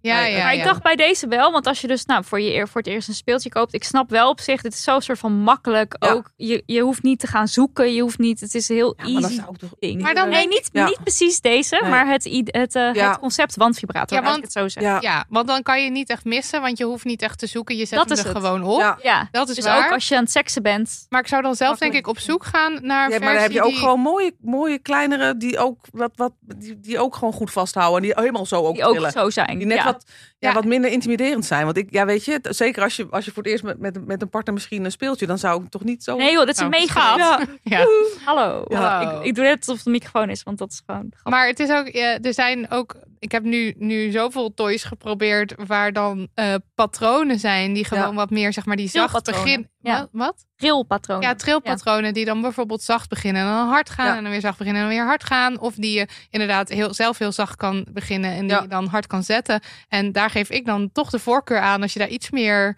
[0.00, 0.60] Ja, Maar- ja, maar ja.
[0.60, 2.90] ik dacht bij deze wel, want als je dus nou, voor, je, eer- voor het
[2.90, 5.96] eerst een speeltje koopt, ik snap wel op zich, dit is zo soort van makkelijk.
[5.98, 6.10] Ja.
[6.10, 9.02] Ook, je, je hoeft niet te gaan zoeken, je hoeft niet, het is heel Ja,
[9.04, 10.02] maar dat easy zou ook toch ding.
[10.02, 10.84] Maar dan nee, niet, Ja.
[10.86, 11.90] niet precies deze, Nee.
[11.90, 13.08] maar het, het, eh, Ja.
[13.10, 14.92] het concept wandvibrator, Ja, want- ik het zo zeggen.
[14.92, 17.46] Ja, Ja, want dan kan je niet echt missen, want je hoeft niet echt te
[17.46, 17.76] zoeken.
[17.76, 18.36] Je zet Dat hem is er het.
[18.36, 18.80] gewoon op.
[18.80, 18.98] ja.
[19.02, 19.86] Ja, Dat is dus waar.
[19.86, 21.06] ook als je aan het seksen bent.
[21.08, 23.50] Maar ik zou dan zelf denk ik op zoek gaan naar Ja, maar dan heb
[23.50, 27.32] je ook die- gewoon mooie, mooie kleinere die ook, wat, wat, die, die ook gewoon
[27.34, 27.96] goed vasthouden.
[27.96, 29.58] En die helemaal zo ook Die ook zo zijn.
[29.58, 29.86] Die net ja.
[29.92, 30.04] Wat,
[30.38, 30.54] ja, Ja.
[30.54, 31.64] wat minder intimiderend zijn.
[31.64, 34.06] Want ik, ja, weet je, zeker als je, als je voor het eerst met, met,
[34.06, 36.16] met een partner misschien een speeltje, dan zou ik toch niet zo.
[36.16, 37.00] Nee joh, dit is een Nou, mega.
[37.16, 37.18] schat.
[37.18, 37.46] Ja.
[37.78, 37.86] Ja.
[38.24, 38.64] Hallo.
[38.68, 39.00] Ja.
[39.20, 41.32] Ik, ik doe net alsof het een microfoon is, want dat is gewoon grappig.
[41.32, 45.54] Maar het is ook, ja, er zijn ook, ik heb nu, nu zoveel toys geprobeerd
[45.66, 48.14] waar dan eh, patronen zijn die gewoon Ja.
[48.14, 49.42] wat meer, zeg maar, die zacht Trilpatronen.
[49.44, 49.70] beginnen.
[49.80, 49.98] Ja.
[49.98, 50.08] Wat?
[50.12, 50.46] Wat?
[50.56, 51.20] Trilpatroon.
[51.20, 54.58] Ja, trilpatronen die dan bijvoorbeeld zacht beginnen en dan hard gaan en dan weer zacht
[54.58, 55.60] beginnen en dan weer hard gaan.
[55.60, 59.06] Of die je inderdaad heel, zelf heel zacht kan beginnen en die je dan hard
[59.06, 59.60] kan zetten.
[59.88, 62.76] En daar geef ik dan toch de voorkeur aan als je daar iets meer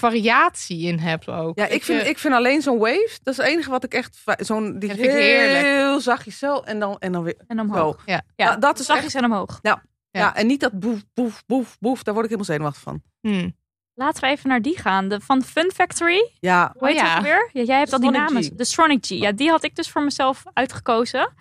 [0.00, 1.58] variatie in hebt ook.
[1.58, 3.94] Ja, ik vind, je- ik vind alleen zo'n wave, dat is het enige wat ik
[3.94, 5.64] echt, zo'n, die Dat vind ik heerlijk.
[5.66, 7.96] heel zachtjes zo en dan, en dan weer En omhoog.
[7.96, 8.02] zo.
[8.12, 8.22] Ja.
[8.36, 9.58] Ja, dat- dat is zachtjes en omhoog.
[9.62, 9.82] Ja.
[10.10, 10.34] Ja.
[10.34, 13.02] en niet dat boef, boef, boef, boef, daar word ik helemaal zenuwachtig van.
[13.20, 13.56] Hmm.
[13.94, 15.08] Laten we even naar die gaan.
[15.08, 16.30] De, van Fun Factory.
[16.40, 17.22] Ja, Hoe heet Oh ja.
[17.22, 17.50] weer?
[17.52, 18.42] Ja, jij hebt al die namen.
[18.42, 18.48] G.
[18.52, 19.08] De Stronic G.
[19.08, 21.32] Ja, die had ik dus voor mezelf uitgekozen.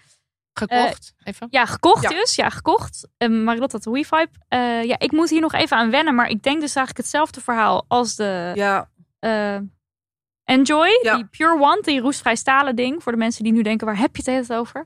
[0.58, 1.14] Gekocht.
[1.24, 1.48] Even.
[1.50, 2.10] Ja, gekocht Ja.
[2.10, 2.36] dus.
[2.36, 3.08] Ja, gekocht.
[3.18, 4.30] Uh, Marilotte had de WeVibe.
[4.48, 6.16] Eh ja, ik moet hier nog even aan wennen.
[6.16, 8.90] Maar ik denk dus eigenlijk hetzelfde verhaal als de ja,
[9.20, 9.58] eh,
[10.44, 11.00] Enjoy.
[11.02, 11.16] Ja.
[11.16, 13.04] Die Pure One, die roestvrij stalen ding.
[13.04, 14.86] Voor de mensen die nu denken, waar heb je het over?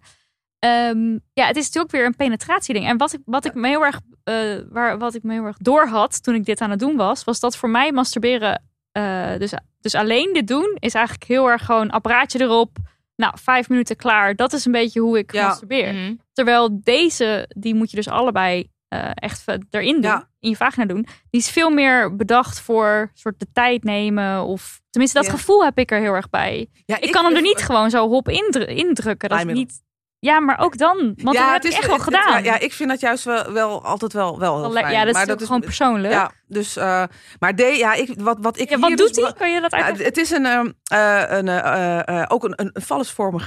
[0.60, 2.88] Ehm, ja, het is natuurlijk weer een penetratieding.
[2.88, 4.36] En wat ik, wat ik me heel erg, eh,
[4.70, 7.24] waar, wat ik me heel erg door had toen ik dit aan het doen was,
[7.24, 11.66] was dat voor mij masturberen, eh, dus, dus alleen dit doen, is eigenlijk heel erg
[11.66, 12.78] gewoon apparaatje erop.
[13.22, 14.36] Nou, vijf minuten klaar.
[14.36, 15.48] Dat is een beetje hoe ik Ja.
[15.48, 15.94] masturbeer.
[15.94, 16.16] Mhm.
[16.34, 20.30] Terwijl deze, die moet je dus allebei eh, echt erin doen, Ja.
[20.40, 21.06] in je vagina doen.
[21.30, 24.44] Die is veel meer bedacht voor soort de tijd nemen.
[24.44, 25.34] Of tenminste, dat Ja.
[25.34, 26.70] gevoel heb ik er heel erg bij.
[26.86, 29.30] ja Ik, kan hem er niet gewoon zo hop indru- indrukken.
[29.30, 29.82] Dat is niet.
[30.24, 30.98] Ja, maar ook dan.
[30.98, 32.44] Want dat heb ik echt wel het- gedaan.
[32.44, 34.92] Ja, ja, ik vind dat juist wel, wel altijd wel, wel heel fijn.
[34.92, 36.14] ja, dat is natuurlijk gewoon persoonlijk.
[36.14, 37.04] Ja, dus, eh,
[37.40, 39.34] maar de, ja, ik, wat, wat ik Ja, wat dus doet hij?
[39.34, 40.06] Kan je dat Ja, uitleggen?
[40.06, 42.72] het is een, ehm, eh, een, eh, ook een, een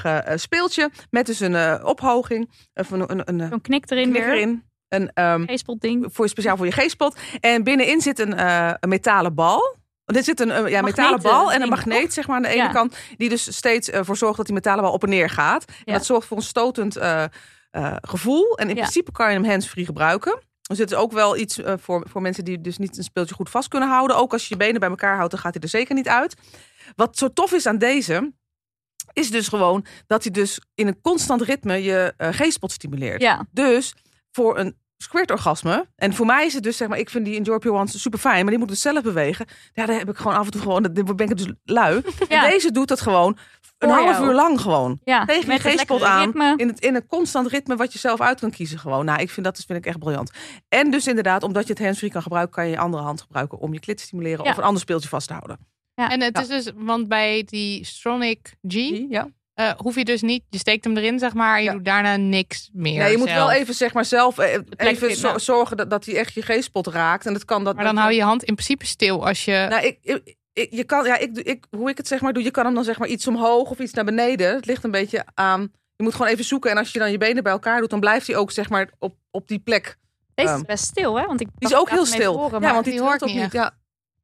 [0.03, 4.33] eh, speeltje met dus een ophoging, of een, een, een, Zo'n knik erin knik weer.
[4.33, 4.65] erin.
[4.89, 6.07] een ehm, G-spot ding.
[6.13, 7.17] voor speciaal voor je G-spot.
[7.41, 8.47] En binnenin zit een,
[8.81, 9.77] een metalen bal.
[10.05, 12.63] Er zit een eh, ja, metalen bal en een magneet zeg maar, aan de ene
[12.63, 12.69] Ja.
[12.73, 12.97] kant.
[13.17, 15.65] Die dus steeds eh, voor zorgt dat die metalen bal op en neer gaat.
[15.69, 15.93] En Ja.
[15.93, 17.25] dat zorgt voor een stotend eh,
[17.71, 18.57] eh, gevoel.
[18.59, 18.81] En in Ja.
[18.81, 20.39] principe kan je hem handsfree gebruiken.
[20.63, 23.35] Dus het is ook wel iets eh, voor, voor mensen die dus niet een speeltje
[23.35, 24.17] goed vast kunnen houden.
[24.17, 26.35] Ook als je je benen bij elkaar houdt, dan gaat hij er zeker niet uit.
[26.97, 28.33] Wat zo tof is aan deze,
[29.13, 33.37] is dus gewoon dat hij dus in een constant ritme je eh, G-spot stimuleert.
[33.53, 33.95] Dus
[34.33, 37.59] voor een squirt-orgasme, en voor mij is het dus zeg maar, ik vind die Enjoy
[37.59, 39.47] Pure Ones super fijn, maar die moet dus zelf bewegen.
[39.73, 42.03] Ja, daar heb ik gewoon af en toe gewoon, ben ik dus lui.
[42.29, 42.45] Ja.
[42.45, 43.37] En deze doet dat gewoon
[43.79, 45.01] een half uur lang gewoon.
[45.05, 45.25] ja.
[45.25, 46.25] Tegen je het lekkere aan.
[46.25, 46.55] ritme.
[46.57, 49.05] In, het, in een constant ritme wat je zelf uit kan kiezen gewoon.
[49.05, 50.31] Nou, ik vind dat dus, vind ik echt briljant.
[50.69, 53.59] En dus inderdaad, omdat je het handsfree kan gebruiken, kan je je andere hand gebruiken
[53.59, 54.51] om je klit te stimuleren Ja.
[54.51, 55.59] of een ander speeltje vast te houden.
[55.95, 56.11] Ja.
[56.11, 56.43] En het Ja.
[56.43, 58.75] is dus, want bij die Stronic G
[59.09, 59.29] Ja.
[59.55, 61.73] Eh, hoef je dus niet, je steekt hem erin zeg maar, je Ja.
[61.73, 62.99] doet daarna niks meer.
[62.99, 63.39] Nee, je moet zelf.
[63.49, 66.87] wel even zeg maar zelf eh, even zo- zorgen dat, dat hij echt je G-spot
[66.87, 67.27] raakt.
[67.27, 67.75] En dat kan dat.
[67.75, 69.67] Maar dan dat- hou je je hand in principe stil als je.
[69.69, 72.33] Nou, ik, ik, ik- je kan, ja, ik, doe- ik, hoe ik het zeg maar
[72.33, 74.55] doe, je kan hem dan zeg maar iets omhoog of iets naar beneden.
[74.55, 75.73] Het ligt een beetje aan.
[75.97, 78.01] Je moet gewoon even zoeken en als je dan je benen bij elkaar doet, dan
[78.01, 79.97] blijft hij ook zeg maar op, op die plek.
[80.35, 81.27] Deze is Ehm, best stil, hè?
[81.27, 82.37] Want ik Die is ook heel stil.
[82.37, 83.53] horen, ja, want die die hoort hoort ook niet niet.
[83.53, 83.75] Ja.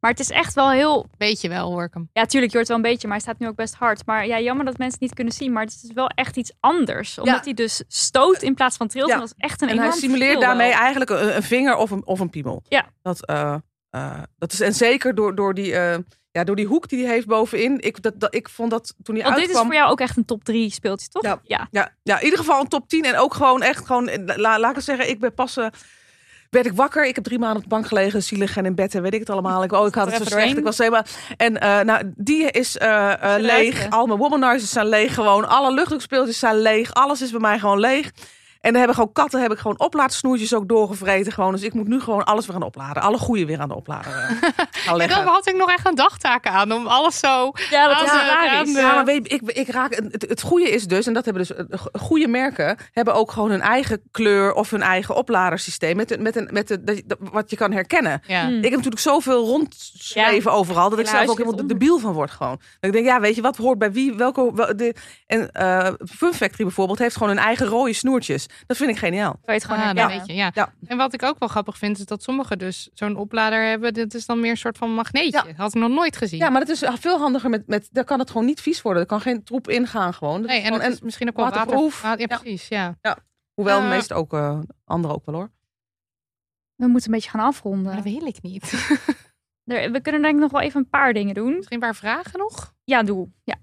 [0.00, 1.08] Maar het is echt wel heel...
[1.18, 2.08] Weet je wel, hoor ik hem.
[2.12, 4.06] Ja, tuurlijk, je hoort wel een beetje, maar hij staat nu ook best hard.
[4.06, 5.52] Maar ja, jammer dat mensen het niet kunnen zien.
[5.52, 7.18] Maar het is wel echt iets anders.
[7.18, 9.08] Omdat hij dus stoot in plaats van trilt.
[9.08, 9.14] Ja.
[9.14, 10.78] En dat is echt een En hij verschil daarmee wel.
[10.78, 12.62] eigenlijk een, een vinger of een, of een piemel.
[12.68, 12.86] Ja.
[13.02, 13.54] Dat, eh,
[13.90, 15.98] eh, dat is, en zeker door, door, die, eh,
[16.32, 17.80] ja, door die hoek die hij heeft bovenin.
[17.80, 20.16] Ik, dat, dat, ik vond dat toen hij Want dit is voor jou ook echt
[20.16, 21.22] een top 3 speeltje, toch?
[21.22, 21.40] Ja.
[21.42, 21.68] ja.
[21.70, 23.04] Ja, ja, in ieder geval een top 10.
[23.04, 25.66] En ook gewoon echt gewoon, la, laat ik het zeggen, ik ben pas, eh,
[26.50, 27.06] werd ik wakker.
[27.06, 29.20] Ik heb drie maanden op de bank gelegen, zielig en in bed en weet ik
[29.20, 29.62] het allemaal.
[29.62, 30.56] Ik, oh, ik had het zo slecht.
[30.56, 31.04] Ik was helemaal,
[31.36, 33.90] en eh, nou, die is eh, eh, leeg.
[33.90, 35.48] Al mijn womanizers zijn leeg gewoon.
[35.48, 36.94] Alle luchtdrukspeeltjes zijn leeg.
[36.94, 38.10] Alles is bij mij gewoon leeg.
[38.60, 41.32] En dan hebben gewoon katten, heb ik gewoon oplaadsnoertjes ook doorgevreten.
[41.32, 41.52] Gewoon.
[41.52, 43.02] Dus ik moet nu gewoon alles weer aan de opladen.
[43.02, 45.24] Alle goede weer aan de oplader gaan En leggen.
[45.24, 47.52] dan had ik nog echt een dagtaak aan om alles zo.
[47.70, 48.10] Ja, dat is
[48.74, 51.24] de- Ja, maar weet, je, ik, ik raak, het, het goede is dus, en dat
[51.24, 55.16] hebben dus eh, go- goede merken, hebben ook gewoon hun eigen kleur of hun eigen
[55.16, 55.96] opladersysteem.
[55.96, 58.22] Met, een- met, een, met de, wat je kan herkennen.
[58.26, 58.42] Ja.
[58.48, 58.56] Mm.
[58.56, 62.56] Ik heb natuurlijk zoveel rondschreven overal, dat ik zelf ook helemaal debiel van word gewoon.
[62.56, 64.50] Dat ik denk, ja, weet je, wat hoort bij wie, welke...
[64.54, 64.94] wel- de,
[65.26, 68.46] en eh Fun Factory bijvoorbeeld heeft gewoon hun eigen rode snoertjes.
[68.66, 69.30] Dat vind ik geniaal.
[69.32, 70.26] Kan je het gewoon Ah, dan herkennen.
[70.26, 70.50] weet je, ja.
[70.54, 70.72] Ja.
[70.86, 73.92] En wat ik ook wel grappig vind, is dat sommigen dus zo'n oplader hebben.
[73.94, 75.42] Dit is dan meer een soort van magneetje.
[75.46, 75.54] Ja.
[75.56, 76.38] Had ik nog nooit gezien.
[76.38, 77.88] Ja, maar het is veel handiger met, met...
[77.92, 79.02] Daar kan het gewoon niet vies worden.
[79.02, 80.40] Er kan geen troep ingaan gewoon.
[80.40, 82.02] Dat nee, en gewoon- is misschien ook wel waterproof.
[82.02, 82.20] water.
[82.30, 82.68] Ja, precies.
[82.68, 82.96] Ja.
[83.54, 85.50] hoewel de eh, meeste ook, eh anderen ook wel hoor.
[86.76, 87.82] We moeten een beetje gaan afronden.
[87.84, 88.70] Maar dat wil ik niet.
[89.92, 91.54] We kunnen denk ik nog wel even een paar dingen doen.
[91.54, 92.74] Misschien een paar vragen nog?
[92.84, 93.28] Ja, doe.
[93.44, 93.54] Ja.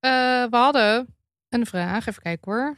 [0.00, 1.14] Eh, we hadden
[1.48, 2.06] een vraag.
[2.06, 2.76] Even kijken hoor.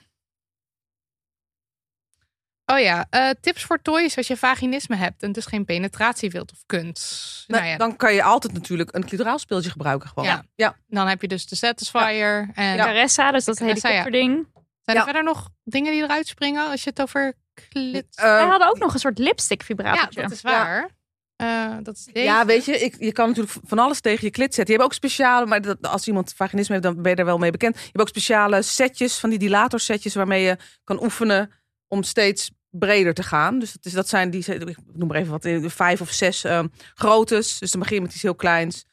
[2.67, 6.53] Oh ja, eh, tips voor toys als je vaginisme hebt en dus geen penetratie wilt
[6.53, 6.99] of kunt.
[7.47, 10.25] Nou, nou ja, Dan kan je altijd natuurlijk een clitoraal speeltje gebruiken gewoon.
[10.29, 10.45] Ja.
[10.55, 10.77] ja.
[10.87, 12.51] dan heb je dus de Satisfier.
[12.55, 12.85] En Ja.
[12.85, 13.65] Caressa, dus dat ja.
[13.65, 14.47] helikopterding.
[14.53, 15.05] zijn er Ja.
[15.05, 18.07] verder nog dingen die eruit springen als je het over klit...
[18.17, 20.23] Eh, Wij hadden ook nog een soort lipstick ja, vibratortje.
[20.23, 20.91] dat is waar.
[21.37, 22.27] Eh, dat is deze.
[22.27, 24.75] Ja, weet je, ik, je kan natuurlijk van alles tegen je klit zetten.
[24.75, 27.39] Je hebt ook speciale, maar dat, als iemand vaginisme heeft, dan ben je er wel
[27.39, 27.77] mee bekend.
[27.79, 31.51] Je hebt ook speciale setjes, van die dilatorsetjes, waarmee je kan oefenen
[31.89, 33.59] om steeds breder te gaan.
[33.59, 36.45] Dus dat, is, dat zijn die, ik noem maar even wat, eh, vijf of zes
[36.45, 36.65] eh,
[36.95, 37.59] grootes.
[37.59, 38.85] Dus dan begin je met iets heel kleins.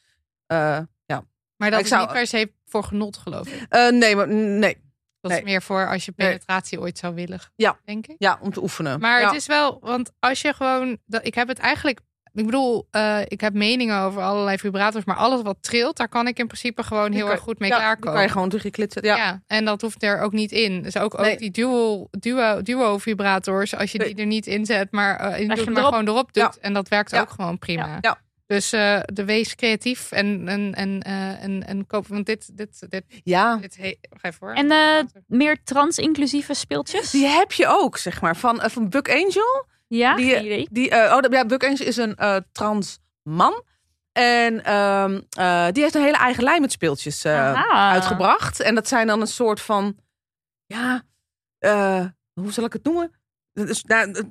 [0.45, 0.79] Eh,
[1.57, 3.65] maar dat ik is zou- niet per se voor genot, geloof ik.
[3.69, 4.77] eh, nee, maar nee.
[5.21, 5.39] Dat Nee.
[5.39, 6.27] is meer voor als je Nee.
[6.27, 7.39] penetratie ooit zou willen.
[7.55, 7.79] Ja.
[7.85, 8.15] Denk ik.
[8.17, 8.99] Ja, om te oefenen.
[8.99, 9.25] Maar ja.
[9.27, 11.99] het is wel, want als je gewoon, dat, ik heb het eigenlijk,
[12.33, 16.27] ik bedoel, eh, ik heb meningen over allerlei vibrators, maar alles wat trilt, daar kan
[16.27, 18.13] ik in principe gewoon Die heel kan- erg goed mee ja, klaarkomen.
[18.13, 19.15] kan je gewoon tegen je ja.
[19.15, 19.41] Ja.
[19.47, 20.81] en dat hoeft er ook niet in.
[20.81, 24.91] Dus ook, ook die dual, duo, duo vibrators, als je die er niet in zet,
[24.91, 25.89] maar, eh, in je doet, maar erop.
[25.89, 26.59] gewoon erop doet.
[26.59, 27.21] En dat werkt Ja.
[27.21, 27.85] ook gewoon prima.
[27.87, 27.97] Ja.
[28.01, 28.17] Ja.
[28.45, 32.85] Dus eh, de wees creatief en, en, en, eh, en, en koop, want dit, dit,
[32.89, 33.55] dit, ja.
[33.55, 34.53] dit, he, even hoor.
[34.53, 37.11] En eh, meer trans-inclusieve speeltjes?
[37.11, 39.65] Die heb je ook, zeg maar, van, van Buck Angel.
[39.97, 40.67] Ja, die-.
[40.71, 43.63] Die, eh, oh, ja, Buck Angel is een eh, trans man.
[44.11, 48.59] En ehm, eh, die heeft een hele eigen lijn met speeltjes uitgebracht.
[48.59, 49.97] En dat zijn dan een soort van,
[50.65, 51.03] ja,
[52.33, 53.11] hoe zal ik het noemen?
[53.53, 54.25] Dat is, nou,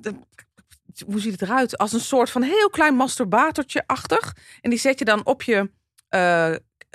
[1.06, 1.78] hoe ziet het eruit?
[1.78, 4.36] Als een soort van heel klein masturbatortje-achtig.
[4.60, 5.70] En die zet je dan op je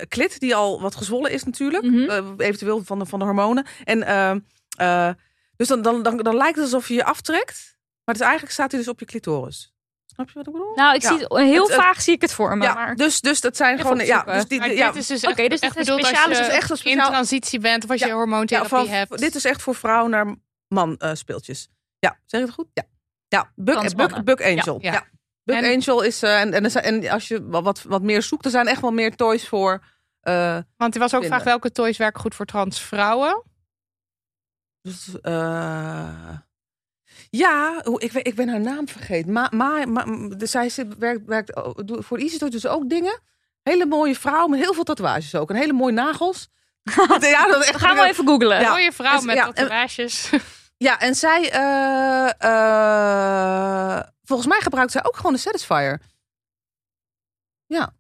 [0.08, 1.84] klit, die al wat gezwollen is natuurlijk.
[1.84, 2.34] Mhm.
[2.38, 3.66] Eventueel van de, van de hormonen.
[3.84, 4.40] En ehm,
[4.78, 5.10] eh,
[5.56, 7.74] dus dan, dan, dan, dan lijkt het alsof je je aftrekt.
[8.06, 9.73] Maar het is eigenlijk staat hij dus op je clitoris.
[10.06, 10.76] Snap je wat ik bedoel?
[10.76, 11.10] Nou, ik Ja.
[11.10, 12.64] zie het, heel Het- vaag zie ik het voor me.
[12.64, 12.95] ja, maar...
[12.95, 14.06] dus, dus dat zijn gewoon.
[14.06, 16.30] Ja, dus die, ja, dit is dus Oké, echt, dus echt is bedoeld als speciaal,
[16.30, 18.94] je dus echt een in speciaal- transitie bent of als je Ja, hormoontherapie ja, van,
[18.94, 19.18] hebt.
[19.18, 20.36] dit is echt voor vrouw naar
[20.68, 21.68] man eh, speeltjes.
[21.99, 22.68] Ja, zeg ik het goed?
[22.73, 22.84] Ja.
[23.27, 24.23] Ja, Buck, Transmannen.
[24.26, 24.77] Buck, Buck Angel.
[24.82, 24.91] Ja.
[24.94, 25.03] Ja.
[25.44, 26.23] Buck En- Angel is...
[26.23, 29.48] eh, en, en, als je wat- wat, meer zoekt, er zijn echt wel meer toys
[29.48, 29.84] voor...
[30.19, 31.40] eh, Want er was ook Vinden.
[31.40, 33.44] vraag welke toys werken goed voor transvrouwen.
[34.82, 36.30] dus, eh,
[37.38, 39.32] ja, hoe- ik, weet- ik ben haar naam vergeten.
[39.32, 39.86] Ma, ma,
[40.38, 43.20] zij zit- werkt, werkt oh, voor Easy Toys dus ook dingen.
[43.64, 45.49] Hele mooie vrouw met heel veel tatoeages ook.
[45.49, 46.48] En hele mooie nagels.
[47.20, 48.60] ja, dat echt We gaan wel even googlen.
[48.62, 48.70] Ja.
[48.70, 50.30] Mooie vrouw en- met ja, en- tatoeages.
[50.78, 56.02] Ja, en zij, eh, eh, volgens mij gebruikt zij ook gewoon de Satisfier.
[57.66, 57.94] Ja.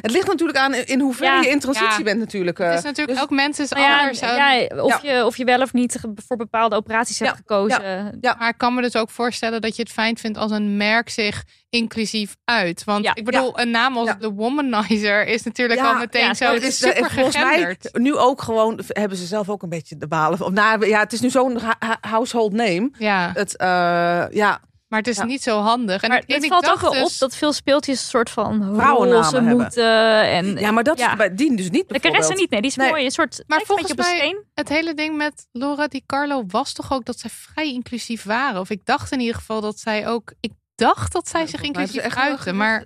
[0.00, 2.02] Het ligt natuurlijk aan in hoeverre Ja, je in transitie ja.
[2.04, 2.58] bent natuurlijk.
[2.58, 2.68] eh.
[2.68, 4.20] het is natuurlijk dus- ook mensen is Nou ja, anders.
[4.20, 5.12] eh, ja, of, Ja.
[5.14, 8.18] Je, of je wel of niet voor bepaalde operaties hebt Ja, gekozen.
[8.38, 11.08] Maar ik kan me dus ook voorstellen dat je het fijn vindt als een merk
[11.10, 12.84] zich inclusief uit.
[12.84, 13.14] Want Ja.
[13.14, 14.14] ik bedoel, een naam als Ja.
[14.14, 17.76] de Womanizer is natuurlijk Ja, al meteen ja, zo het is eh, super volgens mij
[17.92, 20.40] nu ook gewoon hebben ze zelf ook een beetje de balen.
[20.40, 21.58] Of, nou, ja, het is nu zo'n
[22.00, 22.90] household name.
[22.98, 24.60] Ja, Het, eh, ja,
[24.96, 25.24] maar het is Ja.
[25.24, 26.02] niet zo handig.
[26.02, 28.06] En Maar ik- en het ik valt ook wel op dus- dat veel speeltjes een
[28.08, 30.22] soort van Vrouwennamen roze moeten.
[30.22, 31.10] En ja, maar dat Ja.
[31.10, 31.88] is bij die dus niet.
[31.88, 32.38] de caresse bijvoorbeeld.
[32.40, 32.90] niet, nee, die is Nee.
[32.90, 33.04] mooi.
[33.04, 34.44] Een soort, Maar volgens een mij-.
[34.54, 38.60] Het hele ding met Laura Di Carlo was toch ook dat zij vrij inclusief waren.
[38.60, 40.32] Of ik dacht in ieder geval dat zij ook...
[40.40, 42.56] Ik dacht dat zij Ja, zich inclusief uiten.
[42.56, 42.84] Maar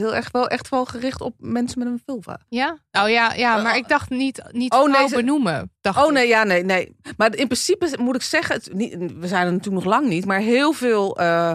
[0.00, 2.38] Heel echt wel, echt wel gericht op mensen met een vulva.
[2.48, 2.76] ja?
[2.92, 5.72] Oh ja, ja Eh, maar ik dacht niet, niet oh, oh, nee, ze- benoemen.
[5.80, 6.12] Dacht Oh ik.
[6.12, 6.96] nee, ja, nee, nee.
[7.16, 10.24] Maar in principe moet ik zeggen, het, niet, we zijn er natuurlijk nog lang niet,
[10.24, 11.52] maar heel veel eh,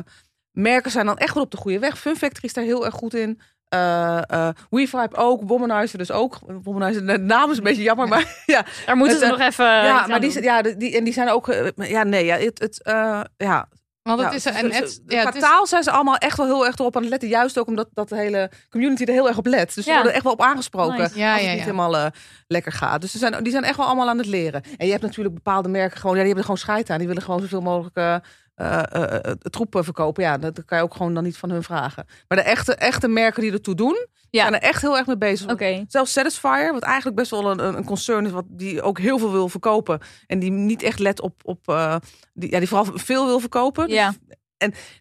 [0.52, 2.00] merken zijn dan echt wel op de goede weg.
[2.00, 3.40] Fun Factory is daar heel erg goed in.
[3.70, 6.40] Eh eh WeVibe ook, Womanizer dus ook.
[6.64, 8.66] Womanizer, de naam is een beetje jammer, maar ja.
[8.86, 9.66] Daar moeten ze nog even.
[9.66, 12.80] ja, maar die, ja, die, en die zijn ook, ja, nee, ja, het, het,
[13.38, 13.68] ja.
[14.04, 16.66] Want het ja, is en het, ja, is, taal zijn ze allemaal echt wel heel
[16.66, 17.30] erg erop aan het letten.
[17.30, 19.76] Juist ook omdat dat de hele community er heel erg op let.
[19.76, 19.96] Dus ze Ja.
[19.96, 21.18] worden echt wel op aangesproken Nice.
[21.20, 22.06] Ja, als het niet helemaal eh,
[22.48, 23.02] lekker gaat.
[23.02, 24.62] Dus ze zijn, die zijn echt wel allemaal aan het leren.
[24.78, 26.98] En je hebt natuurlijk bepaalde merken gewoon, ja, die hebben er gewoon scheid aan.
[26.98, 28.16] Die willen gewoon zoveel mogelijk eh
[28.56, 30.24] eh, eh, eh, troepen verkopen.
[30.24, 32.06] Ja, dat, kan je ook gewoon dan niet van hun vragen.
[32.28, 34.42] Maar de echte, echte merken die ertoe doen, Ja.
[34.42, 35.52] zijn er echt heel erg mee bezig.
[35.52, 35.86] Oké.
[35.88, 39.32] Zelfs Satisfyer, wat eigenlijk best wel een, een concern is, wat die ook heel veel
[39.32, 40.00] wil verkopen.
[40.28, 41.96] En die niet echt let op, op eh,
[42.34, 43.88] die, ja, die vooral veel wil verkopen.
[43.88, 44.14] Dus Ja.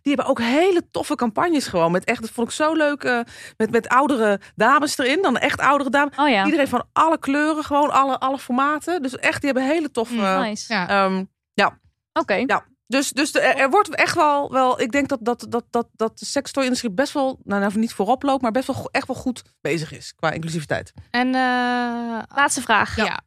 [0.03, 1.93] die hebben ook hele toffe campagnes gewoon.
[1.93, 3.05] Met echt, dat vond ik zo leuk.
[3.05, 3.21] eh,
[3.57, 5.23] met, met oudere dames erin.
[5.23, 6.17] Dan echt oudere dames.
[6.17, 6.45] Oh ja.
[6.45, 9.03] Iedereen van alle kleuren, gewoon alle, alle formaten.
[9.03, 10.15] Dus echt, die hebben hele toffe.
[10.15, 10.73] Mm, Nice.
[10.75, 10.89] ja.
[10.89, 11.25] ehm,
[12.13, 12.35] Oké.
[12.35, 12.65] ja.
[12.91, 14.81] Dus, dus de- er, er wordt echt wel, wel.
[14.81, 17.39] Ik denk dat, dat, dat, dat, dat de sextoy-industrie best wel.
[17.45, 20.93] Nou, nou, niet voorop loopt, maar best wel echt wel goed bezig is qua inclusiviteit.
[21.11, 21.35] en uh,
[22.35, 22.97] Laatste vraag.
[22.97, 23.21] ja.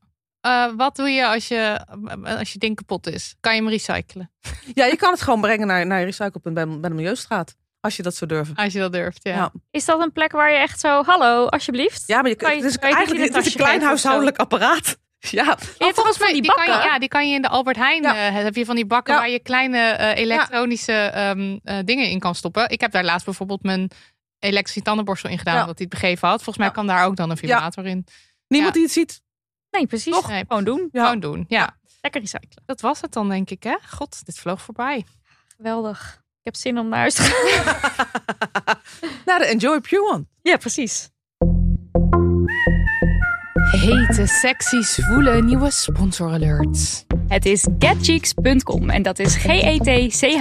[0.46, 1.86] Uh, wat doe je als je,
[2.24, 3.36] als je ding kapot is?
[3.40, 4.32] Kan je hem recyclen?
[4.74, 7.56] Ja, je kan het gewoon brengen naar, naar je recyclepunt bij, bij de Milieustraat.
[7.80, 8.56] Als je dat zou durven.
[8.56, 9.36] Als je dat durft, ja.
[9.36, 9.52] Ja.
[9.72, 12.04] Is dat een plek waar je echt zo, hallo, alsjeblieft?
[12.06, 14.38] Ja, maar je, Kan je- het is kan je eigenlijk het is een klein huishoudelijk
[14.38, 14.98] apparaat.
[15.32, 16.90] Ja, toch van die die kan je, bakken?
[16.92, 18.04] ja, die kan je in de Albert Heijn.
[18.04, 18.16] Ja.
[18.28, 19.20] eh, heb je van die bakken Ja.
[19.20, 22.70] waar je kleine eh, elektronische ehm, eh, dingen in kan stoppen.
[22.70, 23.92] Ik heb daar laatst bijvoorbeeld mijn
[24.40, 25.62] elektrische tandenborstel in gedaan, Ja.
[25.62, 26.36] omdat hij het begeven had.
[26.38, 26.74] Volgens mij Ja.
[26.74, 28.06] kan daar ook dan een vibrator in.
[28.48, 29.22] niemand die het ziet.
[29.72, 30.28] Nee, precies.
[30.28, 30.46] Nee.
[30.48, 30.90] Gewoon doen.
[30.92, 31.04] Ja.
[31.04, 31.46] Gewoon doen.
[31.48, 31.78] Ja.
[32.02, 32.64] Lekker recyclen.
[32.66, 33.64] dat was het dan, denk ik.
[33.64, 33.76] Hè?
[33.90, 35.06] God, dit vloog voorbij.
[35.58, 36.22] Geweldig.
[36.40, 37.76] Ik heb zin om naar huis te gaan.
[39.26, 40.26] Naar de Enjoy Pure One.
[40.42, 41.10] ja, precies.
[43.74, 47.06] Hete, sexy, zwoele nieuwe sponsor alerts.
[47.28, 50.40] Het is getcheeks.com en dat is G-E-T-C-H-E-E-X.com.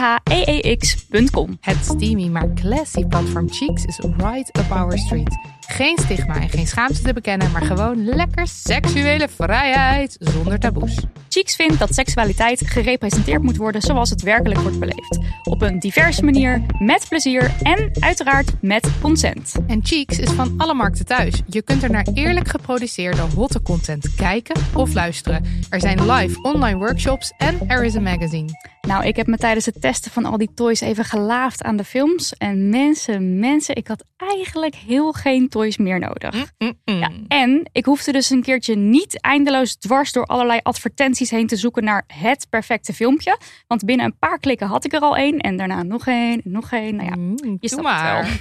[1.60, 5.51] Het steamy maar classy platform Cheeks is right up our street.
[5.66, 10.98] Geen stigma en geen schaamte te bekennen, maar gewoon lekker seksuele vrijheid zonder taboes.
[11.28, 15.18] Cheeks vindt dat seksualiteit gerepresenteerd moet worden zoals het werkelijk wordt beleefd.
[15.42, 19.54] Op een diverse manier, met plezier en uiteraard met consent.
[19.66, 21.42] En Cheeks is van alle markten thuis.
[21.46, 25.44] Je kunt er naar eerlijk geproduceerde hotte content kijken of luisteren.
[25.70, 28.70] Er zijn live online workshops en er is een magazine.
[28.80, 31.84] Nou, ik heb me tijdens het testen van al die toys even gelaafd aan de
[31.84, 32.32] films.
[32.32, 36.52] En mensen, mensen, ik had eigenlijk heel geen toys meer nodig.
[36.84, 41.56] Ja, en ik hoefde dus een keertje niet eindeloos dwars door allerlei advertenties heen te
[41.56, 43.38] zoeken naar het perfecte filmpje.
[43.66, 46.72] Want binnen een paar klikken had ik er al één en daarna nog één nog
[46.72, 46.96] één.
[46.96, 48.22] Nou ja, Mm, je snapt maar.
[48.22, 48.32] wel.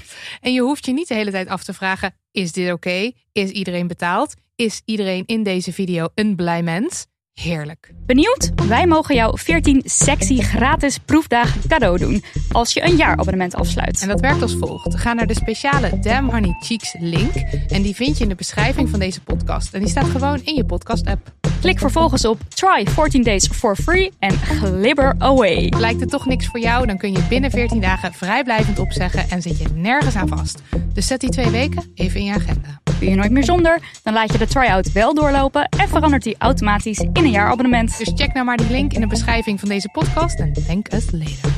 [0.41, 3.11] En je hoeft je niet de hele tijd af te vragen: is dit oké?
[3.31, 4.33] Is iedereen betaald?
[4.55, 7.05] Is iedereen in deze video een blij mens?
[7.33, 7.93] Heerlijk.
[8.11, 8.51] Benieuwd?
[8.67, 14.01] Wij mogen jou 14 sexy gratis proefdagen cadeau doen als je een jaarabonnement afsluit.
[14.01, 14.95] En dat werkt als volgt.
[14.95, 17.33] Ga naar de speciale Damn Honey Cheeks link.
[17.67, 19.73] En die vind je in de beschrijving van deze podcast.
[19.73, 21.31] En die staat gewoon in je podcast app.
[21.61, 25.73] Klik vervolgens op Try 14 Days for free en glibber away.
[25.77, 26.85] Lijkt het toch niks voor jou?
[26.85, 30.61] Dan kun je binnen 14 dagen vrijblijvend opzeggen en zit je nergens aan vast.
[30.93, 32.79] Dus zet die twee weken even in je agenda.
[32.99, 33.79] Kun je nooit meer zonder?
[34.03, 37.99] Dan laat je de try-out wel doorlopen en verandert die automatisch in een jaarabonnement.
[38.01, 41.11] Dus check nou maar die link in de beschrijving van deze podcast en thank us
[41.11, 41.51] later.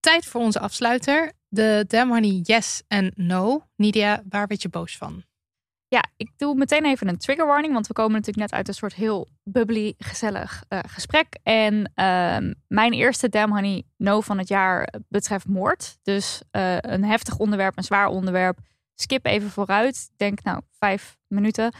[0.00, 1.32] Tijd voor onze afsluiter.
[1.48, 3.66] De Damn Honey Yes en No.
[3.76, 5.24] Nidia, waar werd je boos van?
[5.96, 8.74] Ja, ik doe meteen even een trigger warning, want we komen natuurlijk net uit een
[8.74, 11.26] soort heel bubbly, gezellig eh, gesprek.
[11.42, 15.98] En ehm, mijn eerste Damn Honey No van het jaar betreft moord.
[16.02, 18.58] Dus eh, een heftig onderwerp, een zwaar onderwerp.
[18.94, 20.10] Skip even vooruit.
[20.16, 21.72] Denk nou vijf minuten.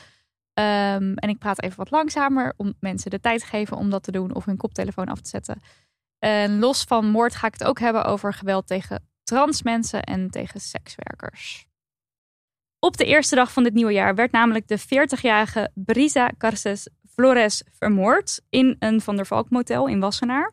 [0.53, 4.03] Ehm, en ik praat even wat langzamer om mensen de tijd te geven om dat
[4.03, 5.61] te doen of hun koptelefoon af te zetten.
[6.19, 10.31] En los van moord ga ik het ook hebben over geweld tegen trans mensen en
[10.31, 11.67] tegen sekswerkers.
[12.87, 17.63] Op de eerste dag van dit nieuwe jaar werd namelijk de 40-jarige Brisa Garces Flores
[17.79, 20.53] vermoord in een Van der Valk motel in Wassenaar.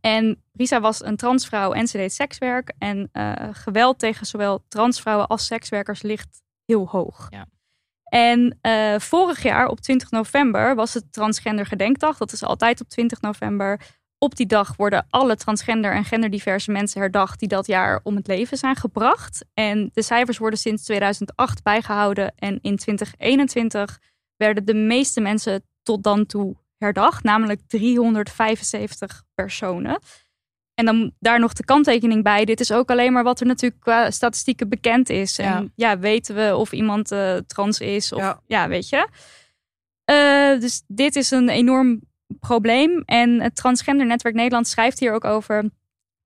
[0.00, 2.72] En Brisa was een transvrouw en ze deed sekswerk.
[2.78, 7.26] En uh, geweld tegen zowel transvrouwen als sekswerkers ligt heel hoog.
[7.30, 7.46] Ja.
[8.04, 12.18] En uh, vorig jaar op 20 november was het Transgender Gedenkdag.
[12.18, 13.80] Dat is altijd op 20 november.
[14.22, 18.26] Op die dag worden alle transgender en genderdiverse mensen herdacht die dat jaar om het
[18.26, 19.44] leven zijn gebracht.
[19.54, 22.34] En de cijfers worden sinds 2008 bijgehouden.
[22.36, 23.98] En in 2021
[24.36, 29.98] werden de meeste mensen tot dan toe herdacht, namelijk 375 personen.
[30.74, 32.44] En dan daar nog de kanttekening bij.
[32.44, 35.38] Dit is ook alleen maar wat er natuurlijk qua statistieken bekend is.
[35.38, 39.08] En ja, ja weten we of iemand uh, trans is of ja, ja weet je.
[40.10, 43.02] Uh, dus dit is een enorm probleem.
[43.04, 45.70] En het Transgender Netwerk Nederland schrijft hier ook over.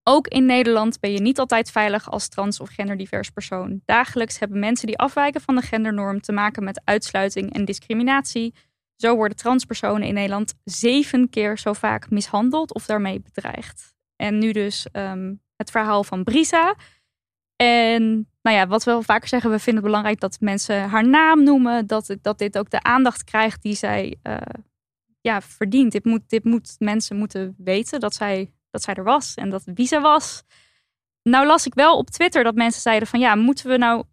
[0.03, 3.81] Ook in Nederland ben je niet altijd veilig als trans of genderdivers persoon.
[3.85, 8.55] Dagelijks hebben mensen die afwijken van de gendernorm te maken met uitsluiting en discriminatie.
[8.97, 13.95] Zo worden transpersonen in Nederland zeven keer zo vaak mishandeld of daarmee bedreigd.
[14.17, 16.75] En nu dus um, het verhaal van Brisa.
[17.57, 21.09] En nou ja, wat we wel vaker zeggen, we vinden het belangrijk dat mensen haar
[21.09, 21.87] naam noemen.
[21.87, 24.37] Dat, dat dit ook de aandacht krijgt die zij uh,
[25.27, 25.93] ja, verdient.
[25.93, 29.63] Dit moet, dit moet mensen moeten weten dat zij, dat zij er was en dat
[29.65, 30.43] wie ze was.
[31.23, 34.05] Nou las ik wel op Twitter dat mensen zeiden van ja, moeten we nou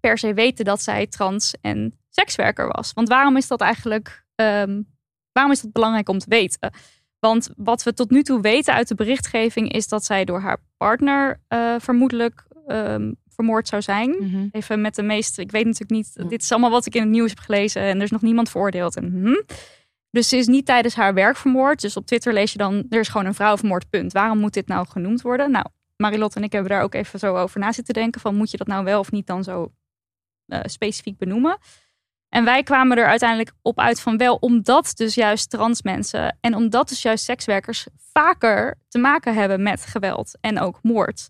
[0.00, 2.92] per se weten dat zij trans en sekswerker was?
[2.92, 4.86] Want waarom is dat eigenlijk, um,
[5.32, 6.72] waarom is dat belangrijk om te weten?
[7.18, 10.58] Want wat we tot nu toe weten uit de berichtgeving is dat zij door haar
[10.76, 14.10] partner uh, vermoedelijk um, vermoord zou zijn.
[14.10, 14.22] Mhm.
[14.24, 14.48] Mm -hmm.
[14.52, 17.10] Even met de meeste, ik weet natuurlijk niet, dit is allemaal wat ik in het
[17.10, 18.96] nieuws heb gelezen en er is nog niemand veroordeeld.
[18.96, 19.42] En, mm.
[20.14, 21.80] Dus ze is niet tijdens haar werk vermoord.
[21.80, 24.12] Dus op Twitter lees je dan, er is gewoon een vrouw vermoord, punt.
[24.12, 25.50] Waarom moet dit nou genoemd worden?
[25.50, 25.66] Nou,
[25.96, 28.20] Marilotte en ik hebben daar ook even zo over na zitten denken.
[28.20, 29.72] Van moet je dat nou wel of niet dan zo
[30.46, 31.58] uh, specifiek benoemen?
[32.28, 36.54] En wij kwamen er uiteindelijk op uit van wel, omdat dus juist trans mensen en
[36.54, 41.28] omdat dus juist sekswerkers vaker te maken hebben met geweld en ook moord.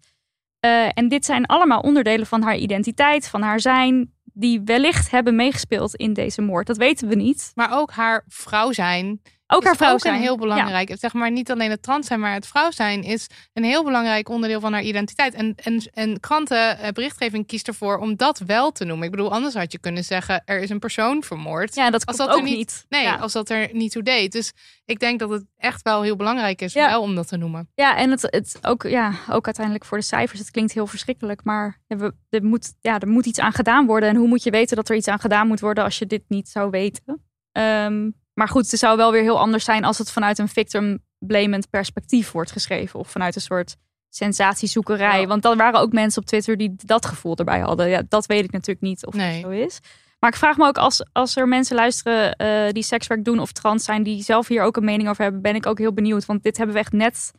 [0.64, 5.36] Uh, en dit zijn allemaal onderdelen van haar identiteit, van haar zijn, die wellicht hebben
[5.36, 6.66] meegespeeld in deze moord.
[6.66, 7.52] Dat weten we niet.
[7.54, 9.20] Maar ook haar vrouw zijn.
[9.54, 10.20] Ook haar vrouw ook zijn.
[10.20, 10.88] heel belangrijk.
[10.88, 10.96] Ja.
[10.96, 14.28] Zeg maar niet alleen het trans zijn, maar het vrouw zijn is een heel belangrijk
[14.28, 15.34] onderdeel van haar identiteit.
[15.34, 19.04] En, en, en kranten, eh, berichtgeving kiest ervoor om dat wel te noemen.
[19.04, 21.74] Ik bedoel, anders had je kunnen zeggen er is een persoon vermoord.
[21.74, 22.56] Ja, dat als dat ook er niet.
[22.56, 22.84] niet.
[22.88, 23.14] Nee, ja.
[23.16, 24.32] als dat er niet toe deed.
[24.32, 24.52] Dus
[24.84, 26.88] ik denk dat het echt wel heel belangrijk is Ja.
[26.88, 27.68] wel om dat te noemen.
[27.74, 30.40] Ja, en het, het ook, ja, ook uiteindelijk voor de cijfers.
[30.40, 34.08] Het klinkt heel verschrikkelijk, maar we, er, moet, ja, er moet iets aan gedaan worden.
[34.08, 36.22] En hoe moet je weten dat er iets aan gedaan moet worden als je dit
[36.28, 37.24] niet zou weten?
[37.52, 41.70] Ehm, maar goed, het zou wel weer heel anders zijn als het vanuit een victim-blamend
[41.70, 42.98] perspectief wordt geschreven.
[42.98, 43.76] Of vanuit een soort
[44.08, 45.20] sensatiezoekerij.
[45.20, 45.26] Ja.
[45.26, 47.88] Want dan waren ook mensen op Twitter die dat gevoel erbij hadden.
[47.88, 49.42] Ja, dat weet ik natuurlijk niet of Nee.
[49.42, 49.80] dat zo is.
[50.18, 53.52] Maar ik vraag me ook als, als er mensen luisteren eh, die sekswerk doen of
[53.52, 56.26] trans zijn, die zelf hier ook een mening over hebben, ben ik ook heel benieuwd.
[56.26, 57.32] Want dit hebben we echt net,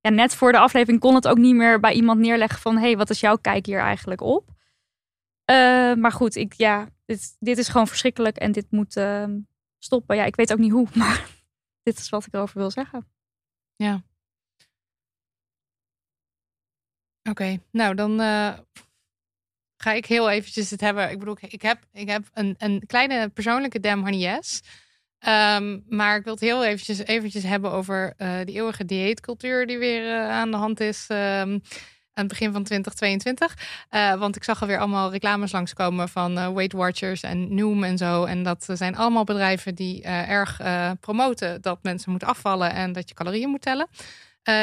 [0.00, 2.80] ja, net voor de aflevering kon het ook niet meer bij iemand neerleggen van hé,
[2.80, 4.48] hey, wat is jouw kijk hier eigenlijk op?
[5.44, 9.24] Eh, maar goed, ik, ja, dit, dit is gewoon verschrikkelijk en dit moet eh,
[9.84, 10.16] stoppen.
[10.16, 11.28] Ja, ik weet ook niet hoe, maar
[11.82, 13.08] dit is wat ik erover wil zeggen.
[17.30, 18.58] Oké, nou dan eh,
[19.76, 21.10] ga ik heel eventjes het hebben.
[21.10, 24.60] Ik bedoel, ik heb, ik heb een, een kleine persoonlijke Honey Yes.
[25.18, 29.78] Ehm, maar ik wil het heel eventjes, eventjes hebben over eh, die eeuwige dieetcultuur die
[29.78, 31.04] weer eh, aan de hand is.
[31.08, 31.58] ehm,
[32.14, 33.56] aan het begin van 2022.
[33.88, 37.98] Eh, want ik zag alweer allemaal reclames langskomen van eh, Weight Watchers en Noom en
[37.98, 38.24] zo.
[38.24, 40.60] En dat zijn allemaal bedrijven die eh, erg
[41.00, 43.88] promoten dat mensen moeten afvallen en dat je calorieën moet tellen.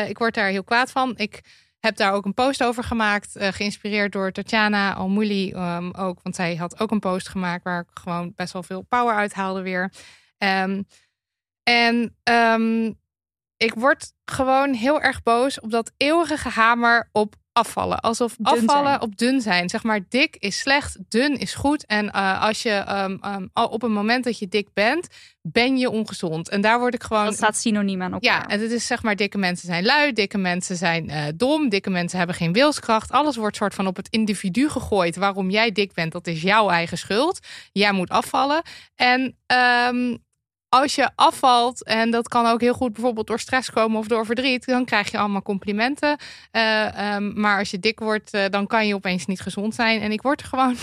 [0.08, 1.14] Ik word daar heel kwaad van.
[1.18, 1.42] Ik
[1.80, 6.20] heb daar ook een post over gemaakt, geïnspireerd door Tatjana Almouli ehm, ook.
[6.24, 9.62] Want zij had ook een post gemaakt waar ik gewoon best wel veel power uithaalde
[9.62, 9.92] weer.
[10.38, 10.82] Ehm,
[11.64, 12.92] en ehm,
[13.58, 18.00] ik word gewoon heel erg boos op dat eeuwige gehamer op afvallen.
[18.00, 19.02] Alsof Dun afvallen zijn.
[19.02, 19.70] op dun zijn.
[19.70, 21.86] Zeg maar, dik is slecht, dun is goed.
[21.86, 25.08] En eh, als je ehm, ehm, op een moment dat je dik bent,
[25.42, 26.50] ben je ongezond.
[26.50, 27.26] En daar word ik gewoon.
[27.26, 28.42] Dat staat synoniem aan elkaar.
[28.42, 31.70] Ja, en het is zeg maar, dikke mensen zijn lui, dikke mensen zijn eh, dom,
[31.70, 33.12] dikke mensen hebben geen wilskracht.
[33.12, 35.16] Alles wordt soort van op het individu gegooid.
[35.16, 37.40] Waarom jij dik bent, dat is jouw eigen schuld.
[37.72, 38.62] Jij moet afvallen.
[38.96, 40.16] En ehm,
[40.82, 44.26] als je afvalt, en dat kan ook heel goed bijvoorbeeld door stress komen of door
[44.26, 46.18] verdriet, dan krijg je allemaal complimenten.
[46.52, 50.02] Eh, ehm, maar als je dik wordt, eh, dan kan je opeens niet gezond zijn.
[50.02, 50.76] En ik word er gewoon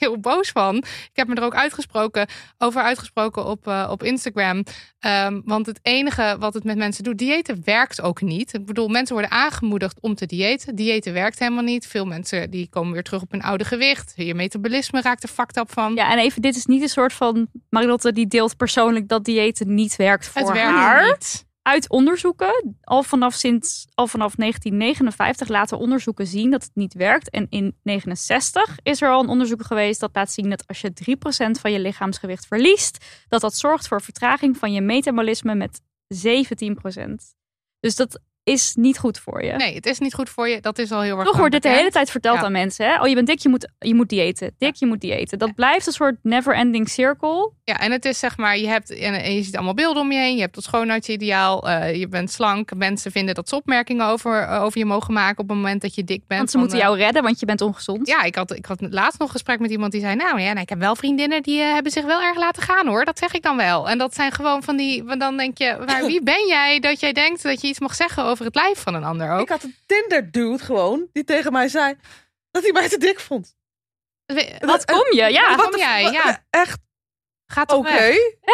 [0.00, 0.76] heel boos van.
[0.76, 2.26] Ik heb me er ook uitgesproken
[2.58, 4.64] over uitgesproken op, eh, op Instagram.
[4.98, 8.54] Ehm, want het enige wat het met mensen doet, diëten werkt ook niet.
[8.54, 10.74] Ik bedoel, mensen worden aangemoedigd om te diëten.
[10.76, 11.86] Diëten werkt helemaal niet.
[11.86, 14.12] Veel mensen die komen weer terug op hun oude gewicht.
[14.16, 15.94] Je metabolisme raakt er fucked up van.
[15.94, 17.48] Ja, en even, dit is niet een soort van...
[17.68, 21.06] Marilotte die deelt persoonlijk dat diëten niet werkt voor het werkt haar.
[21.06, 21.48] niet.
[21.62, 27.30] Uit onderzoeken, al vanaf, sinds, al vanaf 1959 laten onderzoeken zien dat het niet werkt.
[27.30, 30.92] En in 69 is er al een onderzoek geweest dat laat zien dat als je
[31.56, 35.80] 3% van je lichaamsgewicht verliest, dat dat zorgt voor vertraging van je metabolisme met 17%.
[37.80, 39.52] Dus dat is niet goed voor je.
[39.52, 40.60] Nee, het is niet goed voor je.
[40.60, 42.42] Dat is al heel erg Toch wordt dit de hele tijd verteld Ja.
[42.44, 42.86] aan mensen.
[42.86, 43.00] Hè?
[43.00, 44.54] Oh, je bent dik, je moet, je moet diëten.
[44.58, 45.38] Dik, je moet diëten.
[45.38, 47.52] Dat blijft een soort never-ending circle.
[47.64, 50.18] Ja, en het is zeg maar, je hebt en, je ziet allemaal beelden om je
[50.18, 50.34] heen.
[50.34, 51.68] Je hebt het schoonheidsideaal.
[51.68, 52.74] eh, je bent slank.
[52.74, 55.94] Mensen vinden dat ze opmerkingen over, eh, over je mogen maken op het moment dat
[55.94, 56.38] je dik bent.
[56.38, 58.06] Want ze Van, moeten eh, jou redden, want je bent ongezond.
[58.08, 60.48] Ja, ik had, ik had laatst nog een gesprek met iemand die zei: Nou ja,
[60.48, 63.04] nou, ik heb wel vriendinnen die eh, hebben zich wel erg laten gaan hoor.
[63.04, 63.88] Dat zeg ik dan wel.
[63.88, 65.04] En dat zijn gewoon van die.
[65.04, 67.94] want Dan denk je: Maar wie ben jij dat jij denkt dat je iets mag
[67.94, 69.40] zeggen over het lijf van een ander ook?
[69.40, 71.96] Ik had een Tinder dude gewoon die tegen mij zei
[72.50, 73.54] dat hij mij te dik vond.
[74.60, 75.32] Wat kom je?
[75.32, 75.56] Ja.
[75.56, 76.10] Wat kom jij?
[76.10, 76.44] Ja.
[76.50, 76.78] Echt
[77.50, 77.90] Gaat toch oké.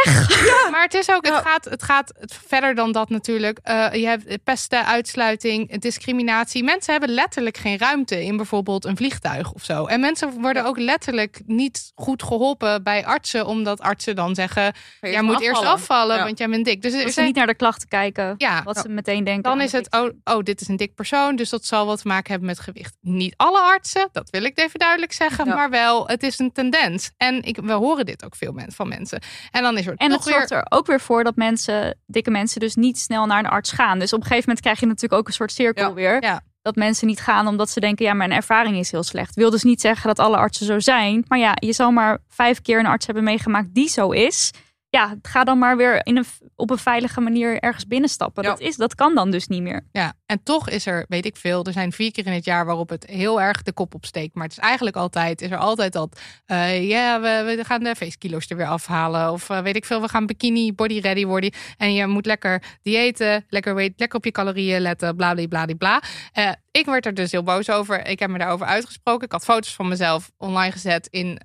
[0.05, 0.71] weg?
[0.71, 1.41] Maar het is ook, het Ja.
[1.41, 2.13] gaat, het gaat
[2.47, 3.59] verder dan dat natuurlijk.
[3.63, 6.65] Eh, je hebt pesten, uitsluiting, discriminatie.
[6.65, 9.87] Mensen hebben letterlijk geen ruimte in bijvoorbeeld een vliegtuig of zo.
[9.87, 15.23] En mensen worden ook letterlijk niet goed geholpen bij artsen, omdat artsen dan zeggen: jij
[15.23, 16.25] moet eerst afvallen, Ja.
[16.25, 16.83] want jij bent dik.
[16.83, 18.35] Dus ze zijn- niet naar de klachten kijken.
[18.37, 19.43] ja, Wat ze meteen denken.
[19.43, 22.09] dan is het, oh, oh, dit is een dik persoon, dus dat zal wat te
[22.09, 22.97] maken hebben met gewicht.
[23.01, 25.55] Niet alle artsen, dat wil ik even duidelijk zeggen, Ja.
[25.55, 27.11] maar wel, het is een tendens.
[27.17, 29.21] En ik, we horen dit ook veel men, van mensen.
[29.51, 32.61] En dan is er En het zorgt er ook weer voor dat mensen, dikke mensen,
[32.61, 33.99] dus niet snel naar een arts gaan.
[33.99, 35.95] Dus op een gegeven moment krijg je natuurlijk ook een soort cirkel Ja.
[35.95, 36.23] weer.
[36.23, 36.41] Ja.
[36.63, 39.35] Dat mensen niet gaan omdat ze denken, ja, mijn ervaring is heel slecht.
[39.35, 41.25] Wil dus niet zeggen dat alle artsen zo zijn.
[41.29, 44.51] Maar ja, je zal maar vijf keer een arts hebben meegemaakt die zo is.
[44.89, 46.25] Ja, ga dan maar weer in een,
[46.57, 48.43] op een veilige manier ergens binnenstappen.
[48.43, 48.49] Ja.
[48.49, 49.87] Dat, is, dat kan dan dus niet meer.
[49.93, 52.67] Ja, en toch is er, weet ik veel, er zijn vier keer in het jaar
[52.67, 54.35] waarop het heel erg de kop opsteekt.
[54.35, 57.95] Maar het is eigenlijk altijd, is er altijd dat, eh, ja, we, we gaan de
[57.95, 59.33] feestkilo's er weer afhalen.
[59.33, 61.53] Of eh, weet ik veel, we gaan bikini body ready worden.
[61.77, 65.75] En je moet lekker diëten, lekker, weet, lekker op je calorieën letten, bla bla bla
[65.79, 66.03] bla.
[66.33, 68.07] Eh, ik werd er dus heel boos over.
[68.07, 69.25] Ik heb me daarover uitgesproken.
[69.25, 71.39] Ik had foto's van mezelf online gezet in...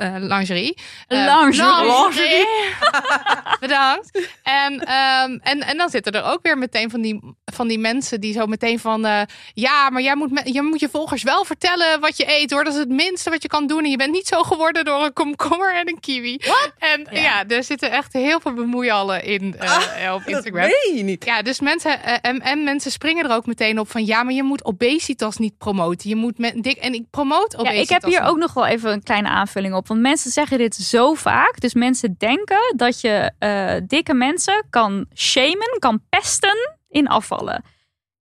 [0.00, 0.76] eh, eh, lingerie.
[1.06, 2.46] Eh, Lingerie.
[3.60, 4.28] Bedankt.
[4.42, 8.20] En, ehm, en, en dan zitten er ook weer meteen van die, van die mensen
[8.20, 9.04] die zo meteen van...
[9.06, 9.20] eh,
[9.54, 12.64] ja, maar jij moet, me- je moet je volgers wel vertellen wat je eet hoor.
[12.64, 13.84] Dat is het minste wat je kan doen.
[13.84, 16.38] En je bent niet zo geworden door een komkommer en een kiwi.
[16.78, 17.20] En ja.
[17.20, 17.44] Ja.
[17.48, 20.62] er zitten echt heel veel bemoeiallen in eh, op Dat Instagram.
[20.66, 21.24] meen je niet.
[21.24, 24.42] Ja, dus mensen en, en mensen springen er ook meteen op van ja, maar je
[24.42, 26.08] moet obesitas niet promoten.
[26.08, 27.82] Je moet met dik en ik promoot Ja, obesitas.
[27.82, 29.88] ik heb hier ook nog wel even een kleine aanvulling op.
[29.90, 31.60] Want mensen zeggen dit zo vaak.
[31.60, 37.64] Dus mensen denken dat je eh, dikke mensen kan shamen, kan pesten in afvallen.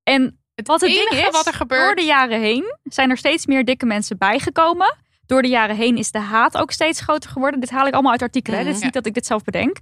[0.04, 3.46] En wat het ding is, wat er gebeurt- door de jaren heen zijn er steeds
[3.46, 4.96] meer dikke mensen bijgekomen.
[5.26, 7.60] Door de jaren heen is de haat ook steeds groter geworden.
[7.60, 8.60] Dit haal ik allemaal uit artikelen.
[8.60, 8.68] Mhm.
[8.68, 9.78] Dit is niet dat ik dit zelf bedenk.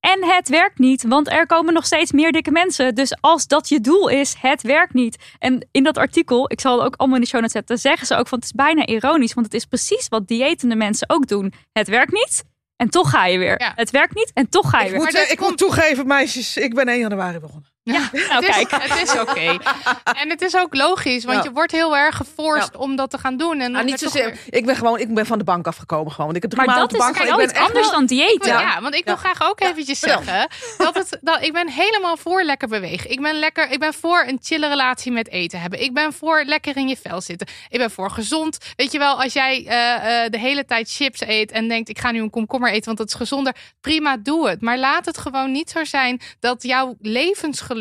[0.00, 2.94] En het werkt niet, want er komen nog steeds meer dikke mensen.
[2.94, 5.16] Dus als dat je doel is, het werkt niet.
[5.38, 8.06] En in dat artikel, ik zal het ook allemaal in de show notes zetten, zeggen
[8.06, 9.34] ze ook van het is bijna ironisch.
[9.34, 11.52] Want het is precies wat diëtende mensen ook doen.
[11.72, 12.44] Het werkt niet
[12.76, 13.60] en toch ga je weer.
[13.60, 13.72] Ja.
[13.74, 15.00] Het werkt niet en toch ga je Ik, weer.
[15.00, 17.68] moet, eh, ik komt- moet toegeven, meisjes, ik ben 1 januari begonnen.
[17.92, 18.82] Ja, nou Het is, kijk.
[18.82, 19.56] het is oké.
[20.22, 21.42] En het is ook logisch, want Ja.
[21.44, 23.60] je wordt heel erg geforst om dat te gaan doen.
[23.60, 24.24] En Nou, niet zozeer.
[24.24, 26.34] weer- Ik ben gewoon, ik ben van de bank afgekomen gewoon.
[26.34, 27.86] Ik heb drie Maar maanden dat op is de bank kijk, al Ik ben anders
[27.90, 28.48] wel- dan diëten.
[28.60, 30.48] Ja, want ik wil graag ook eventjes zeggen
[30.78, 33.10] dat het dat ik ben helemaal voor lekker bewegen.
[33.10, 35.82] Ik ben lekker, ik ben voor een chille relatie met eten hebben.
[35.82, 37.46] Ik ben voor lekker in je vel zitten.
[37.68, 38.58] Ik ben voor gezond.
[38.76, 41.98] Weet je wel, als jij eh, eh, de hele tijd chips eet en denkt ik
[41.98, 43.54] ga nu een komkommer eten, want dat is gezonder.
[43.80, 44.60] Prima, doe het.
[44.60, 46.96] Maar laat het gewoon niet zo zijn dat jouw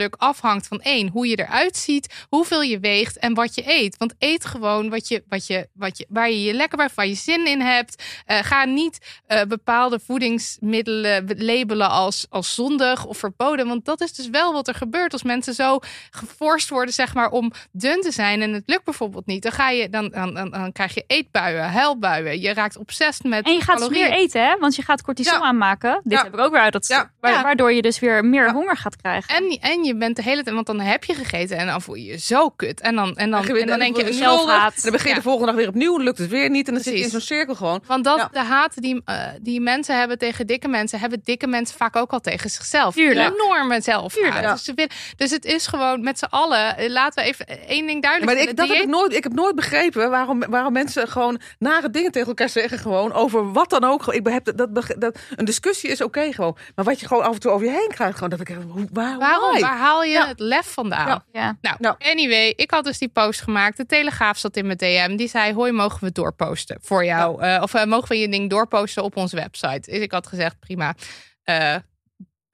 [0.01, 3.97] uiterlijk afhangt van één, hoe je eruit ziet, hoeveel je weegt en wat je eet.
[3.97, 7.07] Want eet gewoon wat je, wat je, wat je, waar je je lekker bij, waar
[7.07, 8.03] je zin in hebt.
[8.25, 13.67] Eh, ga niet eh, bepaalde voedingsmiddelen labelen als, als zondig of verboden.
[13.67, 15.79] Want dat is dus wel wat er gebeurt als mensen zo
[16.09, 18.41] geforst worden, zeg maar, om dun te zijn.
[18.41, 19.43] En het lukt bijvoorbeeld niet.
[19.43, 22.39] Dan, ga je, dan, dan, dan, dan krijg je eetbuien, huilbuien.
[22.41, 24.09] Je raakt obsessief met En je gaat dus calorieën.
[24.09, 24.57] meer eten, hè?
[24.59, 25.41] Want je gaat cortisol Ja.
[25.41, 26.01] aanmaken.
[26.03, 26.23] Dit Ja.
[26.23, 27.11] heb ik ook weer uit dat Ja.
[27.19, 27.41] wa- Ja.
[27.43, 29.35] Waardoor je dus weer meer honger gaat krijgen.
[29.35, 31.95] En, en je bent de hele tijd, want dan heb je gegeten en dan voel
[31.95, 32.81] je je zo kut.
[32.81, 34.75] En dan, en dan, Dan, en dan denk je, je zelfhaat.
[34.75, 35.97] En dan begin je de volgende dag weer opnieuw.
[35.97, 36.67] lukt het weer niet.
[36.67, 37.27] En dan zit je in Precies.
[37.27, 37.83] zo'n cirkel gewoon.
[37.87, 38.27] Want dat Ja.
[38.31, 42.11] de haat die, eh, die mensen hebben tegen dikke mensen, hebben dikke mensen vaak ook
[42.11, 42.93] al tegen zichzelf.
[42.95, 43.27] Tuurlijk.
[43.27, 44.65] Een enorme zelfhaat.
[44.75, 44.87] Dus,
[45.17, 46.77] dus het is gewoon met z'n allen.
[46.77, 49.23] eh, Laten we even één ding Ja, duidelijk maar ik, dat heb ik, nooit, ik
[49.23, 52.79] heb nooit begrepen waarom, waarom mensen gewoon nare dingen tegen elkaar zeggen.
[52.79, 54.07] Gewoon over wat dan ook.
[54.13, 56.57] Ik heb dat, dat, dat, een discussie is oké gewoon.
[56.75, 58.13] Maar wat je gewoon af en toe over je heen krijgt.
[58.13, 59.51] Gewoon, dat ik, hoe, waar, Waarom?
[59.51, 59.59] why?
[59.69, 60.27] Waar haal je Ja.
[60.27, 61.23] het lef vandaan?
[61.31, 61.57] Ja.
[61.61, 61.75] Ja.
[61.79, 63.77] Nou, anyway, ik had dus die post gemaakt.
[63.77, 65.15] De Telegraaf zat in mijn DM.
[65.15, 67.41] Die zei, hoi, mogen we het doorposten voor jou?
[67.41, 69.91] Eh, of eh, mogen we je ding doorposten op onze website?
[69.91, 70.95] Dus ik had gezegd, prima.
[71.43, 71.75] Eh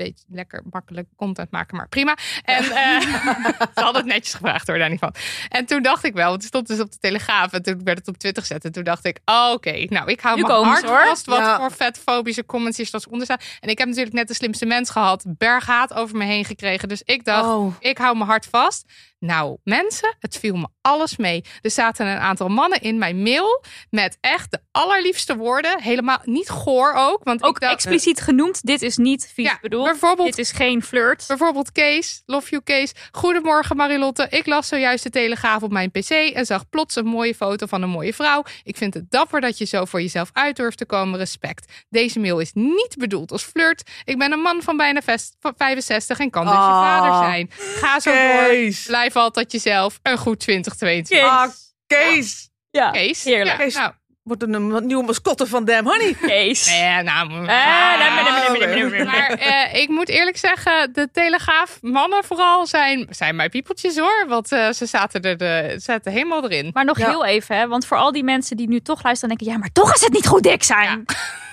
[0.03, 2.17] beetje lekker makkelijk content maken, maar prima.
[2.43, 3.01] En eh,
[3.75, 5.13] ze hadden het netjes gevraagd hoor, daar niet van.
[5.49, 7.97] En toen dacht ik wel, want het stond dus op de Telegraaf en toen werd
[7.97, 8.65] het op Twitter gezet.
[8.65, 11.05] En toen dacht ik, oh, oké, nou ik hou ze, hoor.
[11.05, 11.57] vast wat Ja.
[11.59, 13.39] voor vetfobische comments hier straks onder staan.
[13.59, 16.87] En ik heb natuurlijk net de slimste mens gehad, berghaat over me heen gekregen.
[16.87, 17.73] Dus ik dacht, Oh.
[17.79, 18.91] ik hou mijn hart vast.
[19.25, 21.43] Nou, mensen, het viel me alles mee.
[21.61, 25.81] Er zaten een aantal mannen in mijn mail met echt de allerliefste woorden.
[25.81, 27.23] Helemaal niet goor ook.
[27.23, 29.85] Want Ook ik dacht, expliciet genoemd, dit is niet vies Ja, bedoeld.
[29.85, 31.23] bijvoorbeeld- Dit is geen flirt.
[31.27, 32.91] Bijvoorbeeld Kees, love you Kees.
[33.11, 34.27] Goedemorgen Marilotte.
[34.29, 37.81] Ik las zojuist de Telegraaf op mijn pc en zag plots een mooie foto van
[37.81, 38.43] een mooie vrouw.
[38.63, 41.19] Ik vind het dapper dat je zo voor jezelf uit durft te komen.
[41.19, 41.85] Respect.
[41.89, 43.89] Deze mail is niet bedoeld als flirt.
[44.03, 46.81] Ik ben een man van bijna vest- van 65 en kan dus je Ah.
[46.99, 47.49] vader zijn.
[47.55, 48.45] Ga zo door.
[48.47, 48.87] Kees.
[49.13, 49.99] Blijf altijd jezelf.
[50.01, 51.29] Een goed 2022.
[51.29, 51.49] Ah,
[51.87, 52.49] Kees.
[52.71, 53.23] Ja, Kees.
[53.23, 53.71] heerlijk.
[53.71, 56.13] Ja, nou, Wordt een, een nieuwe mascotte van Damn Honey.
[56.21, 56.67] Kees.
[56.69, 59.05] nee, nou, Eh.
[59.05, 64.25] Maar eh, ik moet eerlijk zeggen, de Telegraaf mannen vooral zijn, zijn mijn piepeltjes hoor.
[64.27, 66.69] Want eh, ze zaten er de, zaten helemaal erin.
[66.73, 67.09] Maar nog Ja.
[67.09, 69.59] heel even, hè, want voor al die mensen die nu toch luisteren en denken, ja,
[69.61, 71.05] maar toch is het niet goed dik zijn.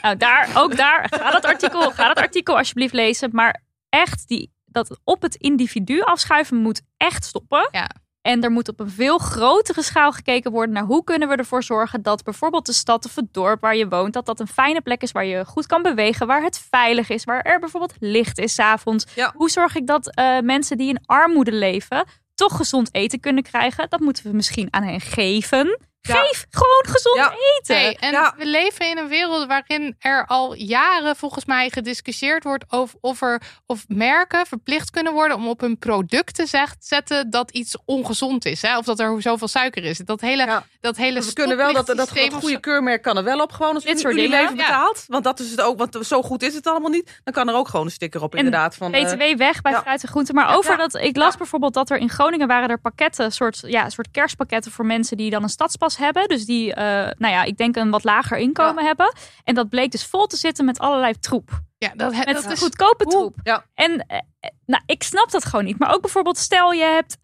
[0.03, 3.28] Nou, daar, ook daar, ga dat artikel, ga dat artikel alsjeblieft lezen.
[3.32, 7.69] Maar echt, die, dat op het individu afschuiven moet echt stoppen.
[7.71, 7.91] Ja.
[8.23, 11.63] En er moet op een veel grotere schaal gekeken worden naar hoe kunnen we ervoor
[11.63, 14.81] zorgen dat bijvoorbeeld de stad of het dorp waar je woont, dat dat een fijne
[14.81, 18.39] plek is waar je goed kan bewegen, waar het veilig is, waar er bijvoorbeeld licht
[18.39, 19.07] is 's avonds.
[19.15, 19.33] Ja.
[19.37, 23.89] Hoe zorg ik dat eh, mensen die in armoede leven toch gezond eten kunnen krijgen?
[23.89, 25.79] Dat moeten we misschien aan hen geven.
[26.02, 26.14] Ja.
[26.14, 27.32] Geef gewoon gezond Ja.
[27.59, 27.98] eten.
[27.98, 28.35] En Ja.
[28.36, 33.22] we leven in een wereld waarin er al jaren volgens mij gediscussieerd wordt over of,
[33.22, 37.77] er, of merken verplicht kunnen worden om op hun product te zeg- zetten dat iets
[37.85, 38.62] ongezond is.
[38.62, 38.78] Hè?
[38.78, 39.98] Of dat er zoveel suiker is.
[39.98, 40.64] Dat hele, Ja.
[40.81, 43.74] dat hele We kunnen wel dat, dat, dat goede keurmerk kan er wel op gewoon
[43.74, 44.40] als Dit soort dingen.
[44.43, 44.51] Ja.
[44.51, 45.05] betaalt.
[45.06, 47.20] Want dat is het ook, want zo goed is het allemaal niet.
[47.24, 48.74] Dan kan er ook gewoon een sticker op inderdaad.
[48.77, 49.81] Van, eh, BTW weg bij ja.
[49.82, 50.35] fruit en groenten.
[50.35, 50.77] Maar over Ja.
[50.77, 51.39] dat, ik las Ja.
[51.39, 55.31] bijvoorbeeld dat er in Groningen waren er pakketten, soort, ja, soort kerstpakketten voor mensen die
[55.31, 56.29] dan een stadspas hebben.
[56.29, 56.85] Dus die, eh,
[57.19, 59.12] nou ja, ik denk een wat lager inkomen hebben.
[59.45, 61.51] En dat bleek dus vol te zitten met allerlei troep.
[61.79, 63.35] Ja, dat, Met dat is goedkope hoe- troep.
[63.43, 63.65] Ja.
[63.75, 65.79] En eh, eh, nou, ik snap dat gewoon niet.
[65.79, 67.17] Maar ook bijvoorbeeld, stel je, hebt,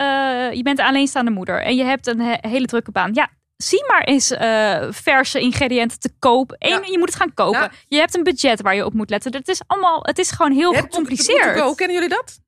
[0.57, 3.15] je bent een alleenstaande moeder en je hebt een he- hele drukke baan.
[3.15, 4.27] Ja, zie maar eens
[4.97, 6.55] verse ingrediënten te koop.
[6.59, 6.81] Eén, Ja.
[6.91, 7.61] je moet het gaan kopen.
[7.61, 7.71] Ja.
[7.89, 9.33] Je hebt een budget waar je op moet letten.
[9.37, 11.59] Het is allemaal, het is gewoon heel Je gecompliceerd.
[11.61, 11.75] Go.
[11.75, 12.39] Kennen jullie dat?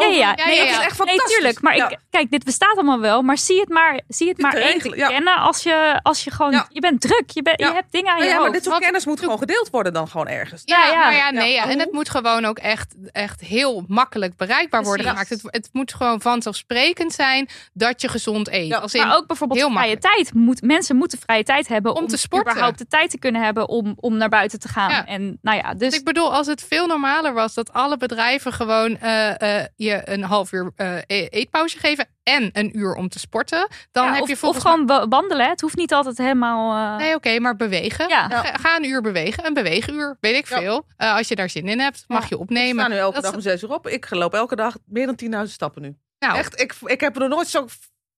[0.00, 0.32] Ja, ja, Over- ja.
[0.36, 1.34] Ja, Nee, ja, het is echt Nee, fantastisch.
[1.34, 1.60] tuurlijk.
[1.60, 1.88] Maar Ja.
[1.88, 3.22] ik, kijk, dit bestaat allemaal wel.
[3.22, 6.52] Maar zie het maar, zie het maar één kennen als je, als je gewoon...
[6.52, 6.66] Ja.
[6.68, 7.22] Je bent druk.
[7.30, 9.38] Je, bent, je hebt dingen aan Nou je ja, maar dit soort kennis moet gewoon
[9.38, 10.62] gedeeld worden dan gewoon ergens.
[10.64, 10.98] Ja, Ja, ja.
[10.98, 11.70] maar ja, nee, Ja, ja.
[11.70, 15.28] En het moet gewoon ook echt, echt heel makkelijk bereikbaar worden Precies.
[15.28, 15.42] gemaakt.
[15.52, 18.66] Het, het moet gewoon vanzelfsprekend zijn dat je gezond eet.
[18.68, 20.14] Ja, Als in, Maar ook bijvoorbeeld heel vrije makkelijk.
[20.16, 20.34] tijd.
[20.34, 22.50] Moet, mensen moeten vrije tijd hebben Om om, te sporten.
[22.50, 24.90] überhaupt de tijd te kunnen hebben om, om naar buiten te gaan.
[24.90, 25.06] Ja.
[25.06, 28.98] En nou ja, dus ik bedoel, als het veel normaler was dat alle bedrijven gewoon
[29.00, 33.18] eh, eh, je een half uur eh, e- eetpauze geven en een uur om te
[33.18, 35.48] sporten, dan ja, heb of, je of gewoon wa- wandelen.
[35.48, 36.92] Het hoeft niet altijd helemaal...
[36.92, 36.96] eh.
[37.06, 38.08] Nee, oké, maar bewegen.
[38.08, 38.28] Ja.
[38.28, 40.58] Ga, ga een uur bewegen, een beweeguur, weet ik Ja.
[40.58, 40.86] veel.
[40.96, 42.26] Eh, als je daar zin in hebt, mag Ja.
[42.28, 42.84] je Ik opnemen.
[42.84, 43.88] sta nu elke Dat dag om zes uur op.
[43.88, 45.14] Ik loop elke dag meer dan
[45.46, 45.96] 10.000 stappen nu.
[46.18, 47.66] Nou, Echt, ik, ik heb nog nooit zo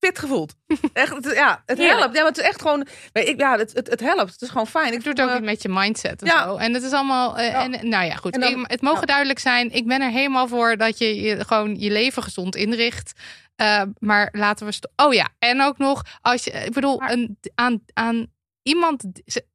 [0.07, 0.55] fit gevoeld.
[0.93, 1.99] Echt, het, ja, het Heerlijk.
[1.99, 2.15] helpt.
[2.15, 2.87] Ja, maar het is echt gewoon...
[3.13, 4.33] ik, ja, het, het, het helpt.
[4.33, 4.93] Het is gewoon fijn.
[4.93, 6.43] Ik doe het ook iets met je mindset en Ja.
[6.45, 6.57] zo.
[6.57, 7.37] En het is allemaal.
[7.39, 7.63] eh, Ja.
[7.63, 8.35] en, nou ja, goed.
[8.35, 9.07] En dan- Ik- het mogen ja.
[9.07, 9.73] duidelijk zijn.
[9.73, 13.13] Ik ben er helemaal voor dat je, je gewoon je leven gezond inricht.
[13.57, 14.89] Eh, maar laten we.
[14.97, 16.51] Oh ja, en ook nog als je.
[16.51, 18.27] Ik bedoel, Maar- een, aan, aan
[18.63, 19.05] iemand.
[19.27, 19.47] ze-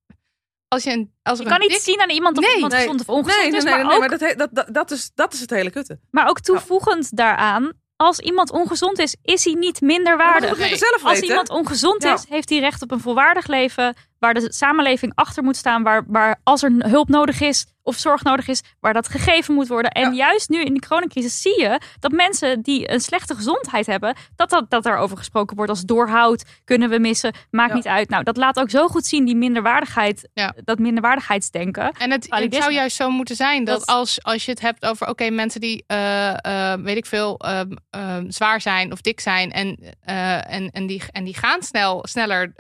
[0.68, 2.54] als je een, als Je kan een niet dik- zien aan iemand of Nee.
[2.54, 2.82] iemand Nee.
[2.82, 3.64] gezond of ongezond Nee, nee, is.
[3.64, 5.70] nee, maar, nee, ook, maar dat, he- dat, dat, dat, is, dat is het hele
[5.70, 6.00] kutte.
[6.12, 7.72] maar ook toevoegend daaraan,
[8.02, 10.50] als iemand ongezond is, is hij niet minder waardig.
[10.50, 10.78] dat moet ik Nee.
[10.80, 11.28] zelf Als weten.
[11.28, 12.14] iemand ongezond Ja.
[12.14, 13.96] is, heeft hij recht op een volwaardig leven.
[14.22, 15.84] Waar de samenleving achter moet staan.
[15.84, 19.68] Waar, waar als er hulp nodig is of zorg nodig is, waar dat gegeven moet
[19.68, 19.92] worden.
[19.92, 20.26] En Ja.
[20.28, 24.50] juist nu in de coronacrisis zie je dat mensen die een slechte gezondheid hebben, dat,
[24.50, 27.76] dat, dat daarover gesproken wordt als doorhoud, kunnen we missen, maakt Ja.
[27.76, 28.10] niet uit.
[28.10, 30.54] Nou, dat laat ook zo goed zien, die minderwaardigheid, Ja.
[30.64, 31.92] dat minderwaardigheidsdenken.
[31.92, 35.08] En het, zou juist zo moeten zijn dat, Dat- als, als je het hebt over,
[35.08, 39.52] oké, mensen die, eh, eh, weet ik veel, ehm, ehm, zwaar zijn of dik zijn
[39.52, 42.54] en, eh, en, en, die, en die gaan snel, sneller,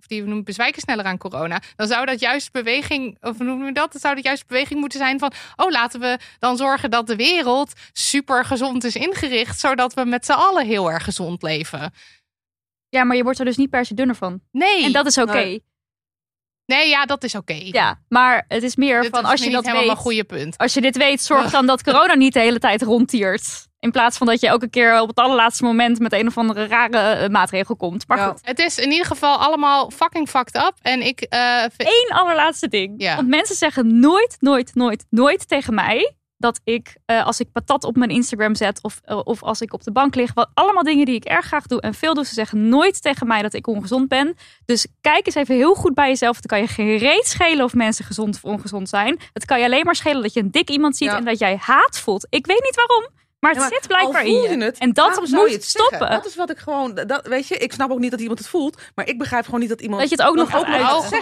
[0.00, 3.72] of die noemen bezwijken sneller aan corona, dan zou dat juist beweging, of noemen we
[3.72, 3.92] dat?
[3.92, 7.16] Dan zou dat juist beweging moeten zijn van, oh, laten we dan zorgen dat de
[7.16, 11.92] wereld super gezond is ingericht, zodat we met z'n allen heel erg gezond leven.
[12.88, 14.40] Ja, maar je wordt er dus niet per se dunner van.
[14.52, 15.32] Nee, En dat is oké.
[15.32, 15.64] Nee.
[16.66, 17.52] nee ja, dat is oké.
[17.62, 19.96] Ja, maar het is meer Dit van is als je niet dat helemaal weet.
[19.96, 20.58] een goede punt.
[20.58, 23.68] Als je dit weet, zorg dan dat corona niet de hele tijd rondtiert.
[23.80, 26.66] In plaats van dat je elke keer op het allerlaatste moment met een of andere
[26.66, 28.08] rare eh, maatregel komt.
[28.08, 28.26] Maar Ja.
[28.28, 30.72] goed, Het is in ieder geval allemaal fucking fucked up.
[30.82, 32.94] En ik eh, vind- één allerlaatste ding.
[32.96, 33.16] Ja.
[33.16, 37.84] Want mensen zeggen nooit, nooit, nooit, nooit tegen mij dat ik, eh, als ik patat
[37.84, 41.04] op mijn Instagram zet of, of als ik op de bank lig, wat allemaal dingen
[41.06, 43.66] die ik erg graag doe en veel doe, ze zeggen nooit tegen mij dat ik
[43.66, 44.36] ongezond ben.
[44.64, 46.36] Dus kijk eens even heel goed bij jezelf.
[46.36, 49.18] Het kan je geen reet schelen of mensen gezond of ongezond zijn.
[49.32, 51.16] Het kan je alleen maar schelen dat je een dik iemand ziet Ja.
[51.16, 52.26] en dat jij haat voelt.
[52.30, 53.08] Ik weet niet waarom,
[53.40, 54.64] maar het Ja, maar zit blijkbaar al in je.
[54.64, 55.68] het, en dat moet je het zeggen?
[55.68, 56.10] stoppen.
[56.10, 58.48] Dat is wat ik gewoon, dat, weet je, ik snap ook niet dat iemand het
[58.48, 60.66] voelt, maar ik begrijp gewoon niet dat iemand Dat je het ook nog zeggen.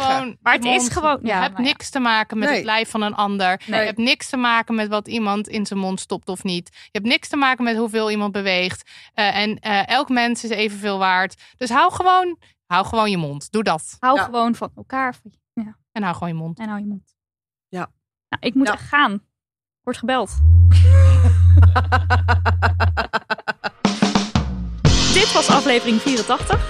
[0.00, 1.62] gewoon Maar je het is gewoon- Je hebt ja.
[1.62, 2.56] niks te maken met Nee.
[2.56, 3.60] het lijf van een ander.
[3.66, 3.80] Nee.
[3.80, 6.68] Je hebt niks te maken met wat iemand in zijn mond stopt of niet.
[6.72, 8.90] Je hebt niks te maken met hoeveel iemand beweegt.
[9.14, 11.34] Eh, en eh, elk mens is evenveel waard.
[11.56, 13.52] Dus hou gewoon, hou gewoon je mond.
[13.52, 13.96] Doe dat.
[14.00, 14.24] Hou Ja.
[14.24, 15.14] gewoon van elkaar
[15.52, 16.58] ja, En hou gewoon je mond.
[16.58, 17.14] en hou je mond.
[17.68, 17.90] Ja.
[18.28, 19.22] Nou, ik moet echt gaan.
[19.88, 20.30] Word gebeld.
[25.12, 26.60] Dit was aflevering 84.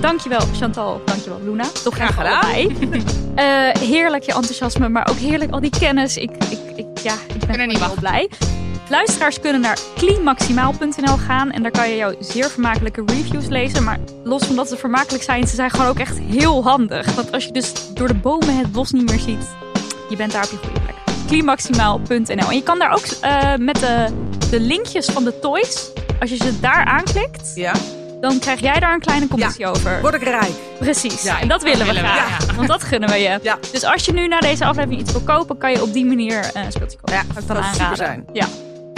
[0.00, 1.64] Dankjewel Chantal, dankjewel Luna.
[1.84, 2.44] Toch Graag gedaan.
[3.38, 6.16] Eh, heerlijk je enthousiasme, maar ook heerlijk al die kennis.
[6.16, 8.30] Ik, ik, ik, ja, ik ben er niet heel blij.
[8.88, 13.84] Luisteraars kunnen naar cleanmaximaal.nl gaan en daar kan je jouw zeer vermakelijke reviews lezen.
[13.84, 17.14] Maar los van dat ze vermakelijk zijn, ze zijn gewoon ook echt heel handig.
[17.14, 19.48] Want als je dus door de bomen het bos niet meer ziet,
[20.08, 21.07] je bent daar op je goede plek.
[21.28, 24.06] cleanmaximaal.nl En je kan daar ook eh, met de,
[24.50, 25.90] de linkjes van de toys,
[26.20, 27.72] als je ze daar aanklikt, Ja,
[28.20, 30.00] dan krijg jij daar een kleine commissie over.
[30.00, 30.50] word ik rijk.
[30.78, 31.22] Precies.
[31.22, 32.46] Ja, en dat willen we graag.
[32.46, 32.54] ja.
[32.54, 33.38] Want dat gunnen we je.
[33.42, 33.58] Ja.
[33.72, 36.50] Dus als je nu na deze aflevering iets wil kopen, kan je op die manier
[36.54, 37.14] een speeltje kopen.
[37.14, 38.24] Ja, dat zou super zijn.
[38.32, 38.46] Ja.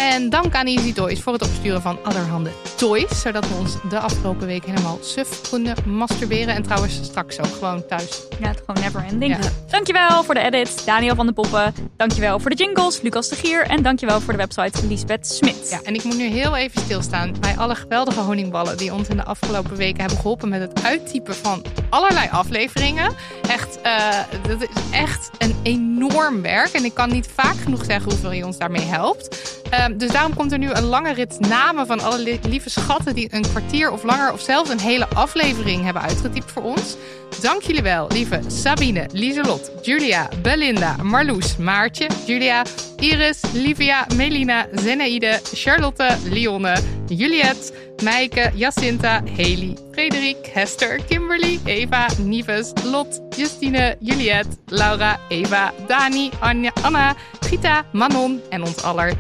[0.01, 3.21] En dank aan Easy Toys voor het opsturen van allerhande toys.
[3.21, 6.55] Zodat we ons de afgelopen week helemaal suf konden masturberen.
[6.55, 8.23] En trouwens straks ook gewoon thuis.
[8.41, 9.37] ja, het gewoon never ending.
[9.37, 9.51] Ja.
[9.67, 11.75] Dankjewel voor de edit, Daniel van de Poppen.
[11.97, 13.63] Dankjewel voor de jingles, Lucas de Gier.
[13.67, 15.69] En dankjewel voor de website, Lisbeth Smit.
[15.71, 19.17] Ja, en ik moet nu heel even stilstaan bij alle geweldige honingballen die ons in
[19.17, 23.13] de afgelopen weken hebben geholpen met het uittypen van allerlei afleveringen.
[23.49, 24.19] Echt, eh,
[24.49, 26.73] dat is echt een enorm werk.
[26.73, 29.59] En ik kan niet vaak genoeg zeggen hoeveel je ons daarmee helpt.
[29.71, 33.15] Ehm, dus daarom komt er nu een lange rit namen van alle li- lieve schatten
[33.15, 36.97] die een kwartier of langer of zelfs een hele aflevering hebben uitgetypt voor ons.
[37.41, 42.62] Dank jullie wel, lieve Sabine, Lieselot, Julia, Belinda, Marloes, Maartje, Julia,
[42.97, 46.77] Iris, Livia, Melina, Zenaide, Charlotte, Lionne,
[47.09, 47.73] Juliette,
[48.03, 56.73] Meike, Jacinta, Haley, Frederik, Hester, Kimberly, Eva, Nives, Lot, Justine, Juliette, Laura, Eva, Dani, Anja,
[56.83, 59.12] Anna, Gita, Manon en ons aller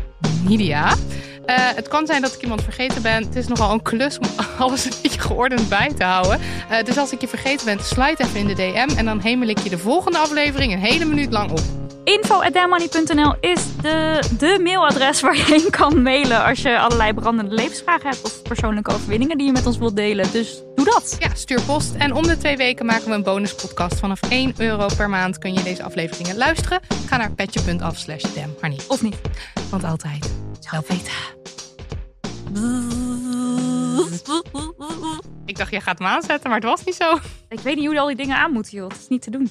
[0.44, 0.96] Nidia.
[1.46, 3.24] Eh, het kan zijn dat ik iemand vergeten ben.
[3.24, 4.26] Het is nogal een klus om
[4.58, 6.40] alles een beetje geordend bij te houden.
[6.70, 8.96] Eh, dus als ik je vergeten ben, slide even in de DM.
[8.96, 11.62] En dan hemel ik je de volgende aflevering een hele minuut lang op.
[12.04, 18.08] Info.dammoney.nl is de, de mailadres waar je heen kan mailen als je allerlei brandende levensvragen
[18.08, 20.32] hebt of persoonlijke overwinningen die je met ons wilt delen.
[20.32, 21.16] Dus doe dat.
[21.18, 21.94] Ja, stuur post.
[21.94, 23.98] En om de twee weken maken we een bonuspodcast.
[23.98, 26.80] Vanaf 1 euro per maand kun je deze afleveringen luisteren.
[27.06, 28.24] Ga naar petje.af slash.
[28.88, 29.16] Of niet.
[29.70, 31.12] Want altijd zelf weten.
[35.44, 37.18] Ik dacht, jij gaat hem aanzetten, maar het was niet zo.
[37.48, 38.88] Ik weet niet hoe je al die dingen aan moet, joh.
[38.88, 39.50] Het is niet te doen.